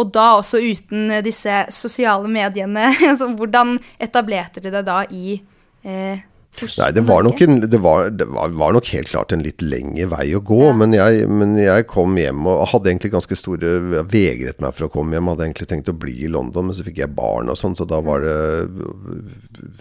og 0.00 0.10
da 0.14 0.26
også 0.38 0.60
uten 0.62 1.12
disse 1.24 1.62
sosiale 1.74 2.30
mediene. 2.30 2.90
altså, 3.10 3.30
hvordan 3.36 3.76
etablerte 4.02 4.62
du 4.64 4.70
det 4.72 4.84
da 4.88 5.02
i 5.10 5.36
eh, 5.84 6.22
Nei, 6.60 6.90
det 6.92 7.02
var, 7.08 7.22
nok 7.24 7.40
en, 7.42 7.60
det, 7.64 7.78
var, 7.80 8.10
det 8.12 8.26
var, 8.28 8.74
nok 8.76 8.86
helt 8.92 9.08
klart 9.08 9.32
en 9.32 9.42
litt 9.42 9.62
lengre 9.64 10.04
vei 10.12 10.26
å 10.36 10.40
gå. 10.44 10.58
Ja. 10.68 10.74
Men, 10.76 10.92
jeg, 10.94 11.24
men 11.32 11.54
jeg 11.58 11.86
kom 11.90 12.14
hjem 12.20 12.44
og 12.46 12.66
hadde 12.74 12.92
egentlig 12.92 13.12
ganske 13.14 13.38
store 13.38 14.02
vegret 14.10 14.60
meg 14.62 14.76
for 14.76 14.86
å 14.86 14.90
komme 14.92 15.16
hjem. 15.16 15.30
Hadde 15.32 15.46
egentlig 15.48 15.68
tenkt 15.70 15.90
å 15.90 15.96
bli 15.96 16.14
i 16.26 16.30
London, 16.30 16.68
men 16.68 16.76
så 16.76 16.84
fikk 16.86 17.00
jeg 17.02 17.14
barn 17.16 17.50
og 17.50 17.58
sånn, 17.58 17.76
så 17.78 17.88
da 17.88 18.02
var 18.04 18.22
det 18.26 18.36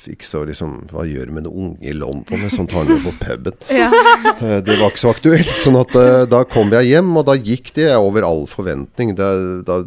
Fikk 0.02 0.24
så 0.26 0.42
liksom 0.48 0.74
Hva 0.92 1.04
gjør 1.08 1.30
du 1.30 1.34
med 1.36 1.46
en 1.46 1.52
unge 1.52 1.92
i 1.92 1.94
London? 1.96 2.48
Sånn 2.54 2.70
tar 2.72 2.86
han 2.86 2.94
med 2.96 3.06
på 3.06 3.14
puben. 3.20 3.60
Ja. 3.82 3.90
Eh, 3.92 4.60
Det 4.64 4.76
var 4.80 4.92
ikke 4.92 5.04
så 5.04 5.14
aktuelt. 5.14 5.54
Sånn 5.60 5.78
at 5.80 5.94
eh, 5.98 6.24
da 6.30 6.44
kom 6.48 6.72
jeg 6.74 6.92
hjem, 6.92 7.12
og 7.20 7.28
da 7.28 7.36
gikk 7.38 7.74
det 7.78 7.90
over 7.98 8.26
all 8.28 8.46
forventning. 8.50 9.14
Da, 9.20 9.32
da, 9.68 9.82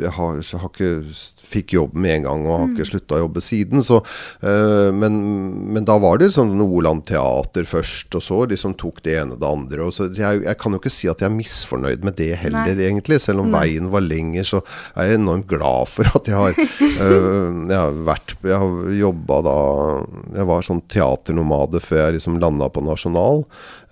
jeg 0.00 0.12
har, 0.16 0.40
så 0.46 0.60
har 0.62 0.72
ikke 0.72 0.92
fikk 1.44 1.74
jobb 1.76 1.96
med 1.96 2.18
en 2.18 2.26
gang 2.28 2.46
og 2.46 2.56
har 2.56 2.72
ikke 2.72 2.88
slutta 2.88 3.18
å 3.18 3.22
jobbe 3.24 3.42
siden. 3.44 3.84
Så, 3.84 4.00
eh, 4.44 4.90
men, 4.94 5.18
men 5.74 5.86
da 5.88 5.98
var 6.02 6.20
det 6.20 6.32
sånn 6.34 6.54
Nordland 6.58 7.04
Teater 7.08 7.68
først, 7.68 8.14
og 8.18 8.24
så 8.24 8.40
liksom 8.50 8.76
tok 8.80 9.02
det 9.06 9.18
ene 9.20 9.36
og 9.36 9.42
det 9.42 9.50
andre. 9.50 9.90
Så, 9.94 10.08
jeg, 10.14 10.42
jeg 10.46 10.60
kan 10.60 10.74
jo 10.74 10.82
ikke 10.82 10.94
si 10.94 11.10
at 11.10 11.22
jeg 11.22 11.30
er 11.30 11.36
misfornøyd 11.36 12.06
med 12.06 12.18
det 12.20 12.32
heller, 12.42 12.72
Nei. 12.72 12.88
egentlig. 12.88 13.20
Selv 13.24 13.44
om 13.44 13.52
veien 13.54 13.90
var 13.92 14.04
lenger, 14.04 14.48
så 14.48 14.62
er 14.94 15.12
jeg 15.12 15.20
enormt 15.20 15.48
glad 15.50 15.90
for 15.92 16.10
at 16.18 16.30
jeg 16.30 16.40
har, 16.40 16.58
eh, 16.58 17.50
jeg 17.70 17.78
har 17.78 18.02
vært 18.04 18.36
Jeg 18.44 18.58
har 18.60 18.90
jobba 18.98 19.36
da 19.44 19.54
Jeg 20.36 20.46
var 20.48 20.64
sånn 20.66 20.82
teaternomade 20.90 21.80
før 21.82 22.06
jeg 22.06 22.18
liksom 22.18 22.38
landa 22.42 22.68
på 22.72 22.82
Nasjonal. 22.84 23.44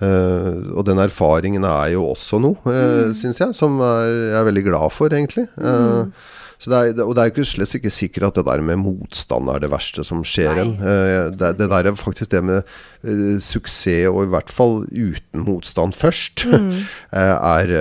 Eh, 0.02 0.70
og 0.74 0.84
den 0.88 1.00
erfaringen 1.02 1.66
er 1.68 1.92
jo 1.94 2.06
også 2.10 2.40
noe, 2.42 2.58
uh, 2.66 3.12
syns 3.18 3.38
jeg, 3.42 3.54
som 3.54 3.78
er, 3.84 4.08
jeg 4.32 4.38
er 4.40 4.48
veldig 4.48 4.64
glad 4.66 4.94
for, 4.94 5.12
egentlig. 5.14 5.46
Uh, 5.54 6.08
så 6.10 6.41
det 6.70 6.78
er, 6.78 7.00
og 7.02 7.16
det 7.18 7.22
er 7.24 7.38
jo 7.40 7.44
slett 7.46 7.74
ikke 7.74 7.90
sikkert 7.90 8.28
at 8.28 8.36
det 8.38 8.44
der 8.46 8.62
med 8.62 8.78
motstand 8.84 9.48
er 9.50 9.62
det 9.64 9.70
verste 9.72 10.04
som 10.06 10.20
skjer 10.26 10.60
en. 10.62 10.74
Eh, 10.78 11.30
det, 11.34 11.56
det 11.58 11.66
der 11.72 11.88
er 11.90 11.96
faktisk 11.98 12.30
det 12.30 12.42
med 12.46 12.60
uh, 13.02 13.38
suksess, 13.42 14.06
og 14.10 14.28
i 14.28 14.30
hvert 14.30 14.52
fall 14.52 14.84
uten 14.86 15.42
motstand 15.42 15.96
først, 15.98 16.44
eh, 17.18 17.34
er 17.34 17.72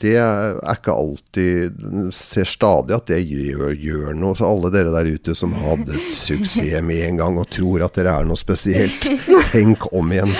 Det 0.00 0.16
er 0.20 0.58
ikke 0.74 0.92
alltid 0.92 1.80
Ser 2.14 2.48
stadig 2.48 2.94
at 2.96 3.08
det 3.08 3.22
gjør, 3.24 3.72
gjør 3.72 4.12
noe. 4.16 4.36
Så 4.36 4.48
alle 4.48 4.72
dere 4.74 4.92
der 4.92 5.08
ute 5.14 5.34
som 5.38 5.54
hadde 5.56 5.96
suksess 6.16 6.84
med 6.84 7.06
en 7.06 7.20
gang 7.22 7.40
og 7.40 7.48
tror 7.52 7.86
at 7.86 7.96
dere 7.96 8.18
er 8.20 8.28
noe 8.28 8.38
spesielt, 8.38 9.08
tenk 9.54 9.88
om 9.96 10.12
igjen. 10.12 10.34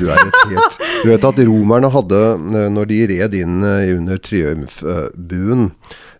Du 0.00 0.08
er 0.08 0.22
et 0.22 0.40
helt 0.54 0.80
Du 1.02 1.12
vet 1.12 1.28
at 1.28 1.44
romerne 1.48 1.92
hadde, 1.92 2.22
når 2.72 2.90
de 2.90 3.04
red 3.12 3.36
inn 3.36 3.60
under 3.66 4.20
triumfbuen, 4.22 5.70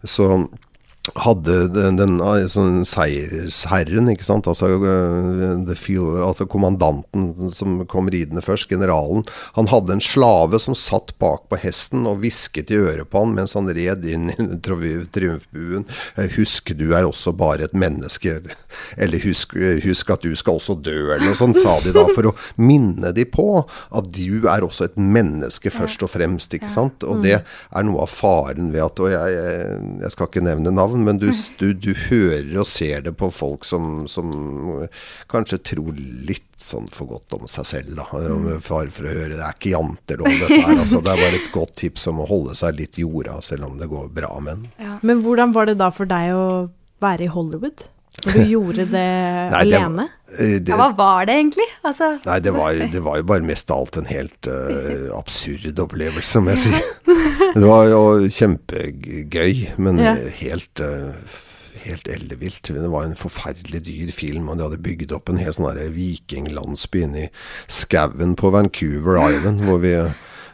så 0.07 0.47
hadde 1.15 1.69
den, 1.73 1.99
den 2.01 2.17
eh, 2.25 2.47
sånn 2.51 2.81
seiersherren, 2.89 4.11
ikke 4.13 4.27
sant, 4.27 4.49
altså, 4.51 4.73
eh, 4.77 5.63
the 5.69 5.77
feel, 5.79 6.17
altså 6.25 6.47
kommandanten 6.51 7.51
som 7.55 7.79
kom 7.91 8.11
ridende 8.13 8.43
først, 8.45 8.69
generalen, 8.73 9.25
han 9.59 9.71
hadde 9.71 9.97
en 9.97 10.03
slave 10.05 10.61
som 10.63 10.77
satt 10.79 11.15
bak 11.23 11.47
på 11.51 11.61
hesten 11.63 12.07
og 12.11 12.23
hvisket 12.25 12.73
i 12.75 12.81
øret 12.81 13.11
på 13.13 13.23
han 13.23 13.35
mens 13.37 13.55
han 13.59 13.71
red 13.71 14.05
inn 14.09 14.31
i 14.35 14.49
triumfbuen. 14.67 15.87
Eh, 16.17 16.31
Husk, 16.37 16.73
du 16.77 16.89
er 16.97 17.07
også 17.07 17.33
bare 17.37 17.65
et 17.69 17.77
menneske. 17.77 18.39
Eller 19.01 19.23
husk, 19.23 19.55
husk 19.85 20.11
at 20.13 20.25
du 20.27 20.35
skal 20.37 20.59
også 20.59 20.75
dø, 20.85 21.13
eller 21.15 21.25
noe 21.29 21.39
sånt, 21.39 21.57
sa 21.61 21.79
de 21.85 21.93
da, 21.95 22.03
for 22.13 22.31
å 22.31 22.35
minne 22.61 23.13
de 23.17 23.25
på 23.29 23.47
at 23.65 24.11
du 24.13 24.49
er 24.51 24.65
også 24.67 24.89
et 24.89 24.97
menneske 25.01 25.71
først 25.73 26.03
og 26.05 26.11
fremst, 26.13 26.53
ikke 26.57 26.71
sant? 26.73 27.05
Og 27.07 27.23
det 27.25 27.39
er 27.41 27.87
noe 27.87 28.05
av 28.05 28.13
faren 28.13 28.73
ved 28.75 28.85
at, 28.85 29.01
og 29.03 29.13
jeg, 29.13 29.37
jeg, 29.37 29.81
jeg 30.05 30.15
skal 30.15 30.31
ikke 30.31 30.45
nevne 30.47 30.73
navn, 30.75 30.96
men 31.05 31.19
du, 31.21 31.29
du, 31.61 31.73
du 31.75 31.91
hører 32.07 32.53
og 32.61 32.67
ser 32.69 33.05
det 33.07 33.13
på 33.21 33.29
folk 33.35 33.67
som, 33.69 34.07
som 34.09 34.31
kanskje 35.33 35.59
tror 35.73 35.97
litt 35.97 36.45
sånn 36.63 36.87
for 36.93 37.11
godt 37.11 37.37
om 37.37 37.45
seg 37.51 37.67
selv, 37.69 37.99
da. 37.99 38.07
Med 38.41 38.63
fare 38.65 38.93
for 38.95 39.07
å 39.09 39.13
høre, 39.13 39.35
det 39.35 39.43
er 39.45 39.59
ikke 39.59 39.75
jantelov 39.75 40.31
dette 40.31 40.61
her, 40.63 40.79
altså. 40.79 41.03
Det 41.05 41.13
er 41.13 41.25
bare 41.27 41.41
et 41.43 41.51
godt 41.55 41.75
tips 41.83 42.07
om 42.13 42.23
å 42.25 42.29
holde 42.31 42.57
seg 42.59 42.79
litt 42.81 42.97
jorda, 43.01 43.37
selv 43.45 43.69
om 43.69 43.77
det 43.81 43.91
går 43.93 44.09
bra 44.17 44.33
med 44.41 44.57
en. 44.57 44.97
Men 45.07 45.21
hvordan 45.25 45.53
var 45.57 45.69
det 45.69 45.77
da 45.83 45.91
for 45.95 46.09
deg 46.09 46.33
å 46.37 46.47
være 47.05 47.27
i 47.27 47.33
Hollywood? 47.33 47.89
Du 48.27 48.41
gjorde 48.51 48.85
det 48.91 49.05
Nei, 49.55 49.61
alene? 49.63 50.09
Det, 50.37 50.49
det- 50.67 50.73
Ja, 50.73 50.77
hva 50.81 50.89
var 50.99 51.27
det 51.29 51.37
egentlig? 51.39 51.67
Altså, 51.87 52.13
Nei, 52.27 52.39
det 52.43 52.53
var, 52.57 52.75
det 52.93 53.03
var 53.05 53.21
jo 53.21 53.27
bare 53.31 53.47
mest 53.47 53.71
av 53.71 53.85
alt 53.85 53.97
en 54.01 54.09
helt 54.11 54.49
uh, 54.51 55.09
absurd 55.19 55.79
opplevelse, 55.87 56.43
må 56.43 56.55
jeg 56.57 56.65
si. 56.67 56.73
Det 57.57 57.65
var 57.67 57.87
jo 57.93 58.01
kjempegøy, 58.29 59.79
men 59.79 59.99
Ja. 60.03 60.15
helt 60.43 60.81
uh, 60.85 61.13
Helt 61.87 62.09
ellevilt. 62.11 62.67
Det 62.75 62.89
var 62.91 63.05
en 63.07 63.13
forferdelig 63.15 63.79
dyr 63.87 64.09
film, 64.11 64.49
og 64.51 64.57
de 64.59 64.65
hadde 64.65 64.81
bygd 64.83 65.13
opp 65.15 65.29
en 65.31 65.37
hel 65.39 65.53
sånn 65.55 65.69
vikinglandsby 65.95 67.05
inni 67.07 67.29
i 67.29 67.31
skauen 67.71 68.33
på 68.35 68.51
Vancouver 68.51 69.21
Island, 69.23 69.63
hvor 69.69 69.79
vi 69.85 69.93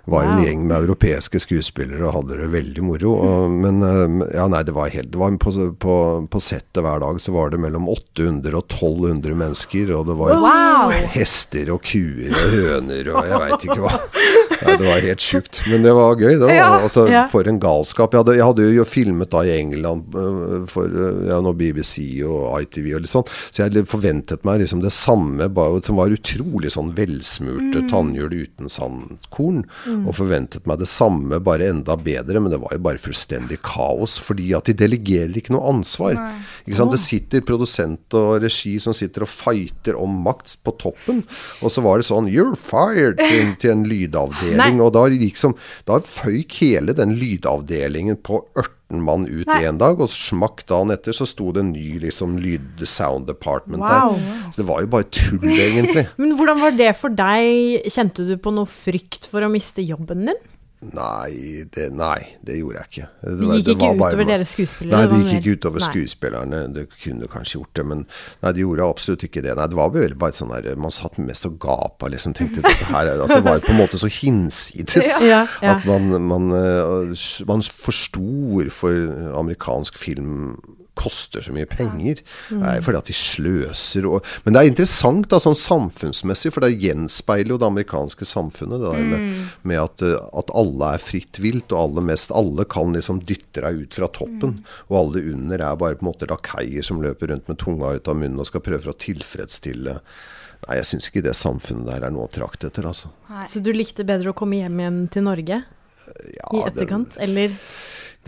var 0.04 0.26
en 0.26 0.42
gjeng 0.42 0.64
med 0.66 0.82
europeiske 0.82 1.40
skuespillere 1.44 2.02
og 2.08 2.16
hadde 2.16 2.38
det 2.40 2.48
veldig 2.52 2.84
moro. 2.86 3.12
Og, 3.22 3.52
men 3.54 3.82
eh, 3.86 4.16
ja, 4.34 4.48
nei, 4.50 4.62
det 4.66 4.74
var 4.74 4.90
helt 4.92 5.12
det 5.12 5.20
var 5.20 5.36
på, 5.42 5.52
på, 5.82 5.96
på 6.32 6.42
settet 6.42 6.82
hver 6.82 7.02
dag 7.04 7.20
så 7.22 7.34
var 7.36 7.52
det 7.52 7.60
mellom 7.62 7.86
800 7.92 8.56
og 8.58 8.64
1200 8.66 9.38
mennesker, 9.44 9.92
og 9.96 10.08
det 10.10 10.18
var 10.18 10.34
Wow! 10.42 10.94
hester 11.14 11.70
og 11.74 11.84
kuer 11.86 12.32
og 12.34 12.56
høner 12.56 13.12
og 13.12 13.30
jeg 13.30 13.42
veit 13.46 13.68
ikke 13.68 13.80
hva. 13.84 13.94
Nei, 14.62 14.76
det 14.78 14.86
var 14.86 15.00
helt 15.04 15.22
sjukt. 15.22 15.60
Men 15.70 15.84
det 15.84 15.92
var 15.96 16.16
gøy, 16.16 16.38
Det, 16.40 16.54
Ja. 16.54 16.68
Altså, 16.82 17.06
Ja. 17.10 17.26
For 17.28 17.48
en 17.48 17.58
galskap. 17.60 18.12
Jeg 18.12 18.22
hadde, 18.22 18.36
jeg 18.36 18.46
hadde 18.46 18.68
jo 18.74 18.84
filmet 18.84 19.30
da 19.30 19.42
i 19.46 19.54
England 19.58 20.14
øh, 20.14 20.66
for 20.68 20.86
øh, 20.86 21.26
ja, 21.28 21.40
BBC 21.52 22.22
og 22.26 22.62
ITV 22.62 22.94
og 22.96 23.02
litt 23.04 23.12
sånn, 23.12 23.28
så 23.50 23.66
jeg 23.66 23.86
forventet 23.88 24.44
meg 24.44 24.60
liksom 24.62 24.82
det 24.82 24.92
samme, 24.92 25.48
bare, 25.52 25.82
som 25.84 25.96
var 25.96 26.12
utrolig 26.12 26.72
sånn 26.72 26.92
velsmurte 26.96 27.84
tannhjul 27.90 28.32
uten 28.44 28.68
sandkorn. 28.68 29.64
Og 30.06 30.14
forventet 30.16 30.66
meg 30.66 30.78
det 30.82 30.88
samme, 30.90 31.40
bare 31.40 31.70
enda 31.72 31.96
bedre, 31.96 32.40
men 32.40 32.52
det 32.52 32.60
var 32.62 32.76
jo 32.76 32.82
bare 32.84 33.02
fullstendig 33.02 33.60
kaos. 33.62 34.18
Fordi 34.22 34.52
at 34.56 34.68
de 34.68 34.76
delegerer 34.84 35.36
ikke 35.36 35.54
noe 35.56 35.72
ansvar. 35.72 36.18
Ikke 36.66 36.78
sant? 36.78 36.92
Det 36.94 37.00
sitter 37.02 37.44
produsent 37.46 38.14
og 38.18 38.42
regi 38.44 38.76
som 38.82 38.94
sitter 38.96 39.24
og 39.26 39.32
fighter 39.32 39.98
om 40.00 40.20
makt 40.26 40.58
på 40.64 40.74
toppen, 40.80 41.22
og 41.62 41.70
så 41.72 41.82
var 41.84 42.00
det 42.00 42.08
sånn 42.08 42.28
You're 42.32 42.56
fired! 42.58 43.22
til, 43.32 43.54
til 43.60 43.72
en 43.74 43.84
lydavdeling. 43.88 44.51
Nei. 44.58 44.70
Og 44.82 44.92
da 44.94 45.06
liksom 45.12 45.54
Da 45.88 45.98
føyk 46.00 46.52
hele 46.62 46.94
den 46.96 47.16
lydavdelingen 47.20 48.18
på 48.24 48.42
18 48.56 49.00
mann 49.02 49.24
ut 49.26 49.46
Nei. 49.48 49.62
en 49.64 49.78
dag, 49.80 50.00
og 50.00 50.10
smakk 50.12 50.66
dagen 50.68 50.90
etter 50.92 51.16
så 51.16 51.24
sto 51.28 51.50
det 51.52 51.62
en 51.64 51.72
ny 51.72 51.98
liksom 52.02 52.36
lyd-sound 52.42 53.26
department 53.26 53.80
Wow. 53.82 54.16
der. 54.18 54.50
Så 54.52 54.60
det 54.62 54.66
var 54.68 54.80
jo 54.84 54.90
bare 54.92 55.08
tull, 55.08 55.48
egentlig. 55.48 56.06
Men 56.20 56.36
hvordan 56.36 56.60
var 56.60 56.76
det 56.76 56.90
for 57.00 57.08
deg? 57.08 57.86
Kjente 57.88 58.26
du 58.28 58.36
på 58.36 58.52
noe 58.52 58.68
frykt 58.68 59.28
for 59.32 59.40
å 59.46 59.50
miste 59.52 59.84
jobben 59.84 60.26
din? 60.28 60.42
Nei, 60.82 61.62
det, 61.70 61.92
nei, 61.94 62.16
det 62.42 62.56
gjorde 62.58 62.80
jeg 62.80 62.88
ikke. 62.90 63.04
Det, 63.22 63.32
Det 63.38 63.46
gikk 63.46 63.64
det 63.68 63.74
ikke 63.76 63.86
utover 63.86 63.98
bare- 64.00 64.24
deres 64.26 64.26
dere 64.26 64.46
skuespillere? 64.50 64.96
Nei, 64.96 65.06
det 65.06 65.18
gikk 65.22 65.36
ikke 65.38 65.52
utover 65.60 65.78
Nei. 65.78 65.88
skuespillerne. 65.92 66.60
Det 66.74 66.84
kunne 67.04 67.28
kanskje 67.30 67.54
gjort 67.60 67.72
det, 67.78 67.84
men 67.86 68.00
nei, 68.42 68.52
det 68.52 68.64
gjorde 68.64 68.88
absolutt 68.90 69.22
ikke 69.28 69.42
det. 69.46 69.54
Nei, 69.56 69.66
det 69.70 69.78
var 69.78 69.90
vel 69.94 70.14
bare 70.18 70.32
sånn 70.32 70.50
der 70.50 70.74
Man 70.76 70.90
satt 70.90 71.18
mest 71.22 71.46
og 71.46 71.58
gapa, 71.62 72.10
liksom. 72.10 72.34
Tenkte 72.34 72.62
dette 72.66 72.90
her 72.90 73.06
er- 73.06 73.20
altså, 73.22 73.38
Det 73.38 73.44
var 73.44 73.60
på 73.60 73.70
en 73.70 73.78
måte 73.78 73.98
så 74.02 74.10
hinsides 74.10 75.22
Ja, 75.32 75.46
ja. 75.62 75.76
at 75.76 75.86
man, 75.86 76.10
man, 76.26 76.50
eh, 76.50 77.14
man 77.46 77.62
forsto 77.62 78.68
for 78.70 78.90
amerikansk 79.38 79.94
film 79.96 80.58
koster 80.98 81.40
så 81.40 81.52
mye 81.54 81.66
penger. 81.70 82.20
Mm. 82.50 82.64
fordi 82.84 82.98
at 82.98 83.08
de 83.08 83.14
sløser 83.16 84.06
og 84.08 84.26
Men 84.44 84.54
det 84.54 84.60
er 84.60 84.68
interessant 84.70 85.28
da, 85.32 85.38
sånn 85.40 85.56
samfunnsmessig, 85.56 86.52
for 86.52 86.60
det 86.64 86.76
gjenspeiler 86.82 87.54
jo 87.54 87.58
det 87.62 87.68
amerikanske 87.70 88.28
samfunnet. 88.28 88.82
Det 88.82 88.92
der 88.92 89.08
med, 89.08 89.48
med 89.62 89.80
at, 89.80 90.02
eh, 90.04 90.18
at 90.42 90.52
alle 90.54 90.92
er 90.94 91.02
fritt 91.02 91.40
vilt, 91.42 91.72
og 91.72 91.78
alle 91.86 92.04
mest 92.12 92.30
Alle 92.32 92.64
kan 92.64 92.92
liksom 92.92 93.22
dytte 93.24 93.64
deg 93.64 93.82
ut 93.86 93.94
fra 93.94 94.08
toppen. 94.12 94.58
Og 94.90 94.98
alle 95.00 95.24
under 95.32 95.58
er 95.60 95.76
bare 95.80 95.96
på 95.96 96.04
en 96.06 96.10
måte 96.12 96.28
lakeier 96.30 96.84
som 96.84 97.00
løper 97.02 97.32
rundt 97.32 97.48
med 97.48 97.58
tunga 97.58 97.94
ut 97.96 98.08
av 98.08 98.16
munnen 98.16 98.40
og 98.40 98.46
skal 98.50 98.60
prøve 98.64 98.82
for 98.84 98.92
å 98.94 99.00
tilfredsstille 99.00 99.98
Nei, 100.62 100.76
jeg 100.78 100.86
syns 100.92 101.08
ikke 101.08 101.24
det 101.26 101.32
samfunnet 101.34 101.88
der 101.88 102.04
er 102.06 102.12
noe 102.14 102.28
å 102.28 102.30
trakte 102.30 102.68
etter, 102.70 102.86
altså. 102.86 103.08
nei. 103.26 103.46
Så 103.50 103.58
du 103.64 103.72
likte 103.74 104.04
bedre 104.06 104.30
å 104.30 104.36
komme 104.38 104.60
hjem 104.60 104.78
igjen 104.78 105.00
til 105.10 105.24
Norge 105.26 105.56
Ja, 105.58 106.46
i 106.52 106.60
det- 106.60 106.68
etterkant, 106.70 107.16
eller? 107.18 107.56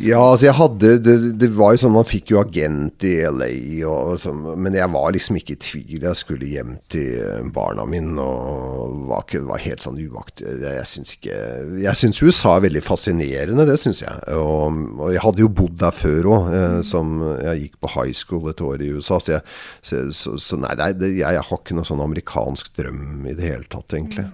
Ja, 0.02 0.18
altså 0.18 0.48
jeg 0.48 0.56
hadde 0.58 0.88
det, 1.06 1.12
det 1.38 1.48
var 1.54 1.70
jo 1.70 1.78
sånn 1.84 1.92
Man 1.94 2.06
fikk 2.08 2.32
jo 2.32 2.40
agent 2.40 3.04
i 3.06 3.12
LA, 3.30 3.50
og, 3.86 3.94
og 3.94 4.16
sånn, 4.18 4.40
men 4.58 4.74
jeg 4.74 4.90
var 4.90 5.14
liksom 5.14 5.38
ikke 5.38 5.54
i 5.54 5.60
tvil. 5.62 6.00
Jeg 6.02 6.18
skulle 6.18 6.48
hjem 6.50 6.72
til 6.90 7.46
barna 7.54 7.84
mine 7.86 8.18
og 8.18 9.06
var, 9.06 9.22
ikke, 9.22 9.44
var 9.46 9.62
helt 9.62 9.86
sånn 9.86 10.00
uakt... 10.02 10.42
Jeg, 10.42 10.88
syns 10.90 11.14
ikke 11.14 11.38
Jeg 11.84 12.00
syns 12.00 12.22
USA 12.24 12.56
er 12.56 12.66
veldig 12.66 12.82
fascinerende, 12.82 13.68
det 13.70 13.78
syns 13.84 14.02
jeg. 14.02 14.18
Og, 14.34 14.82
og 14.98 15.14
jeg 15.14 15.22
hadde 15.22 15.44
jo 15.44 15.52
bodd 15.62 15.78
der 15.84 15.94
før 15.94 16.30
òg, 16.34 16.52
eh, 16.58 16.78
som 16.86 17.20
jeg 17.44 17.66
gikk 17.66 17.78
på 17.84 17.94
high 17.94 18.14
school 18.18 18.50
et 18.50 18.64
år 18.66 18.82
i 18.82 18.90
USA. 18.96 19.22
Så, 19.22 19.36
jeg, 19.36 19.58
så, 19.78 20.06
så, 20.10 20.34
så 20.42 20.58
nei, 20.58 20.74
det, 20.74 21.14
jeg, 21.14 21.22
jeg 21.22 21.50
har 21.52 21.60
ikke 21.62 21.78
noe 21.78 21.86
sånn 21.86 22.02
amerikansk 22.02 22.74
drøm 22.74 23.28
i 23.30 23.36
det 23.38 23.46
hele 23.46 23.70
tatt, 23.70 23.94
egentlig. 23.94 24.26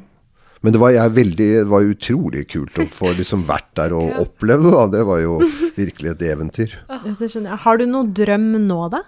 Men 0.61 0.75
det 0.75 0.81
var, 0.83 0.93
jeg, 0.93 1.15
veldig, 1.17 1.49
det 1.57 1.69
var 1.71 1.89
utrolig 1.89 2.45
kult 2.53 2.77
å 2.83 2.85
få 2.93 3.15
liksom 3.17 3.47
vært 3.49 3.71
der 3.81 3.95
og 3.97 4.13
oppleve 4.27 4.75
det. 4.75 4.85
Det 4.99 5.07
var 5.09 5.23
jo 5.23 5.39
virkelig 5.79 6.13
et 6.13 6.27
eventyr. 6.35 6.77
Det 7.07 7.31
skjønner 7.33 7.55
jeg. 7.55 7.63
Har 7.65 7.81
du 7.81 7.87
noen 7.89 8.13
drøm 8.17 8.53
nå, 8.67 8.81
da? 8.93 9.05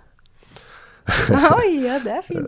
Oi, 1.58 1.70
ja, 1.82 1.98
det 2.00 2.20
er 2.20 2.26
fint. 2.26 2.46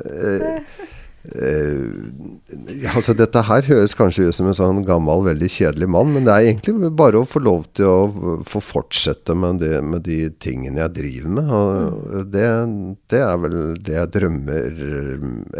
Eh, 1.24 2.90
altså 2.92 3.14
Dette 3.16 3.40
her 3.48 3.64
høres 3.64 3.94
kanskje 3.96 4.26
ut 4.28 4.36
som 4.36 4.48
en 4.50 4.56
sånn 4.56 4.82
gammel, 4.84 5.22
veldig 5.24 5.48
kjedelig 5.50 5.88
mann, 5.88 6.10
men 6.12 6.26
det 6.26 6.34
er 6.34 6.48
egentlig 6.50 6.90
bare 6.98 7.22
å 7.22 7.28
få 7.28 7.40
lov 7.40 7.64
til 7.76 7.88
å 7.88 8.42
få 8.44 8.60
fortsette 8.62 9.36
med, 9.38 9.62
det, 9.64 9.78
med 9.84 10.04
de 10.04 10.18
tingene 10.42 10.82
jeg 10.82 10.96
driver 10.98 11.32
med. 11.38 11.54
Og 11.54 12.28
det, 12.34 12.50
det 13.12 13.22
er 13.24 13.40
vel 13.40 13.56
det 13.84 13.96
jeg 13.96 14.12
drømmer, 14.18 14.84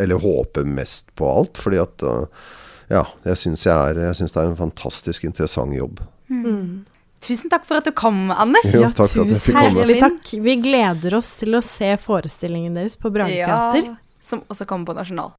eller 0.05 0.27
håper 0.27 0.69
mest 0.69 1.09
på 1.17 1.33
alt. 1.33 1.61
Fordi 1.61 1.81
at 1.81 2.05
eh, 2.09 2.53
ja, 2.91 3.05
jeg 3.25 3.41
syns 3.41 3.65
det 3.65 4.41
er 4.43 4.51
en 4.51 4.59
fantastisk 4.59 5.25
interessant 5.25 5.75
jobb. 5.77 6.03
Tusen 7.25 7.49
takk 7.53 7.65
for 7.65 7.81
at 7.81 7.87
du 7.89 7.93
kom, 7.97 8.27
Anders. 8.35 8.69
Jo, 8.75 8.91
takk 8.93 9.13
for 9.15 9.25
at 9.25 9.33
jeg 9.33 9.41
fikk 9.41 9.57
komme. 9.57 9.71
Hjertelig 9.81 10.01
takk. 10.03 10.33
Vi 10.45 10.57
gleder 10.61 11.17
oss 11.17 11.31
til 11.39 11.57
å 11.57 11.63
se 11.65 11.95
forestillingen 12.01 12.77
deres 12.77 12.99
på 13.01 13.13
Brageteater. 13.15 13.89
Ja, 13.95 13.97
som 14.25 14.45
også 14.53 14.67
kommer 14.69 14.93
på 14.93 14.99
Nasjonal. 14.99 15.33